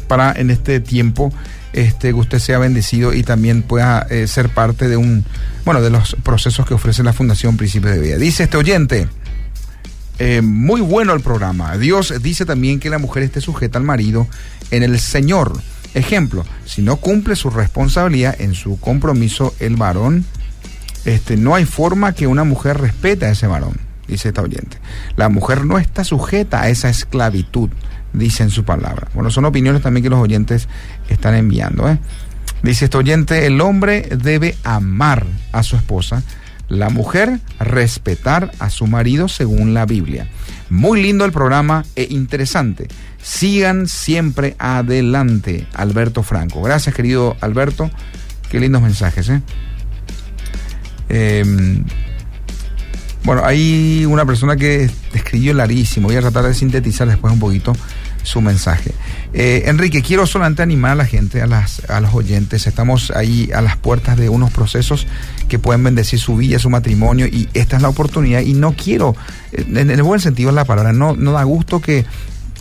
para 0.07 0.31
en 0.31 0.49
este 0.49 0.79
tiempo 0.79 1.31
este, 1.73 2.07
que 2.07 2.13
usted 2.15 2.39
sea 2.39 2.57
bendecido 2.57 3.13
y 3.13 3.21
también 3.21 3.61
pueda 3.61 4.07
eh, 4.09 4.25
ser 4.25 4.49
parte 4.49 4.87
de 4.89 4.97
un, 4.97 5.23
bueno, 5.65 5.81
de 5.81 5.91
los 5.91 6.15
procesos 6.23 6.65
que 6.65 6.73
ofrece 6.73 7.03
la 7.03 7.13
Fundación 7.13 7.57
Príncipe 7.57 7.89
de 7.89 7.99
Vida. 7.99 8.17
Dice 8.17 8.43
este 8.43 8.57
oyente. 8.57 9.07
eh, 10.17 10.41
muy 10.41 10.81
bueno 10.81 11.13
el 11.13 11.21
programa. 11.21 11.77
Dios 11.77 12.11
dice 12.23 12.45
también 12.45 12.79
que 12.79 12.89
la 12.89 12.97
mujer 12.97 13.21
esté 13.21 13.39
sujeta 13.39 13.77
al 13.77 13.83
marido 13.83 14.27
en 14.71 14.81
el 14.81 14.99
Señor. 14.99 15.61
Ejemplo, 15.93 16.43
si 16.65 16.81
no 16.81 16.95
cumple 16.95 17.35
su 17.35 17.51
responsabilidad 17.51 18.35
en 18.39 18.55
su 18.55 18.79
compromiso, 18.79 19.53
el 19.59 19.75
varón 19.75 20.25
este, 21.05 21.37
no 21.37 21.55
hay 21.55 21.65
forma 21.65 22.13
que 22.13 22.27
una 22.27 22.43
mujer 22.43 22.79
respete 22.79 23.25
a 23.25 23.31
ese 23.31 23.47
varón. 23.47 23.77
dice 24.07 24.29
esta 24.29 24.41
oyente. 24.41 24.77
La 25.15 25.29
mujer 25.29 25.65
no 25.65 25.77
está 25.77 26.03
sujeta 26.03 26.61
a 26.61 26.69
esa 26.69 26.89
esclavitud, 26.89 27.69
dice 28.13 28.43
en 28.43 28.49
su 28.49 28.65
palabra. 28.65 29.07
Bueno, 29.13 29.29
son 29.31 29.45
opiniones 29.45 29.81
también 29.81 30.03
que 30.03 30.09
los 30.09 30.19
oyentes 30.19 30.67
están 31.09 31.35
enviando. 31.35 31.89
¿eh? 31.89 31.97
Dice 32.63 32.85
este 32.85 32.97
oyente, 32.97 33.45
el 33.47 33.61
hombre 33.61 34.01
debe 34.17 34.55
amar 34.63 35.25
a 35.51 35.63
su 35.63 35.75
esposa, 35.75 36.23
la 36.67 36.89
mujer 36.89 37.39
respetar 37.59 38.51
a 38.59 38.69
su 38.69 38.87
marido 38.87 39.27
según 39.27 39.73
la 39.73 39.85
Biblia. 39.85 40.27
Muy 40.69 41.01
lindo 41.01 41.25
el 41.25 41.31
programa 41.31 41.83
e 41.95 42.07
interesante. 42.09 42.87
Sigan 43.21 43.87
siempre 43.87 44.55
adelante, 44.57 45.67
Alberto 45.73 46.23
Franco. 46.23 46.61
Gracias, 46.61 46.95
querido 46.95 47.35
Alberto. 47.41 47.89
Qué 48.49 48.59
lindos 48.59 48.81
mensajes, 48.81 49.29
¿eh? 49.29 49.41
Em, 51.11 51.83
bueno, 53.23 53.43
hay 53.45 54.05
una 54.05 54.25
persona 54.25 54.55
que 54.55 54.89
escribió 55.13 55.53
larguísimo. 55.53 56.07
Voy 56.07 56.15
a 56.15 56.21
tratar 56.21 56.45
de 56.45 56.53
sintetizar 56.53 57.07
después 57.07 57.33
un 57.33 57.39
poquito 57.39 57.73
su 58.23 58.39
mensaje. 58.39 58.93
Eh, 59.33 59.63
Enrique, 59.65 60.01
quiero 60.01 60.25
solamente 60.25 60.61
animar 60.61 60.91
a 60.91 60.95
la 60.95 61.05
gente, 61.05 61.41
a, 61.41 61.47
las, 61.47 61.87
a 61.89 61.99
los 61.99 62.13
oyentes. 62.13 62.65
Estamos 62.65 63.11
ahí 63.11 63.49
a 63.53 63.61
las 63.61 63.77
puertas 63.77 64.17
de 64.17 64.29
unos 64.29 64.51
procesos 64.51 65.05
que 65.49 65.59
pueden 65.59 65.83
bendecir 65.83 66.19
su 66.19 66.37
vida, 66.37 66.59
su 66.59 66.69
matrimonio, 66.69 67.27
y 67.27 67.49
esta 67.53 67.75
es 67.75 67.81
la 67.81 67.89
oportunidad. 67.89 68.41
Y 68.41 68.53
no 68.53 68.73
quiero, 68.73 69.15
en 69.51 69.89
el 69.89 70.03
buen 70.03 70.19
sentido 70.19 70.49
de 70.49 70.55
la 70.55 70.65
palabra, 70.65 70.93
no, 70.93 71.15
no 71.15 71.33
da 71.33 71.43
gusto 71.43 71.81
que 71.81 72.05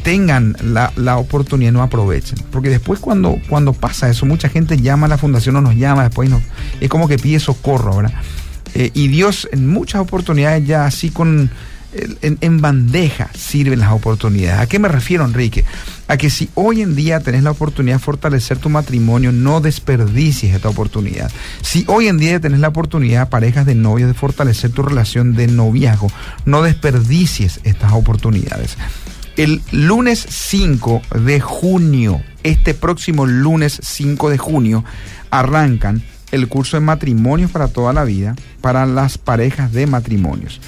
tengan 0.02 0.56
la, 0.62 0.92
la 0.96 1.18
oportunidad 1.18 1.72
no 1.72 1.82
aprovechen. 1.82 2.38
Porque 2.50 2.68
después 2.68 3.00
cuando, 3.00 3.38
cuando 3.48 3.72
pasa 3.72 4.08
eso, 4.08 4.26
mucha 4.26 4.48
gente 4.48 4.78
llama 4.78 5.06
a 5.06 5.08
la 5.08 5.18
fundación 5.18 5.56
o 5.56 5.60
nos 5.60 5.76
llama, 5.76 6.04
después 6.04 6.28
nos, 6.28 6.42
es 6.80 6.88
como 6.88 7.08
que 7.08 7.18
pide 7.18 7.40
socorro, 7.40 7.96
¿verdad? 7.96 8.14
Eh, 8.74 8.90
y 8.94 9.08
Dios 9.08 9.48
en 9.52 9.66
muchas 9.66 10.00
oportunidades 10.00 10.66
ya 10.66 10.86
así 10.86 11.10
con 11.10 11.50
en, 11.92 12.60
bandeja 12.60 13.30
sirven 13.34 13.80
las 13.80 13.92
oportunidades. 13.92 14.60
¿A 14.60 14.66
qué 14.66 14.78
me 14.78 14.88
refiero, 14.88 15.24
Enrique? 15.24 15.64
A 16.08 16.16
que 16.16 16.30
si 16.30 16.48
hoy 16.54 16.82
en 16.82 16.94
día 16.94 17.20
tenés 17.20 17.42
la 17.42 17.50
oportunidad 17.50 17.96
de 17.96 18.04
fortalecer 18.04 18.58
tu 18.58 18.68
matrimonio, 18.68 19.32
no 19.32 19.60
desperdicies 19.60 20.54
esta 20.54 20.68
oportunidad. 20.68 21.30
Si 21.62 21.84
hoy 21.88 22.08
en 22.08 22.18
día 22.18 22.40
tenés 22.40 22.60
la 22.60 22.68
oportunidad, 22.68 23.28
parejas 23.28 23.66
de 23.66 23.74
novios, 23.74 24.08
de 24.08 24.14
fortalecer 24.14 24.70
tu 24.70 24.82
relación 24.82 25.34
de 25.34 25.48
noviazgo, 25.48 26.08
no 26.44 26.62
desperdicies 26.62 27.60
estas 27.64 27.92
oportunidades. 27.92 28.76
El 29.36 29.60
lunes 29.72 30.24
5 30.28 31.02
de 31.24 31.40
junio, 31.40 32.20
este 32.42 32.74
próximo 32.74 33.26
lunes 33.26 33.80
5 33.82 34.30
de 34.30 34.38
junio, 34.38 34.84
arrancan 35.30 36.02
el 36.32 36.48
curso 36.48 36.76
de 36.76 36.80
matrimonios 36.80 37.50
para 37.50 37.68
toda 37.68 37.92
la 37.92 38.04
vida 38.04 38.36
para 38.60 38.86
las 38.86 39.18
parejas 39.18 39.72
de 39.72 39.86
matrimonios. 39.86 40.60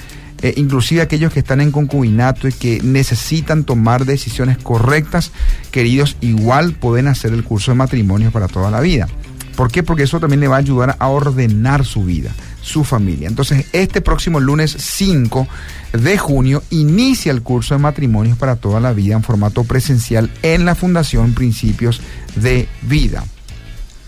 Eh, 0.42 0.54
inclusive 0.56 1.02
aquellos 1.02 1.32
que 1.32 1.38
están 1.38 1.60
en 1.60 1.70
concubinato 1.70 2.48
y 2.48 2.52
que 2.52 2.80
necesitan 2.82 3.62
tomar 3.62 4.04
decisiones 4.04 4.58
correctas, 4.58 5.30
queridos, 5.70 6.16
igual 6.20 6.72
pueden 6.72 7.06
hacer 7.06 7.32
el 7.32 7.44
curso 7.44 7.70
de 7.70 7.76
matrimonio 7.76 8.32
para 8.32 8.48
toda 8.48 8.70
la 8.70 8.80
vida. 8.80 9.06
¿Por 9.56 9.70
qué? 9.70 9.84
Porque 9.84 10.02
eso 10.02 10.18
también 10.18 10.40
le 10.40 10.48
va 10.48 10.56
a 10.56 10.60
ayudar 10.60 10.96
a 10.98 11.08
ordenar 11.08 11.84
su 11.84 12.04
vida, 12.04 12.30
su 12.60 12.82
familia. 12.82 13.28
Entonces, 13.28 13.66
este 13.72 14.00
próximo 14.00 14.40
lunes 14.40 14.74
5 14.76 15.46
de 15.92 16.18
junio 16.18 16.62
inicia 16.70 17.30
el 17.30 17.42
curso 17.42 17.74
de 17.74 17.80
matrimonios 17.80 18.36
para 18.36 18.56
toda 18.56 18.80
la 18.80 18.92
vida 18.92 19.14
en 19.14 19.22
formato 19.22 19.62
presencial 19.62 20.30
en 20.42 20.64
la 20.64 20.74
Fundación 20.74 21.34
Principios 21.34 22.00
de 22.34 22.66
Vida. 22.82 23.24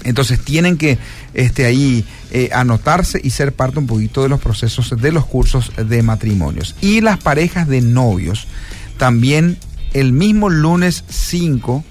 Entonces 0.05 0.41
tienen 0.41 0.77
que 0.77 0.99
este, 1.33 1.65
ahí 1.65 2.05
eh, 2.31 2.51
anotarse 2.53 3.21
y 3.23 3.31
ser 3.31 3.53
parte 3.53 3.79
un 3.79 3.87
poquito 3.87 4.23
de 4.23 4.29
los 4.29 4.41
procesos 4.41 4.95
de 5.01 5.13
los 5.13 5.27
cursos 5.27 5.73
de 5.77 6.03
matrimonios. 6.03 6.77
Y 6.81 7.01
las 7.01 7.19
parejas 7.19 7.67
de 7.67 7.81
novios, 7.81 8.47
también 8.99 9.59
el 9.93 10.13
mismo 10.13 10.51
lunes 10.51 11.05
5 11.09 11.85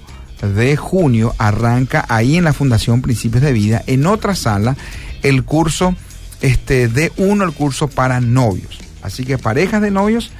de 0.54 0.76
junio 0.76 1.34
arranca 1.38 2.04
ahí 2.08 2.36
en 2.36 2.44
la 2.44 2.52
Fundación 2.52 3.02
Principios 3.02 3.42
de 3.42 3.52
Vida, 3.52 3.82
en 3.86 4.06
otra 4.06 4.34
sala, 4.34 4.76
el 5.22 5.44
curso 5.44 5.94
este, 6.40 6.88
de 6.88 7.12
uno, 7.16 7.44
el 7.44 7.52
curso 7.52 7.88
para 7.88 8.20
novios. 8.20 8.78
Así 9.02 9.24
que 9.24 9.38
parejas 9.38 9.80
de 9.82 9.90
novios 9.90 10.30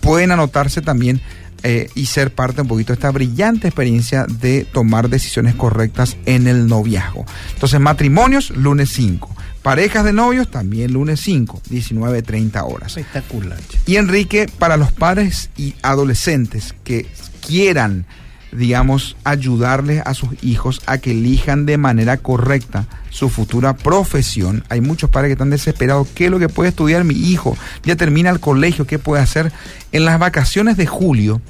pueden 0.00 0.32
anotarse 0.32 0.82
también 0.82 1.20
eh, 1.62 1.88
y 1.94 2.06
ser 2.06 2.34
parte 2.34 2.62
un 2.62 2.68
poquito 2.68 2.92
de 2.92 2.94
esta 2.94 3.10
brillante 3.10 3.68
experiencia 3.68 4.26
de 4.26 4.64
tomar 4.64 5.08
decisiones 5.08 5.54
correctas 5.54 6.16
en 6.26 6.46
el 6.46 6.66
noviazgo. 6.66 7.24
Entonces, 7.54 7.80
matrimonios, 7.80 8.50
lunes 8.50 8.90
5. 8.90 9.34
Parejas 9.62 10.04
de 10.04 10.12
novios, 10.12 10.50
también 10.50 10.92
lunes 10.92 11.20
5, 11.20 11.62
19, 11.70 12.22
30 12.22 12.64
horas. 12.64 12.96
Espectacular. 12.96 13.60
Y 13.86 13.96
Enrique, 13.96 14.50
para 14.58 14.76
los 14.76 14.90
padres 14.90 15.50
y 15.56 15.74
adolescentes 15.82 16.74
que 16.82 17.06
quieran 17.46 18.06
digamos, 18.52 19.16
ayudarles 19.24 20.02
a 20.04 20.14
sus 20.14 20.30
hijos 20.42 20.82
a 20.86 20.98
que 20.98 21.12
elijan 21.12 21.66
de 21.66 21.78
manera 21.78 22.18
correcta 22.18 22.86
su 23.10 23.28
futura 23.28 23.74
profesión. 23.74 24.64
Hay 24.68 24.80
muchos 24.80 25.10
padres 25.10 25.30
que 25.30 25.32
están 25.32 25.50
desesperados. 25.50 26.08
¿Qué 26.14 26.26
es 26.26 26.30
lo 26.30 26.38
que 26.38 26.48
puede 26.48 26.68
estudiar 26.68 27.04
mi 27.04 27.14
hijo? 27.14 27.56
Ya 27.84 27.96
termina 27.96 28.30
el 28.30 28.40
colegio, 28.40 28.86
¿qué 28.86 28.98
puede 28.98 29.22
hacer? 29.22 29.52
En 29.90 30.04
las 30.04 30.18
vacaciones 30.18 30.76
de 30.76 30.86
julio, 30.86 31.40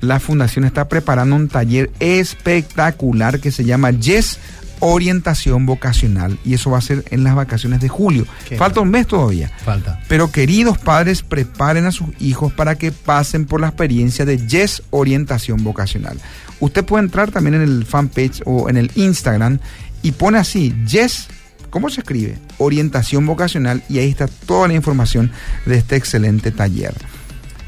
la 0.00 0.20
fundación 0.20 0.64
está 0.64 0.88
preparando 0.88 1.36
un 1.36 1.48
taller 1.48 1.90
espectacular 2.00 3.40
que 3.40 3.52
se 3.52 3.64
llama 3.64 3.90
Yes 3.90 4.38
orientación 4.84 5.64
vocacional 5.64 6.40
y 6.44 6.54
eso 6.54 6.72
va 6.72 6.78
a 6.78 6.80
ser 6.80 7.04
en 7.10 7.22
las 7.22 7.36
vacaciones 7.36 7.80
de 7.80 7.88
julio. 7.88 8.26
Falta 8.58 8.80
un 8.80 8.90
mes 8.90 9.06
todavía. 9.06 9.48
Falta. 9.64 10.00
Pero 10.08 10.32
queridos 10.32 10.76
padres, 10.76 11.22
preparen 11.22 11.86
a 11.86 11.92
sus 11.92 12.08
hijos 12.20 12.52
para 12.52 12.74
que 12.74 12.90
pasen 12.90 13.46
por 13.46 13.60
la 13.60 13.68
experiencia 13.68 14.24
de 14.24 14.44
Yes 14.44 14.82
orientación 14.90 15.62
vocacional. 15.62 16.18
Usted 16.62 16.84
puede 16.84 17.02
entrar 17.02 17.32
también 17.32 17.54
en 17.54 17.62
el 17.62 17.84
fanpage 17.84 18.40
o 18.46 18.70
en 18.70 18.76
el 18.76 18.90
Instagram 18.94 19.58
y 20.02 20.12
pone 20.12 20.38
así 20.38 20.72
Yes 20.86 21.28
¿Cómo 21.72 21.88
se 21.88 22.02
escribe? 22.02 22.36
Orientación 22.58 23.24
vocacional 23.24 23.82
y 23.88 23.98
ahí 23.98 24.10
está 24.10 24.28
toda 24.28 24.68
la 24.68 24.74
información 24.74 25.32
de 25.64 25.78
este 25.78 25.96
excelente 25.96 26.50
taller. 26.50 26.92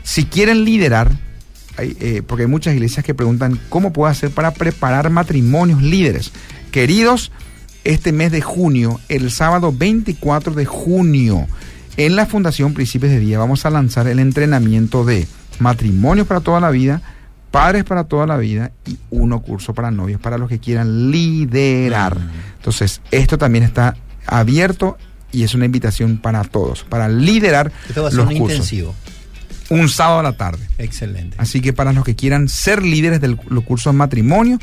Si 0.03 0.27
quieren 0.27 0.63
liderar, 0.67 1.11
eh, 1.79 2.21
porque 2.27 2.43
hay 2.43 2.49
muchas 2.49 2.75
iglesias 2.75 3.03
que 3.03 3.15
preguntan 3.15 3.59
cómo 3.71 3.95
puedo 3.95 4.11
hacer 4.11 4.31
para 4.31 4.53
preparar 4.53 5.09
matrimonios 5.09 5.81
líderes. 5.81 6.33
Queridos, 6.71 7.33
este 7.85 8.13
mes 8.13 8.31
de 8.31 8.43
junio, 8.43 9.01
el 9.09 9.31
sábado 9.31 9.73
24 9.73 10.53
de 10.53 10.67
junio, 10.67 11.47
en 11.97 12.15
la 12.15 12.27
Fundación 12.27 12.75
Principios 12.75 13.11
de 13.11 13.21
Día 13.21 13.39
vamos 13.39 13.65
a 13.65 13.71
lanzar 13.71 14.07
el 14.07 14.19
entrenamiento 14.19 15.07
de 15.07 15.27
matrimonios 15.61 16.27
para 16.27 16.41
toda 16.41 16.61
la 16.61 16.71
vida, 16.71 17.01
padres 17.55 17.85
para 17.85 18.03
toda 18.03 18.27
la 18.27 18.37
vida 18.37 18.73
y 18.85 18.99
uno 19.11 19.41
curso 19.41 19.75
para 19.75 19.93
novios, 19.93 20.21
para 20.21 20.39
los 20.39 20.49
que 20.49 20.59
quieran 20.59 21.13
liderar. 21.13 22.19
Mm. 22.19 22.31
Entonces, 22.57 23.01
esto 23.13 23.39
también 23.39 23.63
está 23.63 23.97
abierto 24.27 24.99
y 25.31 25.45
es 25.45 25.55
una 25.55 25.65
invitación 25.65 26.19
para 26.19 26.43
todos, 26.43 26.83
para 26.83 27.09
liderar 27.09 27.71
esto 27.89 28.11
los 28.11 28.27
cursos. 28.27 28.73
Intensivo. 28.73 28.93
Un 29.71 29.89
sábado 29.89 30.19
a 30.19 30.23
la 30.25 30.37
tarde. 30.37 30.67
Excelente. 30.79 31.37
Así 31.39 31.61
que 31.61 31.73
para 31.73 31.93
los 31.93 32.05
que 32.05 32.17
quieran 32.17 32.49
ser 32.49 32.83
líderes 32.83 33.21
de 33.21 33.39
los 33.47 33.63
cursos 33.63 33.93
de 33.93 33.99
matrimonio, 33.99 34.59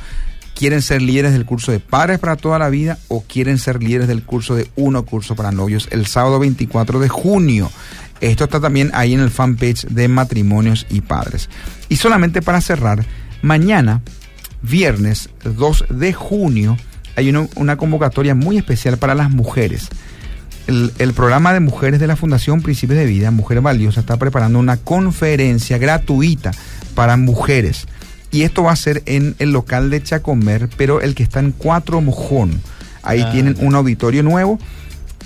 quieren 0.54 0.82
ser 0.82 1.02
líderes 1.02 1.32
del 1.32 1.46
curso 1.46 1.72
de 1.72 1.80
padres 1.80 2.20
para 2.20 2.36
toda 2.36 2.60
la 2.60 2.68
vida 2.68 2.98
o 3.08 3.24
quieren 3.24 3.58
ser 3.58 3.82
líderes 3.82 4.10
del 4.10 4.24
curso 4.24 4.54
de 4.54 4.70
uno 4.76 5.06
curso 5.06 5.38
para 5.38 5.54
novios 5.54 5.88
el 5.92 6.08
sábado 6.08 6.40
24 6.40 7.00
de 7.00 7.08
junio. 7.08 7.72
Esto 8.22 8.44
está 8.44 8.60
también 8.60 8.92
ahí 8.94 9.14
en 9.14 9.20
el 9.20 9.32
fanpage 9.32 9.88
de 9.88 10.08
matrimonios 10.08 10.86
y 10.90 11.02
padres. 11.02 11.50
Y 11.90 11.96
solamente 11.96 12.42
para 12.42 12.62
cerrar, 12.62 13.04
mañana, 13.42 14.02
viernes 14.62 15.30
2 15.44 15.86
de 15.90 16.14
junio, 16.14 16.78
hay 17.16 17.34
una, 17.56 17.78
convocatoria 17.78 18.36
muy 18.36 18.58
especial 18.58 18.98
para 18.98 19.16
las 19.16 19.32
mujeres. 19.32 19.90
El, 20.68 20.94
el, 21.00 21.14
programa 21.14 21.52
de 21.52 21.60
mujeres 21.60 22.00
de 22.00 22.06
la 22.06 22.16
Fundación 22.16 22.62
Principios 22.62 23.00
de 23.00 23.06
Vida, 23.06 23.32
Mujer 23.32 23.60
Valiosa, 23.62 24.02
está 24.02 24.18
preparando 24.18 24.60
una 24.60 24.78
conferencia 24.78 25.80
gratuita 25.80 26.52
para 26.94 27.18
mujeres. 27.18 27.88
Y 28.32 28.44
esto 28.44 28.64
va 28.64 28.72
a 28.72 28.78
ser 28.78 29.02
en 29.08 29.36
el 29.40 29.52
local 29.52 29.90
de 29.90 30.02
Chacomer, 30.02 30.70
pero 30.78 31.02
el 31.02 31.16
que 31.16 31.24
está 31.24 31.40
en 31.40 31.52
Cuatro 31.52 32.00
Mojón. 32.00 32.62
Ahí 33.04 33.22
ah, 33.22 33.32
tienen 33.32 33.58
un 33.60 33.76
auditorio 33.76 34.22
nuevo 34.22 34.60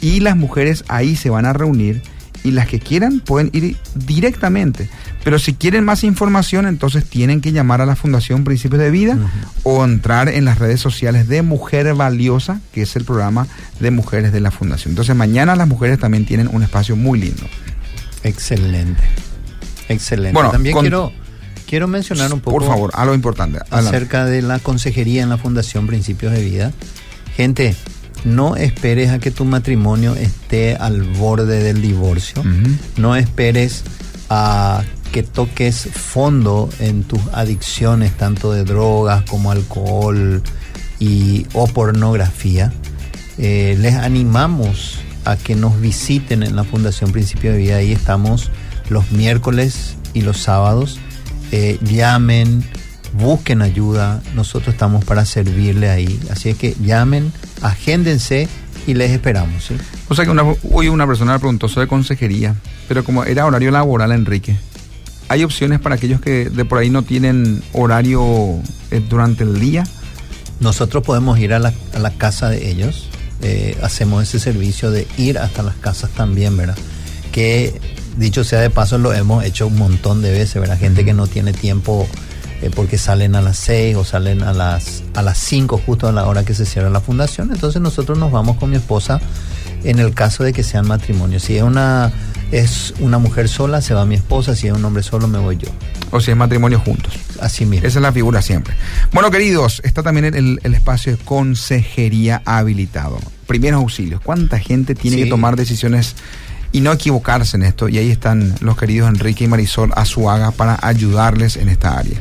y 0.02 0.22
las 0.22 0.38
mujeres 0.38 0.86
ahí 0.88 1.16
se 1.16 1.30
van 1.30 1.46
a 1.46 1.54
reunir 1.54 2.02
y 2.46 2.52
las 2.52 2.68
que 2.68 2.80
quieran 2.80 3.20
pueden 3.20 3.50
ir 3.54 3.76
directamente. 3.96 4.90
Pero 5.24 5.40
si 5.40 5.54
quieren 5.54 5.84
más 5.84 6.04
información, 6.04 6.68
entonces 6.68 7.04
tienen 7.06 7.42
que 7.42 7.52
llamar 7.52 7.82
a 7.82 7.86
la 7.86 7.96
Fundación 7.96 8.44
Principios 8.44 8.80
de 8.82 8.92
Vida 8.92 9.18
o 9.64 9.84
entrar 9.84 10.30
en 10.30 10.46
las 10.46 10.60
redes 10.60 10.80
sociales 10.80 11.28
de 11.28 11.42
Mujer 11.42 11.94
Valiosa, 11.96 12.62
que 12.72 12.84
es 12.84 12.96
el 12.96 13.04
programa 13.04 13.48
de 13.80 13.92
mujeres 13.92 14.32
de 14.32 14.40
la 14.40 14.52
Fundación. 14.52 14.92
Entonces 14.92 15.16
mañana 15.16 15.56
las 15.56 15.68
mujeres 15.68 16.00
también 16.00 16.26
tienen 16.26 16.48
un 16.54 16.64
espacio 16.64 16.96
muy 16.96 17.20
lindo. 17.20 17.44
Excelente. 18.24 19.04
Excelente. 19.90 20.34
Bueno, 20.34 20.52
también 20.52 20.78
quiero 20.78 21.12
Quiero 21.66 21.88
mencionar 21.88 22.32
un 22.32 22.40
poco. 22.40 22.60
Por 22.60 22.68
favor, 22.68 22.92
a 22.94 23.06
lo 23.06 23.14
importante. 23.14 23.60
Acerca 23.72 24.26
de 24.26 24.42
la 24.42 24.60
consejería 24.60 25.24
en 25.24 25.30
la 25.30 25.38
Fundación 25.38 25.88
Principios 25.88 26.32
de 26.32 26.44
Vida. 26.44 26.72
Gente, 27.36 27.76
no 28.26 28.56
esperes 28.56 29.12
a 29.12 29.20
que 29.20 29.32
tu 29.32 29.46
matrimonio 29.46 30.16
esté 30.16 30.76
al 30.76 31.04
borde 31.04 31.64
del 31.64 31.82
divorcio. 31.82 32.44
No 32.98 33.16
esperes 33.16 33.84
a 34.30 34.84
que 35.12 35.24
toques 35.24 35.88
fondo 35.94 36.70
en 36.80 37.04
tus 37.04 37.22
adicciones, 37.32 38.18
tanto 38.18 38.52
de 38.52 38.66
drogas 38.66 39.24
como 39.30 39.52
alcohol 39.52 40.42
y, 41.00 41.46
o 41.54 41.68
pornografía, 41.68 42.74
eh, 43.38 43.78
les 43.80 43.96
animamos 43.96 45.00
a 45.24 45.38
que 45.38 45.56
nos 45.56 45.80
visiten 45.80 46.44
en 46.44 46.56
la 46.56 46.64
Fundación 46.64 47.12
Principio 47.12 47.52
de 47.52 47.58
Vida. 47.58 47.78
Ahí 47.78 47.92
estamos 47.92 48.52
los 48.90 49.12
miércoles 49.12 49.96
y 50.14 50.22
los 50.22 50.38
sábados. 50.38 51.00
Eh, 51.52 51.78
llamen, 51.82 52.64
busquen 53.14 53.62
ayuda. 53.62 54.22
Nosotros 54.36 54.74
estamos 54.74 55.04
para 55.06 55.26
servirle 55.26 55.90
ahí. 55.90 56.20
Así 56.30 56.50
es 56.50 56.58
que 56.58 56.76
llamen, 56.84 57.32
agéndense 57.66 58.48
y 58.88 58.94
les 58.94 59.12
esperamos. 59.12 59.64
¿sí? 59.66 59.76
O 60.08 60.16
sea 60.16 60.26
que 60.26 60.32
una, 60.32 60.44
hoy 60.72 60.88
una 60.88 61.08
persona 61.08 61.34
me 61.34 61.40
preguntó 61.40 61.68
sobre 61.68 61.88
consejería, 61.88 62.56
pero 62.88 63.04
como 63.04 63.24
era 63.24 63.46
horario 63.46 63.72
laboral, 63.72 64.12
Enrique, 64.12 64.56
¿hay 65.28 65.44
opciones 65.44 65.80
para 65.80 65.96
aquellos 65.96 66.22
que 66.22 66.50
de 66.50 66.66
por 66.66 66.78
ahí 66.78 66.90
no 66.90 67.04
tienen 67.04 67.64
horario 67.74 68.60
eh, 68.92 69.02
durante 69.10 69.44
el 69.44 69.60
día? 69.60 69.84
Nosotros 70.60 71.04
podemos 71.04 71.40
ir 71.40 71.54
a 71.54 71.60
la, 71.60 71.74
a 71.94 72.00
la 72.00 72.12
casa 72.12 72.50
de 72.50 72.70
ellos, 72.70 73.10
eh, 73.42 73.78
hacemos 73.82 74.24
ese 74.24 74.40
servicio 74.40 74.92
de 74.92 75.08
ir 75.18 75.38
hasta 75.38 75.64
las 75.64 75.76
casas 75.76 76.12
también, 76.12 76.56
¿verdad? 76.56 76.78
Que 77.32 77.80
dicho 78.18 78.44
sea 78.44 78.62
de 78.62 78.70
paso 78.70 78.98
lo 78.98 79.14
hemos 79.14 79.44
hecho 79.44 79.68
un 79.68 79.78
montón 79.78 80.22
de 80.22 80.32
veces, 80.32 80.62
¿verdad? 80.62 80.80
Gente 80.80 81.04
que 81.04 81.14
no 81.14 81.28
tiene 81.28 81.52
tiempo 81.52 82.08
eh, 82.62 82.70
porque 82.74 82.98
salen 82.98 83.36
a 83.36 83.42
las 83.42 83.58
6 83.58 83.96
o 83.98 84.04
salen 84.06 84.44
a 84.44 84.54
las 84.54 85.04
a 85.14 85.22
las 85.22 85.38
5 85.38 85.82
justo 85.86 86.08
a 86.08 86.12
la 86.12 86.26
hora 86.26 86.44
que 86.46 86.54
se 86.54 86.66
cierra 86.66 86.90
la 86.90 87.02
fundación, 87.02 87.52
entonces 87.52 87.82
nosotros 87.82 88.18
nos 88.18 88.32
vamos 88.32 88.58
con 88.58 88.70
mi 88.70 88.78
esposa 88.78 89.20
en 89.84 90.00
el 90.00 90.14
caso 90.14 90.44
de 90.44 90.52
que 90.54 90.64
sean 90.64 90.88
matrimonios. 90.88 91.44
Si 91.44 91.56
es 91.58 91.64
una 91.64 92.12
es 92.52 92.94
una 93.00 93.18
mujer 93.18 93.50
sola, 93.50 93.82
se 93.82 93.94
va 93.94 94.06
mi 94.06 94.16
esposa, 94.16 94.56
si 94.56 94.68
es 94.68 94.74
un 94.74 94.86
hombre 94.86 95.02
solo, 95.04 95.28
me 95.28 95.40
voy 95.40 95.58
yo. 95.58 95.68
O 96.12 96.20
si 96.22 96.32
es 96.32 96.38
matrimonio 96.38 96.80
juntos. 96.80 97.14
Así 97.42 97.66
mismo. 97.66 97.88
Esa 97.88 98.00
es 98.00 98.04
la 98.04 98.12
figura 98.14 98.42
siempre. 98.42 98.76
Bueno, 99.12 99.30
queridos, 99.32 99.82
está 99.84 100.04
también 100.04 100.26
el, 100.34 100.60
el 100.64 100.74
espacio 100.76 101.18
de 101.18 101.24
consejería 101.24 102.42
habilitado. 102.46 103.18
Primeros 103.48 103.82
auxilios. 103.82 104.22
¿Cuánta 104.22 104.60
gente 104.60 104.96
tiene 104.96 105.18
Sí. 105.18 105.24
que 105.24 105.30
tomar 105.30 105.56
decisiones 105.56 106.16
y 106.76 106.82
no 106.82 106.92
equivocarse 106.92 107.56
en 107.58 107.64
esto? 107.64 107.88
Y 107.88 107.98
ahí 107.98 108.12
están 108.12 108.54
los 108.60 108.76
queridos 108.78 109.08
Enrique 109.10 109.46
y 109.46 109.48
Marisol 109.48 109.92
Azuaga 109.96 110.52
para 110.52 110.78
ayudarles 110.82 111.56
en 111.56 111.70
esta 111.70 111.98
área. 111.98 112.20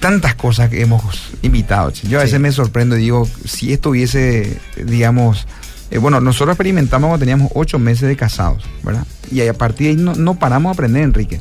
Tantas 0.00 0.34
cosas 0.34 0.68
que 0.68 0.80
hemos 0.82 1.30
invitado. 1.42 1.92
Yo 2.08 2.18
a 2.18 2.22
veces 2.22 2.36
Sí. 2.38 2.42
me 2.42 2.50
sorprendo 2.50 2.96
y 2.96 3.02
digo, 3.02 3.28
si 3.44 3.72
esto 3.72 3.90
hubiese, 3.90 4.58
digamos, 4.84 5.46
eh, 5.92 5.98
bueno, 5.98 6.20
nosotros 6.20 6.54
experimentamos 6.54 7.06
cuando 7.08 7.20
teníamos 7.20 7.52
ocho 7.54 7.78
meses 7.78 8.08
de 8.08 8.16
casados, 8.16 8.64
¿verdad? 8.82 9.06
Y 9.30 9.40
ahí 9.40 9.48
a 9.48 9.54
partir 9.54 9.86
de 9.86 9.90
ahí 9.90 9.96
no, 9.96 10.14
no 10.16 10.34
paramos 10.34 10.70
a 10.70 10.72
aprender, 10.72 11.04
Enrique. 11.04 11.40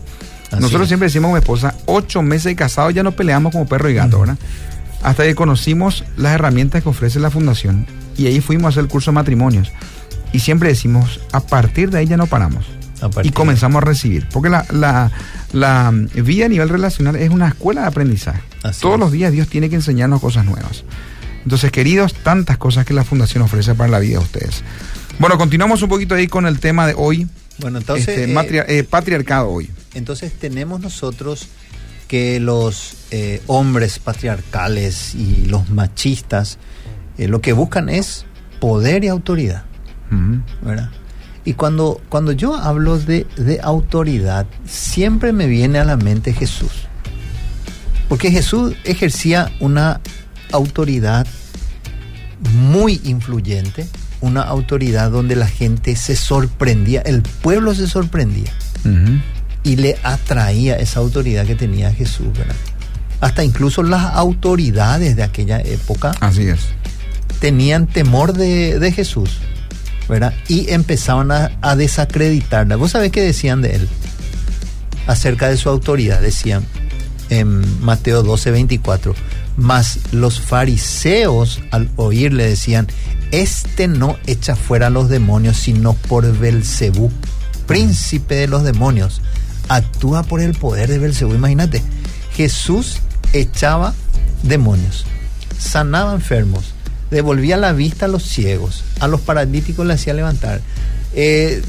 Así 0.51 0.61
Nosotros 0.61 0.84
es. 0.84 0.88
siempre 0.89 1.07
decimos 1.07 1.30
a 1.30 1.34
mi 1.34 1.39
esposa, 1.39 1.74
ocho 1.88 2.22
meses 2.22 2.43
de 2.45 2.55
casados 2.55 2.93
ya 2.93 3.01
nos 3.01 3.15
peleamos 3.15 3.51
como 3.51 3.65
perro 3.65 3.89
y 3.89 3.95
gato, 3.95 4.19
¿verdad? 4.19 4.38
Hasta 5.01 5.24
que 5.24 5.34
conocimos 5.34 6.03
las 6.17 6.34
herramientas 6.36 6.84
que 6.84 6.89
ofrece 6.89 7.19
la 7.19 7.32
fundación 7.32 7.88
y 8.15 8.28
ahí 8.28 8.41
fuimos 8.41 8.65
a 8.65 8.69
hacer 8.69 8.84
el 8.84 8.89
curso 8.89 9.09
de 9.09 9.15
matrimonios. 9.15 9.72
Y 10.34 10.40
siempre 10.40 10.70
decimos, 10.70 11.20
a 11.32 11.42
partir 11.42 11.90
de 11.90 12.00
ahí 12.00 12.08
ya 12.08 12.18
no 12.18 12.28
paramos. 12.28 12.66
Y 13.24 13.32
comenzamos 13.32 13.82
a 13.82 13.86
recibir. 13.86 14.28
Porque 14.32 14.50
la, 14.50 14.66
la, 14.72 15.12
la 15.54 15.92
mm, 15.92 16.10
vida 16.24 16.46
a 16.46 16.50
nivel 16.50 16.70
relacional 16.70 17.16
es 17.16 17.30
una 17.32 17.48
escuela 17.48 17.82
de 17.82 17.88
aprendizaje. 17.88 18.42
Así 18.64 18.82
Todos 18.82 18.96
es. 18.96 19.00
los 19.00 19.12
días 19.12 19.32
Dios 19.32 19.48
tiene 19.48 19.70
que 19.70 19.76
enseñarnos 19.76 20.22
cosas 20.22 20.46
nuevas. 20.46 20.84
Entonces, 21.44 21.72
queridos, 21.72 22.14
tantas 22.14 22.58
cosas 22.60 22.86
que 22.86 22.94
la 22.94 23.04
fundación 23.04 23.42
ofrece 23.44 23.74
para 23.74 23.90
la 23.90 23.98
vida 24.00 24.20
de 24.20 24.24
ustedes. 24.24 24.64
Bueno, 25.18 25.38
continuamos 25.40 25.82
un 25.82 25.90
poquito 25.90 26.14
ahí 26.14 26.28
con 26.28 26.46
el 26.46 26.60
tema 26.60 26.86
de 26.86 26.94
hoy. 26.96 27.28
Bueno, 27.58 27.80
entonces 27.80 28.08
este, 28.08 28.24
eh, 28.26 28.28
matria- 28.28 28.66
eh, 28.68 28.84
patriarcado 28.84 29.50
hoy. 29.50 29.70
Entonces 29.96 30.32
tenemos 30.34 30.80
nosotros 30.80 31.48
que 32.08 32.40
los 32.40 32.94
eh, 33.12 33.42
hombres 33.48 33.98
patriarcales 34.00 35.16
y 35.16 35.46
los 35.48 35.70
machistas 35.70 36.60
lo 37.18 37.40
que 37.42 37.54
buscan 37.54 37.90
es 37.90 38.26
poder 38.60 39.04
y 39.04 39.08
autoridad, 39.08 39.64
¿verdad? 40.62 40.89
Y 41.43 41.53
cuando, 41.53 41.99
cuando 42.09 42.34
yo 42.34 42.55
hablo 42.55 42.99
de, 42.99 43.26
de 43.38 43.59
autoridad, 43.64 44.45
siempre 44.66 45.34
me 45.34 45.47
viene 45.47 45.80
a 45.80 45.86
la 45.86 45.97
mente 45.97 46.34
Jesús. 46.34 46.72
Porque 48.07 48.30
Jesús 48.30 48.76
ejercía 48.84 49.51
una 49.59 50.01
autoridad 50.51 51.26
muy 52.70 52.99
influyente, 53.05 53.88
una 54.20 54.41
autoridad 54.41 55.09
donde 55.12 55.36
la 55.36 55.47
gente 55.47 55.95
se 55.95 56.16
sorprendía, 56.16 57.01
el 57.01 57.22
pueblo 57.22 57.74
se 57.74 57.88
sorprendía 57.88 58.51
y 59.64 59.76
le 59.78 59.97
atraía 60.03 60.76
esa 60.76 60.99
autoridad 60.99 61.45
que 61.45 61.55
tenía 61.55 61.93
Jesús, 61.93 62.28
¿verdad? 62.38 62.55
Hasta 63.20 63.43
incluso 63.43 63.84
las 63.84 64.16
autoridades 64.16 65.16
de 65.16 65.24
aquella 65.24 65.59
época 65.59 66.12
Así 66.20 66.47
es. 66.47 66.59
tenían 67.39 67.88
temor 67.88 68.34
de, 68.34 68.80
de 68.80 68.91
Jesús, 68.91 69.38
Y 70.47 70.72
empezaban 70.72 71.32
a, 71.32 71.76
desacreditarla. 71.76 72.76
¿Vos 72.76 72.91
sabés 72.91 73.12
qué 73.12 73.22
decían 73.22 73.62
de 73.62 73.76
él? 73.76 73.89
Acerca 75.07 75.49
de 75.49 75.57
su 75.57 75.70
autoridad, 75.70 76.22
decían 76.22 76.66
en 77.30 77.82
Mateo 77.82 78.24
12, 78.24 78.51
24. 78.51 79.16
Mas 79.57 79.99
los 80.12 80.41
fariseos 80.41 81.62
al 81.72 81.89
oírle 81.95 82.45
decían, 82.45 82.88
este 83.32 83.88
no 83.88 84.18
echa 84.28 84.55
fuera 84.55 84.89
los 84.89 85.09
demonios, 85.09 85.57
sino 85.57 85.93
por 85.93 86.38
Belcebú, 86.38 87.09
príncipe 87.66 88.36
de 88.36 88.47
los 88.47 88.64
demonios. 88.64 89.22
Actúa 89.70 90.24
por 90.24 90.41
el 90.41 90.53
poder 90.53 90.89
de 90.89 90.99
Belcebú. 90.99 91.34
Imagínate, 91.34 91.82
Jesús 92.36 92.97
echaba 93.34 93.93
demonios, 94.43 95.05
sanaba 95.57 96.14
enfermos, 96.14 96.74
devolvía 97.12 97.57
la 97.57 97.74
vista 97.74 98.05
a 98.05 98.07
los 98.07 98.24
ciegos, 98.24 98.84
a 98.99 99.07
los 99.07 99.22
paralíticos 99.22 99.86
le 99.86 99.93
hacía 99.93 100.14
levantar, 100.14 100.62
eh, 101.14 101.62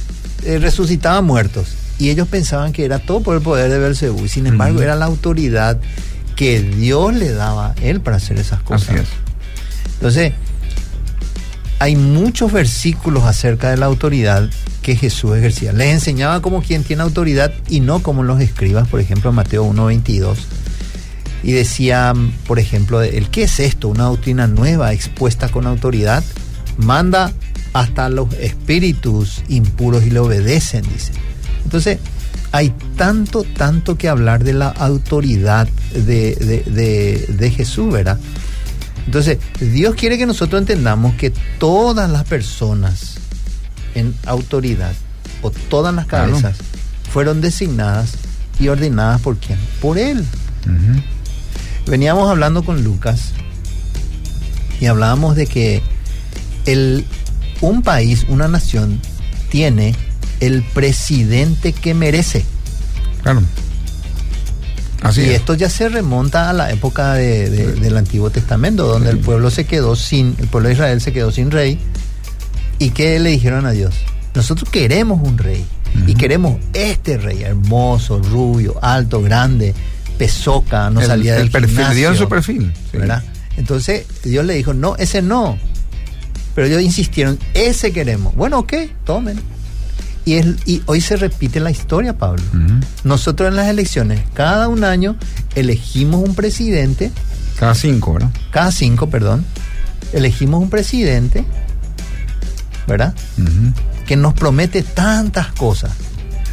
eh, 0.44 0.58
resucitaba 0.58 1.20
muertos. 1.20 1.74
Y 1.98 2.10
ellos 2.10 2.26
pensaban 2.28 2.72
que 2.72 2.84
era 2.84 2.98
todo 2.98 3.20
por 3.20 3.36
el 3.36 3.42
poder 3.42 3.70
de 3.70 3.78
Belcebú. 3.78 4.24
Y 4.24 4.28
sin 4.28 4.46
embargo, 4.46 4.80
era 4.80 4.96
la 4.96 5.04
autoridad 5.04 5.78
que 6.34 6.60
Dios 6.60 7.14
le 7.14 7.30
daba 7.32 7.72
a 7.72 7.74
él 7.82 8.00
para 8.00 8.16
hacer 8.16 8.38
esas 8.38 8.62
cosas. 8.62 8.88
Así 8.88 9.00
es. 9.00 9.08
Entonces, 9.94 10.32
hay 11.78 11.96
muchos 11.96 12.52
versículos 12.52 13.24
acerca 13.24 13.70
de 13.70 13.76
la 13.76 13.86
autoridad 13.86 14.48
que 14.82 14.96
Jesús 14.96 15.36
ejercía. 15.36 15.72
Les 15.72 15.92
enseñaba 15.92 16.40
como 16.42 16.62
quien 16.62 16.82
tiene 16.82 17.02
autoridad 17.02 17.52
y 17.68 17.80
no 17.80 18.02
como 18.02 18.22
los 18.22 18.40
escribas, 18.40 18.88
por 18.88 19.00
ejemplo, 19.00 19.30
en 19.30 19.36
Mateo 19.36 19.64
1.22. 19.64 20.36
Y 21.42 21.52
decía, 21.52 22.12
por 22.46 22.58
ejemplo, 22.58 23.02
el 23.02 23.28
qué 23.30 23.44
es 23.44 23.58
esto, 23.60 23.88
una 23.88 24.04
doctrina 24.04 24.46
nueva 24.46 24.92
expuesta 24.92 25.48
con 25.48 25.66
autoridad, 25.66 26.22
manda 26.76 27.32
hasta 27.72 28.08
los 28.08 28.32
espíritus 28.34 29.42
impuros 29.48 30.04
y 30.04 30.10
le 30.10 30.18
obedecen, 30.20 30.84
dice. 30.92 31.12
Entonces, 31.64 31.98
hay 32.52 32.72
tanto, 32.96 33.44
tanto 33.44 33.96
que 33.96 34.08
hablar 34.08 34.44
de 34.44 34.52
la 34.52 34.68
autoridad 34.68 35.66
de, 35.94 36.34
de- 36.36 36.62
de- 36.70 37.26
de 37.36 37.50
Jesús, 37.50 37.92
¿verdad? 37.92 38.18
Entonces, 39.06 39.38
Dios 39.58 39.94
quiere 39.96 40.16
que 40.18 40.26
nosotros 40.26 40.60
entendamos 40.60 41.14
que 41.16 41.32
todas 41.58 42.08
las 42.10 42.24
personas 42.24 43.14
en 43.94 44.14
autoridad 44.26 44.92
o 45.40 45.50
todas 45.50 45.92
las 45.94 46.06
Claro. 46.06 46.30
cabezas 46.30 46.56
fueron 47.12 47.40
designadas 47.40 48.12
y 48.60 48.68
ordenadas 48.68 49.20
por 49.22 49.38
quién? 49.38 49.58
Por 49.80 49.98
Él. 49.98 50.24
Veníamos 51.86 52.30
hablando 52.30 52.62
con 52.62 52.82
Lucas 52.84 53.32
y 54.80 54.86
hablábamos 54.86 55.36
de 55.36 55.46
que 55.46 55.82
el, 56.66 57.04
un 57.60 57.82
país, 57.82 58.24
una 58.28 58.48
nación, 58.48 59.00
tiene 59.50 59.94
el 60.40 60.62
presidente 60.62 61.72
que 61.72 61.94
merece. 61.94 62.44
Claro. 63.22 63.42
Así 65.02 65.22
y 65.22 65.24
es. 65.24 65.30
esto 65.40 65.54
ya 65.54 65.68
se 65.68 65.88
remonta 65.88 66.48
a 66.48 66.52
la 66.52 66.70
época 66.70 67.14
de- 67.14 67.50
de- 67.50 67.72
del 67.72 67.96
Antiguo 67.96 68.30
Testamento, 68.30 68.86
donde 68.86 69.10
el 69.10 69.18
pueblo 69.18 69.50
se 69.50 69.64
quedó 69.66 69.96
sin, 69.96 70.36
el 70.38 70.46
pueblo 70.46 70.68
de 70.68 70.74
Israel 70.74 71.00
se 71.00 71.12
quedó 71.12 71.30
sin 71.32 71.50
rey. 71.50 71.78
¿Y 72.78 72.90
qué 72.90 73.18
le 73.18 73.30
dijeron 73.30 73.66
a 73.66 73.72
Dios? 73.72 73.94
Nosotros 74.34 74.68
queremos 74.70 75.20
un 75.22 75.38
rey. 75.38 75.64
Y 76.06 76.14
queremos 76.14 76.56
este 76.72 77.18
rey, 77.18 77.42
hermoso, 77.42 78.18
rubio, 78.18 78.78
alto, 78.82 79.20
grande, 79.20 79.74
pesoca, 80.26 80.90
no 80.90 81.00
el, 81.00 81.06
salía 81.06 81.34
del 81.34 81.42
el 81.44 81.50
perfil, 81.50 81.76
le 81.88 81.94
dieron 81.94 82.14
gimnasio, 82.14 82.24
su 82.24 82.28
perfil. 82.28 82.72
sí. 82.90 82.98
¿verdad? 82.98 83.22
Entonces 83.56 84.06
Dios 84.24 84.44
le 84.44 84.54
dijo, 84.54 84.72
no, 84.74 84.96
ese 84.96 85.20
no. 85.22 85.58
Pero 86.54 86.66
ellos 86.66 86.82
insistieron, 86.82 87.38
ese 87.54 87.92
queremos. 87.92 88.34
Bueno, 88.34 88.58
ok, 88.60 88.72
tomen. 89.04 89.40
Y, 90.24 90.34
es- 90.34 90.46
y 90.66 90.82
hoy 90.86 91.00
se 91.00 91.16
repite 91.16 91.58
la 91.60 91.70
historia, 91.70 92.16
Pablo. 92.16 92.42
Nosotros 93.04 93.48
en 93.48 93.56
las 93.56 93.68
elecciones, 93.68 94.20
cada 94.34 94.68
un 94.68 94.84
año, 94.84 95.16
elegimos 95.54 96.22
un 96.26 96.34
presidente, 96.34 97.10
Cada 97.58 97.74
cinco, 97.74 98.14
¿verdad? 98.14 98.30
cada 98.50 98.70
cinco, 98.70 99.08
perdón, 99.10 99.44
elegimos 100.12 100.62
un 100.62 100.70
presidente, 100.70 101.44
¿verdad? 102.86 103.14
Que 104.06 104.16
nos 104.16 104.34
promete 104.34 104.82
tantas 104.82 105.52
cosas. 105.52 105.90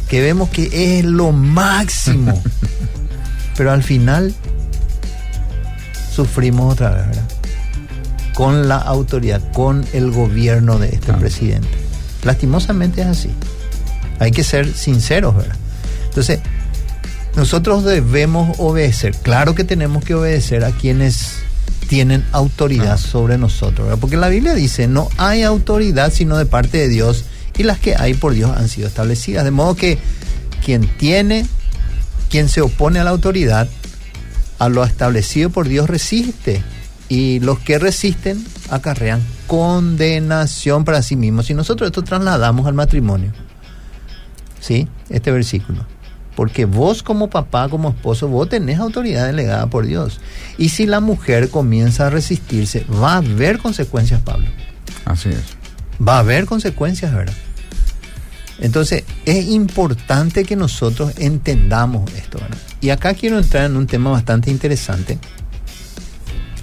que 0.08 0.20
vemos 0.20 0.48
que 0.50 0.98
es 0.98 1.04
lo 1.04 1.30
máximo, 1.32 2.42
pero 3.60 3.72
al 3.72 3.82
final 3.82 4.34
sufrimos 6.14 6.72
otra 6.72 6.92
vez, 6.92 7.08
¿verdad? 7.08 7.28
Con 8.32 8.68
la 8.68 8.78
autoridad, 8.78 9.42
con 9.52 9.84
el 9.92 10.10
gobierno 10.10 10.78
de 10.78 10.88
este 10.88 11.12
presidente. 11.12 11.68
Lastimosamente 12.24 13.02
es 13.02 13.08
así. 13.08 13.30
Hay 14.18 14.30
que 14.30 14.44
ser 14.44 14.72
sinceros, 14.72 15.36
¿verdad? 15.36 15.56
Entonces, 16.06 16.40
nosotros 17.36 17.84
debemos 17.84 18.58
obedecer. 18.58 19.14
Claro 19.16 19.54
que 19.54 19.64
tenemos 19.64 20.04
que 20.04 20.14
obedecer 20.14 20.64
a 20.64 20.70
quienes 20.70 21.40
tienen 21.86 22.24
autoridad 22.32 22.96
sobre 22.96 23.36
nosotros, 23.36 23.88
¿verdad? 23.88 24.00
Porque 24.00 24.16
la 24.16 24.30
Biblia 24.30 24.54
dice, 24.54 24.88
no 24.88 25.10
hay 25.18 25.42
autoridad 25.42 26.10
sino 26.14 26.38
de 26.38 26.46
parte 26.46 26.78
de 26.78 26.88
Dios 26.88 27.26
y 27.58 27.64
las 27.64 27.78
que 27.78 27.94
hay 27.94 28.14
por 28.14 28.32
Dios 28.32 28.56
han 28.56 28.70
sido 28.70 28.88
establecidas. 28.88 29.44
De 29.44 29.50
modo 29.50 29.76
que 29.76 29.98
quien 30.64 30.88
tiene, 30.96 31.44
quien 32.30 32.48
se 32.48 32.62
opone 32.62 33.00
a 33.00 33.04
la 33.04 33.10
autoridad, 33.10 33.68
a 34.58 34.68
lo 34.68 34.84
establecido 34.84 35.50
por 35.50 35.68
Dios 35.68 35.90
resiste. 35.90 36.62
Y 37.08 37.40
los 37.40 37.58
que 37.58 37.80
resisten 37.80 38.44
acarrean 38.70 39.20
condenación 39.48 40.84
para 40.84 41.02
sí 41.02 41.16
mismos. 41.16 41.50
Y 41.50 41.54
nosotros 41.54 41.88
esto 41.88 42.02
trasladamos 42.02 42.68
al 42.68 42.74
matrimonio. 42.74 43.32
¿Sí? 44.60 44.88
Este 45.08 45.32
versículo. 45.32 45.84
Porque 46.36 46.66
vos 46.66 47.02
como 47.02 47.28
papá, 47.28 47.68
como 47.68 47.90
esposo, 47.90 48.28
vos 48.28 48.48
tenés 48.48 48.78
autoridad 48.78 49.26
delegada 49.26 49.66
por 49.66 49.86
Dios. 49.86 50.20
Y 50.56 50.68
si 50.68 50.86
la 50.86 51.00
mujer 51.00 51.50
comienza 51.50 52.06
a 52.06 52.10
resistirse, 52.10 52.86
va 52.90 53.14
a 53.14 53.16
haber 53.16 53.58
consecuencias, 53.58 54.22
Pablo. 54.22 54.46
Así 55.04 55.30
es. 55.30 55.42
Va 56.06 56.16
a 56.16 56.20
haber 56.20 56.46
consecuencias, 56.46 57.12
¿verdad? 57.12 57.34
Entonces, 58.60 59.04
es 59.24 59.46
importante 59.46 60.44
que 60.44 60.56
nosotros 60.56 61.12
entendamos 61.16 62.12
esto, 62.14 62.38
¿verdad? 62.38 62.58
Y 62.80 62.90
acá 62.90 63.14
quiero 63.14 63.38
entrar 63.38 63.64
en 63.64 63.76
un 63.76 63.86
tema 63.86 64.10
bastante 64.10 64.50
interesante. 64.50 65.18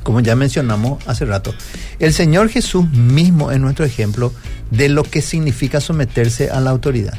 Como 0.04 0.22
ya 0.22 0.36
mencionamos 0.36 1.06
hace 1.08 1.26
rato, 1.26 1.54
el 2.00 2.14
Señor 2.14 2.50
Jesús 2.50 2.89
mismo 2.91 3.52
es 3.52 3.60
nuestro 3.60 3.84
ejemplo 3.84 4.32
de 4.72 4.89
lo 4.89 5.04
que 5.04 5.22
significa 5.22 5.82
someterse 5.82 6.50
a 6.50 6.62
la 6.62 6.70
autoridad. 6.70 7.14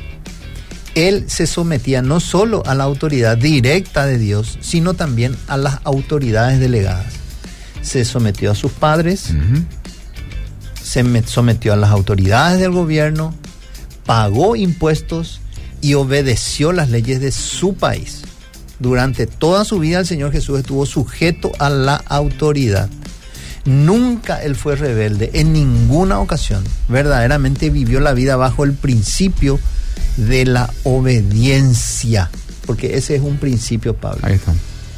Él 0.94 1.24
se 1.28 1.46
sometía 1.46 2.02
no 2.02 2.18
solo 2.18 2.62
a 2.66 2.74
la 2.74 2.84
autoridad 2.84 3.36
directa 3.36 4.06
de 4.06 4.18
Dios, 4.18 4.58
sino 4.60 4.94
también 4.94 5.36
a 5.46 5.56
las 5.56 5.80
autoridades 5.84 6.60
delegadas. 6.60 7.12
Se 7.82 8.04
sometió 8.04 8.50
a 8.50 8.54
sus 8.54 8.72
padres, 8.72 9.34
se 10.82 11.22
sometió 11.26 11.72
a 11.72 11.76
las 11.76 11.90
autoridades 11.90 12.58
del 12.58 12.72
gobierno, 12.72 13.34
pagó 14.08 14.56
impuestos 14.56 15.42
y 15.82 15.92
obedeció 15.92 16.72
las 16.72 16.88
leyes 16.88 17.20
de 17.20 17.30
su 17.30 17.74
país. 17.74 18.22
Durante 18.78 19.26
toda 19.26 19.66
su 19.66 19.78
vida 19.78 19.98
el 19.98 20.06
Señor 20.06 20.32
Jesús 20.32 20.60
estuvo 20.60 20.86
sujeto 20.86 21.52
a 21.58 21.68
la 21.68 21.96
autoridad. 21.96 22.88
Nunca 23.66 24.42
él 24.42 24.56
fue 24.56 24.76
rebelde, 24.76 25.28
en 25.34 25.52
ninguna 25.52 26.20
ocasión. 26.20 26.64
Verdaderamente 26.88 27.68
vivió 27.68 28.00
la 28.00 28.14
vida 28.14 28.36
bajo 28.36 28.64
el 28.64 28.72
principio 28.72 29.60
de 30.16 30.46
la 30.46 30.72
obediencia, 30.84 32.30
porque 32.64 32.96
ese 32.96 33.16
es 33.16 33.20
un 33.20 33.36
principio, 33.36 33.94
Pablo. 33.94 34.22
Ahí 34.22 34.36
está. 34.36 34.54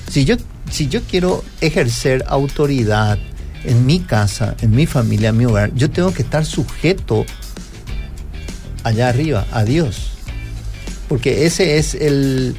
Si 0.09 0.25
yo, 0.25 0.37
si 0.71 0.87
yo 0.87 1.03
quiero 1.03 1.45
ejercer 1.61 2.25
autoridad 2.29 3.19
en 3.65 3.87
mi 3.87 3.99
casa, 3.99 4.55
en 4.61 4.71
mi 4.71 4.87
familia, 4.87 5.31
en 5.31 5.37
mi 5.37 5.47
hogar, 5.47 5.75
yo 5.75 5.91
tengo 5.91 6.15
que 6.15 6.23
estar 6.23 6.47
sujeto 6.47 7.27
allá 8.85 9.09
arriba, 9.09 9.47
a 9.53 9.65
Dios. 9.65 10.13
Porque 11.09 11.47
ese 11.47 11.79
es 11.79 11.95
el, 11.95 12.57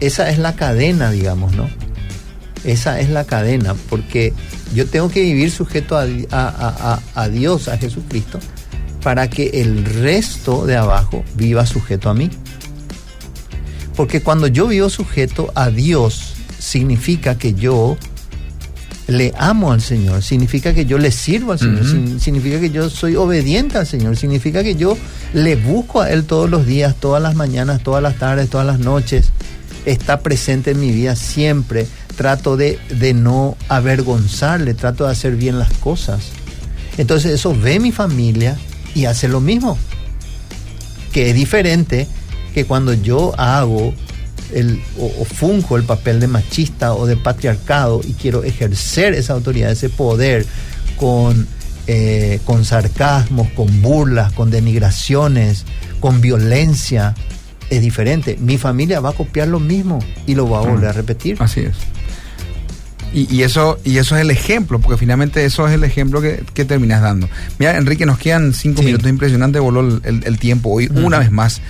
esa 0.00 0.30
es 0.30 0.38
la 0.38 0.56
cadena, 0.56 1.10
digamos, 1.10 1.54
¿no? 1.54 1.68
Esa 2.64 3.00
es 3.00 3.10
la 3.10 3.24
cadena, 3.24 3.74
porque 3.90 4.32
yo 4.74 4.86
tengo 4.86 5.10
que 5.10 5.20
vivir 5.20 5.50
sujeto 5.50 5.96
a, 5.98 6.02
a, 6.02 6.08
a, 6.32 7.00
a 7.14 7.28
Dios, 7.28 7.68
a 7.68 7.76
Jesucristo, 7.76 8.40
para 9.02 9.28
que 9.28 9.60
el 9.60 9.84
resto 9.84 10.64
de 10.66 10.76
abajo 10.76 11.22
viva 11.34 11.66
sujeto 11.66 12.08
a 12.08 12.14
mí. 12.14 12.30
Porque 13.94 14.22
cuando 14.22 14.46
yo 14.46 14.66
vivo 14.66 14.88
sujeto 14.88 15.52
a 15.54 15.68
Dios, 15.70 16.34
significa 16.58 17.36
que 17.38 17.54
yo 17.54 17.96
le 19.06 19.34
amo 19.36 19.72
al 19.72 19.82
Señor, 19.82 20.22
significa 20.22 20.72
que 20.72 20.86
yo 20.86 20.98
le 20.98 21.10
sirvo 21.10 21.52
al 21.52 21.58
Señor, 21.58 21.84
significa 22.20 22.58
que 22.58 22.70
yo 22.70 22.88
soy 22.88 23.16
obediente 23.16 23.76
al 23.76 23.86
Señor, 23.86 24.16
significa 24.16 24.62
que 24.62 24.76
yo 24.76 24.96
le 25.34 25.56
busco 25.56 26.00
a 26.00 26.10
Él 26.10 26.24
todos 26.24 26.48
los 26.48 26.66
días, 26.66 26.94
todas 26.98 27.22
las 27.22 27.34
mañanas, 27.34 27.82
todas 27.82 28.02
las 28.02 28.16
tardes, 28.16 28.48
todas 28.48 28.66
las 28.66 28.78
noches. 28.78 29.30
Está 29.84 30.20
presente 30.20 30.70
en 30.70 30.80
mi 30.80 30.90
vida 30.90 31.16
siempre. 31.16 31.86
Trato 32.16 32.56
de, 32.56 32.78
de 32.88 33.12
no 33.12 33.56
avergonzarle, 33.68 34.72
trato 34.72 35.04
de 35.04 35.10
hacer 35.10 35.36
bien 35.36 35.58
las 35.58 35.72
cosas. 35.74 36.30
Entonces 36.96 37.32
eso 37.32 37.54
ve 37.54 37.80
mi 37.80 37.92
familia 37.92 38.56
y 38.94 39.04
hace 39.04 39.28
lo 39.28 39.40
mismo. 39.40 39.76
Que 41.12 41.30
es 41.30 41.34
diferente 41.34 42.08
que 42.54 42.64
cuando 42.64 42.94
yo 42.94 43.38
hago 43.38 43.92
el, 44.52 44.80
o, 44.98 45.06
o 45.20 45.24
funjo 45.24 45.76
el 45.76 45.84
papel 45.84 46.20
de 46.20 46.26
machista 46.28 46.94
o 46.94 47.06
de 47.06 47.16
patriarcado 47.16 48.00
y 48.04 48.12
quiero 48.12 48.44
ejercer 48.44 49.14
esa 49.14 49.32
autoridad, 49.32 49.70
ese 49.70 49.88
poder 49.88 50.44
con, 50.96 51.46
eh, 51.86 52.40
con 52.44 52.64
sarcasmos, 52.64 53.48
con 53.50 53.82
burlas, 53.82 54.32
con 54.32 54.50
denigraciones, 54.50 55.64
con 56.00 56.20
violencia, 56.20 57.14
es 57.70 57.80
diferente. 57.80 58.36
Mi 58.40 58.58
familia 58.58 59.00
va 59.00 59.10
a 59.10 59.14
copiar 59.14 59.48
lo 59.48 59.58
mismo 59.60 59.98
y 60.26 60.34
lo 60.34 60.48
va 60.48 60.58
a 60.58 60.62
volver 60.62 60.90
a 60.90 60.92
repetir. 60.92 61.36
Así 61.40 61.60
es. 61.60 61.74
Y, 63.12 63.32
y 63.32 63.42
eso, 63.44 63.78
y 63.84 63.98
eso 63.98 64.16
es 64.16 64.22
el 64.22 64.30
ejemplo, 64.30 64.80
porque 64.80 64.98
finalmente 64.98 65.44
eso 65.44 65.68
es 65.68 65.74
el 65.74 65.84
ejemplo 65.84 66.20
que, 66.20 66.42
que 66.52 66.64
terminas 66.64 67.00
dando. 67.00 67.28
Mira, 67.60 67.76
Enrique, 67.76 68.06
nos 68.06 68.18
quedan 68.18 68.52
cinco 68.52 68.80
Sí. 68.80 68.86
minutos. 68.86 69.08
Impresionante 69.08 69.60
voló 69.60 69.80
el, 69.82 70.00
el- 70.04 70.24
el 70.26 70.38
tiempo 70.38 70.70
hoy, 70.70 70.88
una 70.92 71.20
vez 71.20 71.30
más. 71.30 71.60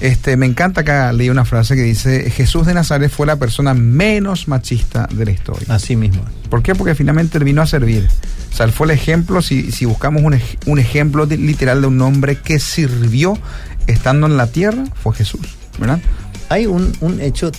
Este, 0.00 0.36
me 0.36 0.44
encanta 0.44 0.82
acá 0.82 1.10
leí 1.12 1.30
una 1.30 1.44
frase 1.46 1.74
que 1.74 1.82
dice, 1.82 2.30
Jesús 2.30 2.66
de 2.66 2.74
Nazaret 2.74 3.10
fue 3.10 3.26
la 3.26 3.36
persona 3.36 3.72
menos 3.72 4.46
machista 4.46 5.08
de 5.10 5.24
la 5.24 5.30
historia. 5.30 5.66
Así 5.74 5.96
mismo. 5.96 6.22
¿Por 6.50 6.62
qué? 6.62 6.74
Porque 6.74 6.94
finalmente 6.94 7.38
él 7.38 7.44
vino 7.44 7.62
a 7.62 7.66
servir. 7.66 8.06
O 8.52 8.56
sea, 8.56 8.66
él 8.66 8.72
fue 8.72 8.86
el 8.86 8.90
ejemplo, 8.90 9.40
si, 9.40 9.72
si 9.72 9.84
buscamos 9.86 10.22
un, 10.22 10.38
un 10.66 10.78
ejemplo 10.78 11.26
de- 11.26 11.38
literal 11.38 11.80
de 11.80 11.86
un 11.86 12.00
hombre 12.02 12.36
que 12.36 12.58
sirvió 12.58 13.38
estando 13.86 14.26
en 14.26 14.36
la 14.36 14.48
tierra, 14.48 14.84
fue 15.02 15.14
Jesús, 15.14 15.46
¿verdad? 15.78 16.00
Hay 16.50 16.66
un, 16.66 16.92
un 17.00 17.20
hecho 17.20 17.50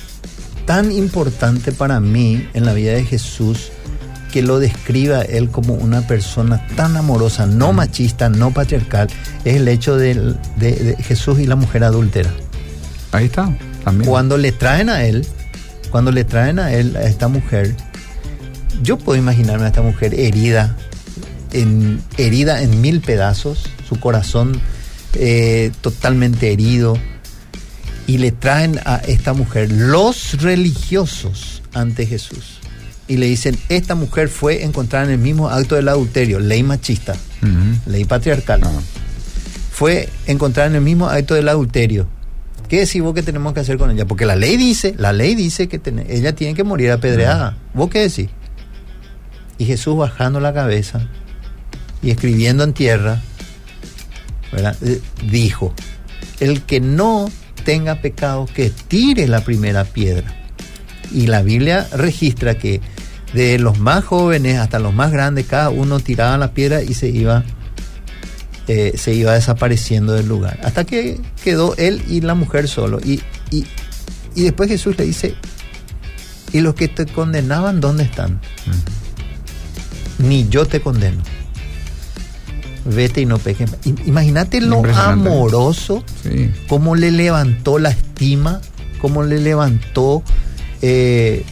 tan 0.65 0.91
importante 0.91 1.71
para 1.71 1.99
mí 1.99 2.47
en 2.53 2.65
la 2.65 2.73
vida 2.73 2.91
de 2.93 3.03
Jesús 3.05 3.71
que 4.31 4.41
lo 4.41 4.59
describa 4.59 5.21
él 5.21 5.49
como 5.49 5.73
una 5.73 6.01
persona 6.01 6.65
tan 6.75 6.97
amorosa, 6.97 7.45
no 7.45 7.73
machista, 7.73 8.29
no 8.29 8.51
patriarcal, 8.51 9.07
es 9.45 9.55
el 9.55 9.67
hecho 9.67 9.95
de 9.95 10.95
Jesús 10.99 11.39
y 11.39 11.47
la 11.47 11.55
mujer 11.55 11.83
adúltera. 11.83 12.31
Ahí 13.11 13.25
está, 13.25 13.55
también. 13.83 14.09
Cuando 14.09 14.37
le 14.37 14.51
traen 14.51 14.89
a 14.89 15.03
él, 15.05 15.25
cuando 15.91 16.11
le 16.11 16.23
traen 16.23 16.59
a 16.59 16.73
él, 16.73 16.95
a 16.97 17.03
esta 17.03 17.27
mujer, 17.27 17.75
yo 18.83 18.97
puedo 18.97 19.17
imaginarme 19.17 19.65
a 19.65 19.67
esta 19.69 19.81
mujer 19.81 20.13
herida, 20.19 20.75
en, 21.53 22.01
herida 22.17 22.61
en 22.61 22.81
mil 22.81 23.01
pedazos, 23.01 23.69
su 23.87 23.99
corazón 23.99 24.59
eh, 25.13 25.71
totalmente 25.81 26.51
herido, 26.51 26.97
y 28.05 28.19
le 28.19 28.31
traen 28.31 28.79
a 28.85 28.97
esta 28.97 29.33
mujer 29.33 29.71
los 29.71 30.41
religiosos 30.41 31.61
ante 31.73 32.05
Jesús. 32.05 32.59
Y 33.07 33.17
le 33.17 33.25
dicen, 33.27 33.57
esta 33.69 33.95
mujer 33.95 34.27
fue 34.27 34.63
encontrada 34.63 35.05
en 35.05 35.11
el 35.11 35.17
mismo 35.19 35.49
acto 35.49 35.75
del 35.75 35.87
adulterio, 35.87 36.39
ley 36.39 36.61
machista, 36.63 37.15
ley 37.85 38.03
patriarcal. 38.05 38.61
Ah. 38.63 38.71
Fue 39.71 40.09
encontrada 40.25 40.69
en 40.69 40.75
el 40.75 40.81
mismo 40.81 41.07
acto 41.07 41.33
del 41.35 41.47
adulterio. 41.47 42.07
¿Qué 42.67 42.79
decís 42.81 43.01
vos 43.01 43.13
que 43.13 43.23
tenemos 43.23 43.53
que 43.53 43.61
hacer 43.61 43.77
con 43.77 43.91
ella? 43.91 44.05
Porque 44.05 44.25
la 44.25 44.35
ley 44.35 44.57
dice, 44.57 44.93
la 44.97 45.13
ley 45.13 45.35
dice 45.35 45.69
que 45.69 45.79
ten- 45.79 46.05
ella 46.09 46.35
tiene 46.35 46.53
que 46.53 46.65
morir 46.65 46.91
apedreada. 46.91 47.57
¿Vos 47.73 47.89
qué 47.89 47.99
decís? 48.01 48.27
Y 49.57 49.65
Jesús 49.65 49.95
bajando 49.95 50.39
la 50.41 50.53
cabeza 50.53 51.07
y 52.03 52.11
escribiendo 52.11 52.63
en 52.65 52.73
tierra, 52.73 53.21
¿verdad? 54.51 54.75
Eh, 54.83 54.99
dijo, 55.29 55.73
el 56.41 56.61
que 56.63 56.81
no 56.81 57.31
tenga 57.63 58.01
pecado, 58.01 58.47
que 58.53 58.69
tire 58.69 59.27
la 59.27 59.41
primera 59.41 59.85
piedra. 59.85 60.33
Y 61.11 61.27
la 61.27 61.41
Biblia 61.41 61.87
registra 61.93 62.55
que 62.57 62.81
de 63.33 63.59
los 63.59 63.79
más 63.79 64.03
jóvenes 64.05 64.57
hasta 64.57 64.79
los 64.79 64.93
más 64.93 65.11
grandes, 65.11 65.45
cada 65.45 65.69
uno 65.69 65.99
tiraba 65.99 66.37
la 66.37 66.51
piedra 66.53 66.81
y 66.81 66.93
se 66.93 67.09
iba, 67.09 67.43
eh, 68.67 68.93
se 68.97 69.13
iba 69.13 69.33
desapareciendo 69.33 70.13
del 70.13 70.27
lugar. 70.27 70.59
Hasta 70.63 70.85
que 70.85 71.19
quedó 71.43 71.75
él 71.77 72.03
y 72.07 72.21
la 72.21 72.35
mujer 72.35 72.67
solo. 72.67 72.99
Y, 73.03 73.21
y, 73.51 73.65
y 74.35 74.43
después 74.43 74.69
Jesús 74.69 74.97
le 74.97 75.05
dice, 75.05 75.35
¿y 76.53 76.61
los 76.61 76.75
que 76.75 76.87
te 76.87 77.05
condenaban 77.05 77.79
dónde 77.81 78.03
están? 78.03 78.39
Ni 80.19 80.47
yo 80.49 80.65
te 80.65 80.81
condeno. 80.81 81.21
vete 82.85 83.21
y 83.21 83.25
no 83.25 83.37
peques. 83.37 83.69
Imagínate 84.05 84.61
lo 84.61 84.81
amoroso, 84.95 86.03
Sí. 86.23 86.49
cómo 86.69 86.95
le 86.95 87.11
levantó 87.11 87.79
la 87.79 87.89
estima, 87.89 88.61
cómo 89.01 89.23
le 89.23 89.39
levantó 89.39 90.23
eh, 90.81 91.43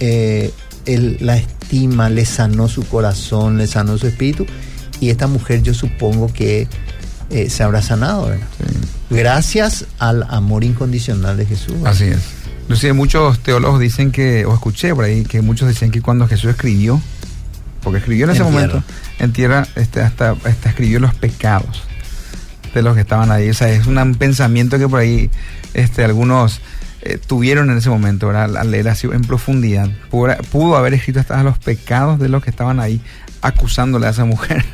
eh, 0.00 0.52
el- 0.86 1.18
la 1.20 1.36
estima, 1.36 2.08
le 2.10 2.24
sanó 2.24 2.68
su 2.68 2.82
corazón, 2.86 3.58
le 3.58 3.66
sanó 3.66 3.98
su 3.98 4.06
espíritu. 4.06 4.46
Y 5.00 5.10
esta 5.10 5.26
mujer 5.26 5.62
yo 5.62 5.74
supongo 5.74 6.32
que 6.32 6.68
eh, 7.30 7.48
se 7.48 7.62
habrá 7.62 7.80
sanado, 7.82 8.26
¿verdad? 8.26 8.46
Gracias 9.10 9.86
al 9.98 10.24
amor 10.28 10.64
incondicional 10.64 11.36
de 11.36 11.46
Jesús. 11.46 11.74
¿verdad? 11.74 11.92
Así 11.92 12.04
es. 12.04 12.18
Inclusive 12.62 12.92
muchos 12.92 13.38
teólogos 13.40 13.80
dicen 13.80 14.12
que, 14.12 14.44
o 14.44 14.52
escuché 14.54 14.94
por 14.94 15.04
ahí, 15.04 15.24
que 15.24 15.40
muchos 15.42 15.66
decían 15.68 15.90
que 15.90 16.00
cuando 16.02 16.26
Jesús 16.28 16.50
escribió, 16.50 17.00
porque 17.82 17.98
escribió 17.98 18.26
en 18.26 18.30
ese 18.32 18.40
En 18.42 18.44
momento, 18.52 18.82
tierra. 18.82 19.16
en 19.24 19.32
tierra, 19.32 19.68
este, 19.76 20.00
hasta, 20.02 20.30
hasta 20.44 20.68
escribió 20.68 21.00
los 21.00 21.14
pecados 21.14 21.82
de 22.74 22.82
los 22.82 22.94
que 22.94 23.00
estaban 23.00 23.30
ahí. 23.30 23.50
O 23.50 23.54
sea, 23.54 23.70
es 23.70 23.86
un 23.86 24.14
pensamiento 24.14 24.78
que 24.78 24.88
por 24.88 25.00
ahí 25.00 25.30
este, 25.74 26.04
algunos 26.04 26.60
eh, 27.02 27.18
tuvieron 27.26 27.70
en 27.70 27.78
ese 27.78 27.90
momento, 27.90 28.28
¿verdad? 28.28 28.56
Al- 28.56 28.70
leer 28.70 28.88
así 28.88 29.06
en 29.12 29.22
profundidad. 29.22 29.88
Pudo, 30.10 30.36
pudo 30.50 30.76
haber 30.76 30.94
escrito 30.94 31.20
hasta 31.20 31.42
los 31.42 31.58
pecados 31.58 32.18
de 32.18 32.28
los 32.28 32.42
que 32.42 32.50
estaban 32.50 32.80
ahí 32.80 33.00
acusándole 33.40 34.06
a 34.06 34.10
esa 34.10 34.24
mujer. 34.24 34.64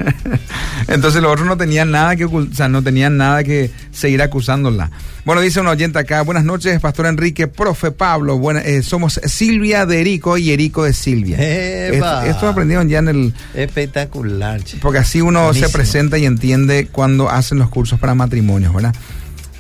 Entonces 0.89 1.23
los 1.23 1.33
otros 1.33 1.47
no 1.47 1.57
tenían 1.57 1.91
nada 1.91 2.17
que 2.17 2.27
o 2.27 2.47
sea, 2.53 2.69
no 2.69 2.83
tenían 2.83 3.17
nada 3.17 3.43
que 3.43 3.71
seguir 3.93 4.21
acusándola. 4.23 4.91
Bueno, 5.25 5.41
dice 5.41 5.61
un 5.61 5.67
oyente 5.69 5.99
acá, 5.99 6.21
buenas 6.23 6.45
noches, 6.45 6.79
Pastor 6.81 7.07
Enrique, 7.07 7.49
profe 7.49 7.91
Pablo, 7.91 8.39
buena- 8.39 8.61
eh, 8.61 8.83
somos 8.83 9.21
Silvia 9.25 9.87
de 9.87 10.01
Erico 10.03 10.37
y 10.39 10.51
Erico 10.51 10.85
de 10.85 10.93
Silvia. 10.93 11.39
Esto, 11.39 12.23
esto 12.23 12.49
aprendieron 12.49 12.89
ya 12.89 12.99
en 12.99 13.09
el, 13.09 13.35
Espectacular. 13.55 14.63
che. 14.63 14.79
porque 14.79 14.99
así 14.99 15.21
uno 15.21 15.45
Buenísimo. 15.45 15.67
se 15.69 15.73
presenta 15.73 16.19
y 16.19 16.27
entiende 16.27 16.89
cuando 16.93 17.31
hacen 17.31 17.59
los 17.59 17.69
cursos 17.71 17.99
para 17.99 18.15
matrimonios, 18.15 18.75
¿verdad? 18.75 18.95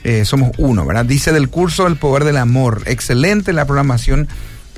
Eh, 0.09 0.25
somos 0.25 0.53
uno, 0.57 0.87
¿verdad? 0.87 1.05
Dice 1.05 1.33
del 1.33 1.51
curso 1.51 1.87
El 1.87 1.97
Poder 1.97 2.25
del 2.25 2.39
Amor. 2.39 2.83
Excelente 2.87 3.53
la 3.53 3.67
programación 3.67 4.27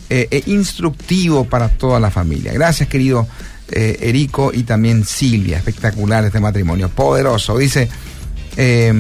eh, 0.09 0.27
e 0.29 0.43
instructivo 0.47 1.45
para 1.45 1.69
toda 1.69 2.01
la 2.01 2.11
familia. 2.11 2.53
Gracias, 2.53 2.89
querido 2.89 3.29
eh, 3.71 3.99
Erico 4.01 4.51
y 4.53 4.65
también 4.65 5.05
Silvia. 5.05 5.59
Espectacular 5.59 6.25
este 6.25 6.41
matrimonio. 6.41 6.89
Poderoso. 6.89 7.57
Dice. 7.57 7.89
eh, 8.57 8.93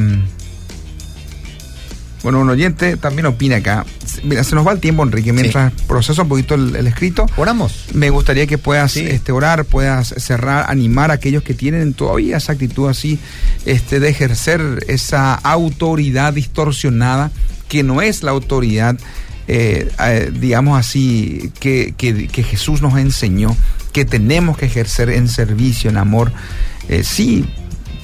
bueno, 2.23 2.39
un 2.39 2.51
oyente 2.51 2.97
también 2.97 3.27
opina 3.27 3.57
acá. 3.57 3.85
Mira, 4.23 4.45
se 4.45 4.55
nos 4.55 4.67
va 4.67 4.73
el 4.73 4.81
tiempo, 4.81 5.03
Enrique. 5.03 5.33
Mientras 5.33 5.73
proceso 5.89 6.23
un 6.23 6.29
poquito 6.29 6.55
el- 6.55 6.77
el 6.77 6.87
escrito. 6.87 7.27
Oramos. 7.37 7.87
Me 7.95 8.11
gustaría 8.11 8.47
que 8.47 8.59
puedas 8.59 8.93
Sí. 8.93 9.01
este, 9.07 9.33
orar, 9.33 9.65
puedas 9.65 10.15
cerrar, 10.19 10.67
animar 10.69 11.11
a 11.11 11.15
aquellos 11.15 11.43
que 11.43 11.55
tienen 11.55 11.95
todavía 11.95 12.37
esa 12.37 12.53
actitud 12.53 12.89
así 12.89 13.19
este, 13.67 14.01
de 14.01 14.09
ejercer 14.09 14.85
esa 14.89 15.35
autoridad 15.35 16.33
distorsionada, 16.35 17.31
que 17.69 17.83
no 17.83 18.03
es 18.03 18.23
la 18.23 18.31
autoridad, 18.33 18.97
eh, 19.49 19.91
eh, 20.05 20.31
digamos 20.39 20.79
así, 20.79 21.51
que, 21.61 21.95
que- 21.97 22.29
que 22.29 22.43
Jesús 22.43 22.83
nos 22.83 22.99
enseñó, 22.99 23.57
que 23.93 24.05
tenemos 24.05 24.57
que 24.57 24.67
ejercer 24.67 25.11
en 25.11 25.29
servicio, 25.29 25.91
en 25.91 25.97
amor. 25.97 26.33
Eh, 26.89 27.03
sí, 27.05 27.45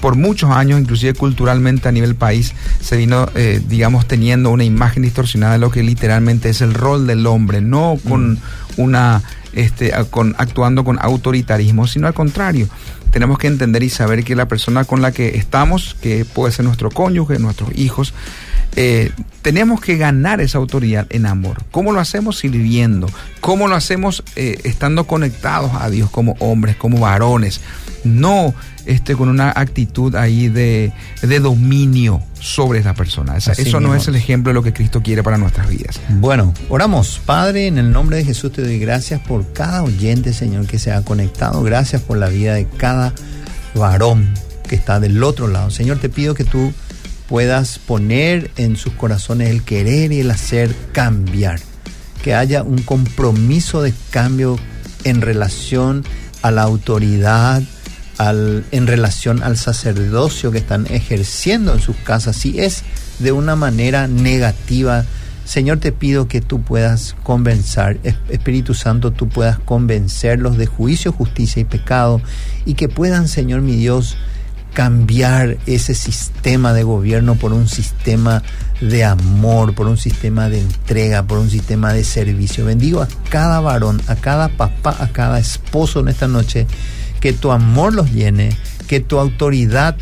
por 0.07 0.14
muchos 0.14 0.52
años, 0.52 0.78
inclusive 0.80 1.14
culturalmente 1.14 1.88
a 1.88 1.90
nivel 1.90 2.14
país, 2.14 2.54
se 2.80 2.96
vino, 2.96 3.28
eh, 3.34 3.61
digamos, 3.66 4.07
teniendo 4.07 4.50
una 4.50 4.62
imagen 4.62 5.02
distorsionada 5.02 5.54
de 5.54 5.59
lo 5.59 5.72
que 5.72 5.82
literalmente 5.82 6.48
es 6.48 6.61
el 6.61 6.74
rol 6.74 7.09
del 7.09 7.26
hombre, 7.26 7.61
no 7.61 7.98
con 8.09 8.38
una, 8.76 9.24
este, 9.52 9.92
con, 10.11 10.36
actuando 10.38 10.84
con 10.84 11.00
autoritarismo, 11.00 11.88
sino 11.88 12.07
al 12.07 12.14
contrario. 12.14 12.68
Tenemos 13.11 13.36
que 13.38 13.48
entender 13.48 13.82
y 13.82 13.88
saber 13.88 14.22
que 14.22 14.36
la 14.36 14.46
persona 14.46 14.84
con 14.84 15.02
la 15.02 15.11
que 15.11 15.36
estamos, 15.38 15.96
que 16.00 16.24
puede 16.24 16.52
ser 16.52 16.66
nuestro 16.66 16.88
cónyuge, 16.88 17.40
nuestros 17.40 17.76
hijos, 17.76 18.14
eh, 18.76 19.11
tenemos 19.42 19.80
que 19.80 19.96
ganar 19.96 20.40
esa 20.40 20.59
autoridad 20.59 21.09
en 21.11 21.26
amor. 21.26 21.64
¿Cómo 21.72 21.90
lo 21.90 21.98
hacemos? 21.98 22.38
Sirviendo. 22.38 23.09
¿Cómo 23.40 23.66
lo 23.66 23.74
hacemos? 23.74 24.22
Eh, 24.36 24.61
estando 24.62 25.09
conectados 25.09 25.72
a 25.74 25.90
Dios 25.90 26.11
como 26.11 26.36
hombres, 26.38 26.76
como 26.76 27.00
varones. 27.00 27.61
No 28.07 28.54
este, 28.86 29.14
con 29.16 29.28
una 29.28 29.50
actitud 29.54 30.14
ahí 30.14 30.48
de, 30.48 30.92
de 31.22 31.40
dominio 31.40 32.22
sobre 32.40 32.82
la 32.84 32.94
persona. 32.94 33.36
Esa- 33.36 33.52
eso 33.52 33.80
no 33.80 33.94
es 33.94 34.07
el 34.09 34.14
ejemplo 34.16 34.50
de 34.50 34.54
lo 34.54 34.62
que 34.62 34.72
Cristo 34.72 35.02
quiere 35.02 35.22
para 35.22 35.36
nuestras 35.38 35.68
vidas. 35.68 36.00
Bueno, 36.09 36.54
oramos. 36.68 37.20
Padre, 37.26 37.66
en 37.66 37.78
el 37.78 37.90
nombre 37.90 38.18
de 38.18 38.24
Jesús 38.24 38.52
te 38.52 38.62
doy 38.62 38.78
gracias 38.78 39.20
por 39.20 39.52
cada 39.52 39.82
oyente, 39.82 40.32
Señor, 40.32 40.66
que 40.66 40.78
se 40.78 40.92
ha 40.92 41.02
conectado. 41.02 41.62
Gracias 41.62 42.00
por 42.02 42.16
la 42.18 42.28
vida 42.28 42.54
de 42.54 42.66
cada 42.66 43.12
varón 43.74 44.32
que 44.68 44.74
está 44.76 45.00
del 45.00 45.22
otro 45.22 45.48
lado. 45.48 45.70
Señor, 45.70 45.98
te 45.98 46.09
pido 46.09 46.34
que 46.34 46.44
tú 46.44 46.72
puedas 47.28 47.78
poner 47.78 48.50
en 48.57 48.76
sus 48.76 48.92
corazones 48.94 49.50
el 49.50 49.62
querer 49.62 50.12
y 50.12 50.20
el 50.20 50.30
hacer 50.30 50.74
cambiar. 50.92 51.61
Que 52.22 52.34
haya 52.34 52.62
un 52.62 52.78
compromiso 52.82 53.82
de 53.82 53.92
cambio 54.11 54.59
en 55.04 55.20
relación 55.20 56.04
a 56.42 56.50
la 56.50 56.62
autoridad, 56.62 57.62
al, 58.18 58.64
en 58.70 58.86
relación 58.86 59.42
al 59.42 59.56
sacerdocio 59.56 60.50
que 60.52 60.58
están 60.58 60.86
ejerciendo 60.86 61.74
en 61.74 61.80
sus 61.80 61.96
casas. 61.96 62.36
Si 62.36 62.60
es 62.60 62.82
de 63.18 63.32
una 63.32 63.56
manera 63.56 64.08
negativa, 64.08 65.04
Señor, 65.44 65.78
te 65.78 65.92
pido 65.92 66.26
que 66.26 66.40
tú 66.40 66.62
puedas 66.62 67.14
convencer, 67.22 68.00
Es- 68.02 68.16
Espíritu 68.30 68.74
Santo, 68.74 69.12
tú 69.12 69.28
puedas 69.28 69.58
convencerlos 69.58 70.56
de 70.58 70.66
juicio, 70.66 71.12
justicia 71.12 71.60
y 71.60 71.64
pecado, 71.64 72.20
y 72.64 72.74
que 72.74 72.88
puedan, 72.88 73.28
Señor 73.28 73.60
mi 73.60 73.76
Dios, 73.76 74.16
cambiar 74.74 75.56
ese 75.64 75.94
sistema 75.94 76.74
de 76.74 76.82
gobierno 76.82 77.36
por 77.36 77.54
un 77.54 77.66
sistema 77.66 78.42
de 78.82 79.04
amor, 79.04 79.74
por 79.74 79.86
un 79.86 79.96
sistema 79.96 80.50
de 80.50 80.60
entrega, 80.60 81.22
por 81.22 81.38
un 81.38 81.48
sistema 81.48 81.94
de 81.94 82.04
servicio. 82.04 82.66
Bendigo 82.66 83.00
a 83.00 83.08
cada 83.30 83.60
varón, 83.60 84.02
a 84.06 84.16
cada 84.16 84.48
papá, 84.48 84.94
a 85.00 85.08
cada 85.08 85.38
esposo 85.38 86.00
en 86.00 86.08
esta 86.08 86.28
noche, 86.28 86.66
que 87.27 87.33
tu 87.33 87.51
amor 87.51 87.93
los 87.93 88.12
llene, 88.12 88.57
que 88.87 89.01
tu 89.01 89.18
autoridad 89.18 89.97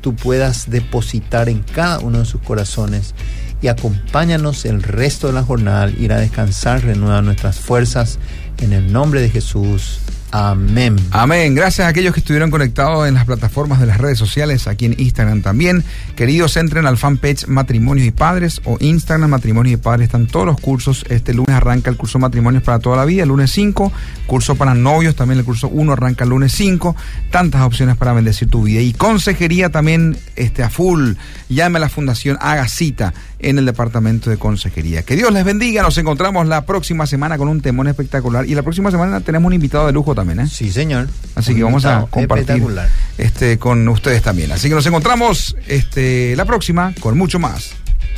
tú 0.00 0.14
puedas 0.14 0.70
depositar 0.70 1.48
en 1.48 1.64
cada 1.64 1.98
uno 1.98 2.20
de 2.20 2.26
sus 2.26 2.40
corazones 2.42 3.16
y 3.60 3.66
acompáñanos 3.66 4.64
el 4.64 4.84
resto 4.84 5.26
de 5.26 5.32
la 5.32 5.42
jornada, 5.42 5.90
ir 5.90 6.12
a 6.12 6.18
descansar, 6.18 6.84
renueva 6.84 7.22
nuestras 7.22 7.58
fuerzas 7.58 8.20
en 8.60 8.72
el 8.72 8.92
nombre 8.92 9.20
de 9.20 9.30
Jesús. 9.30 9.98
Amén. 10.36 10.96
Amén. 11.12 11.54
Gracias 11.54 11.86
a 11.86 11.88
aquellos 11.88 12.12
que 12.12 12.18
estuvieron 12.18 12.50
conectados 12.50 13.06
en 13.06 13.14
las 13.14 13.24
plataformas 13.24 13.78
de 13.78 13.86
las 13.86 13.98
redes 13.98 14.18
sociales, 14.18 14.66
aquí 14.66 14.86
en 14.86 14.96
Instagram 14.98 15.42
también. 15.42 15.84
Queridos, 16.16 16.56
entren 16.56 16.86
al 16.86 16.98
fanpage 16.98 17.46
Matrimonios 17.46 18.04
y 18.04 18.10
Padres 18.10 18.60
o 18.64 18.76
Instagram 18.80 19.30
Matrimonios 19.30 19.74
y 19.74 19.76
Padres. 19.76 20.06
Están 20.06 20.26
todos 20.26 20.44
los 20.44 20.60
cursos. 20.60 21.04
Este 21.08 21.34
lunes 21.34 21.54
arranca 21.54 21.88
el 21.88 21.96
curso 21.96 22.18
Matrimonios 22.18 22.64
para 22.64 22.80
toda 22.80 22.96
la 22.96 23.04
vida, 23.04 23.22
el 23.22 23.28
lunes 23.28 23.52
5. 23.52 23.92
Curso 24.26 24.56
para 24.56 24.74
novios, 24.74 25.14
también 25.14 25.38
el 25.38 25.44
curso 25.44 25.68
1 25.68 25.92
arranca 25.92 26.24
el 26.24 26.30
lunes 26.30 26.50
5. 26.50 26.96
Tantas 27.30 27.62
opciones 27.62 27.96
para 27.96 28.12
bendecir 28.12 28.48
tu 28.48 28.64
vida. 28.64 28.80
Y 28.80 28.92
consejería 28.92 29.70
también 29.70 30.16
este, 30.34 30.64
a 30.64 30.68
full. 30.68 31.12
Llame 31.48 31.76
a 31.76 31.80
la 31.80 31.88
Fundación, 31.88 32.38
haga 32.40 32.66
cita 32.66 33.14
en 33.44 33.58
el 33.58 33.66
departamento 33.66 34.30
de 34.30 34.36
consejería. 34.36 35.02
Que 35.02 35.16
Dios 35.16 35.32
les 35.32 35.44
bendiga. 35.44 35.82
Nos 35.82 35.98
encontramos 35.98 36.46
la 36.46 36.64
próxima 36.64 37.06
semana 37.06 37.38
con 37.38 37.48
un 37.48 37.60
temón 37.60 37.88
espectacular. 37.88 38.46
Y 38.46 38.54
la 38.54 38.62
próxima 38.62 38.90
semana 38.90 39.20
tenemos 39.20 39.46
un 39.48 39.52
invitado 39.54 39.86
de 39.86 39.92
lujo 39.92 40.14
también, 40.14 40.40
¿eh? 40.40 40.46
Sí, 40.46 40.72
señor. 40.72 41.08
Así 41.34 41.52
Un 41.52 41.56
que 41.58 41.62
vamos 41.64 41.84
a 41.84 42.06
compartir 42.10 42.50
espectacular. 42.50 42.88
este 43.18 43.58
con 43.58 43.86
ustedes 43.88 44.22
también. 44.22 44.52
Así 44.52 44.68
que 44.68 44.74
nos 44.74 44.86
encontramos 44.86 45.56
este 45.66 46.34
la 46.36 46.44
próxima 46.44 46.92
con 47.00 47.16
mucho 47.18 47.38
más. 47.38 47.72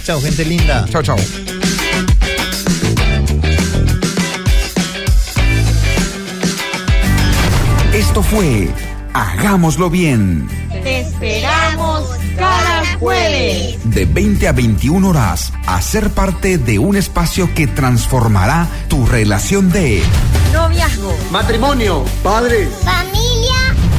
Chao, 0.05 0.21
gente 0.21 0.45
linda. 0.45 0.87
Chao, 0.89 1.03
chao. 1.03 1.17
Esto 7.93 8.23
fue 8.23 8.69
Hagámoslo 9.17 9.89
bien. 9.89 10.47
Te 10.83 11.01
esperamos 11.01 12.07
jueves. 12.99 13.79
De 13.85 14.05
20 14.05 14.49
a 14.49 14.53
21 14.53 15.09
horas, 15.09 15.53
a 15.67 15.81
ser 15.81 16.11
parte 16.11 16.59
de 16.59 16.79
un 16.79 16.97
espacio 16.97 17.53
que 17.55 17.67
transformará 17.67 18.69
tu 18.89 19.07
relación 19.07 19.71
de 19.71 20.03
Noviazgo. 20.53 21.15
Matrimonio, 21.31 22.05
padres, 22.23 22.69
Familia, 22.85 23.55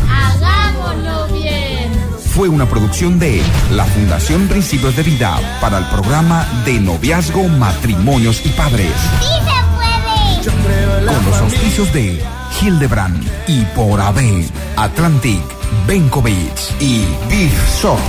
hagámoslo 0.10 1.34
bien. 1.34 1.92
fue 2.34 2.50
una 2.50 2.68
producción 2.68 3.20
de 3.20 3.42
la 3.72 3.86
Fundación 3.86 4.48
Principios 4.48 4.96
de 4.96 5.04
Vida 5.04 5.40
para 5.62 5.78
el 5.80 5.86
programa 5.86 6.46
de 6.66 6.80
noviazgo, 6.80 7.48
matrimonios 7.48 8.46
y 8.46 8.50
padres. 8.50 8.92
Sí 9.20 9.28
se 10.44 10.52
puede. 10.52 11.06
Con 11.06 11.26
los 11.26 11.42
auspicios 11.42 11.94
de 11.94 12.22
Hildebrand 12.62 13.24
y 13.48 13.64
por 13.76 14.00
AB, 14.00 14.46
Atlantic, 14.76 15.42
Benkovic 15.88 16.82
y 16.82 17.06
Big 17.30 17.52
Shop. 17.82 18.00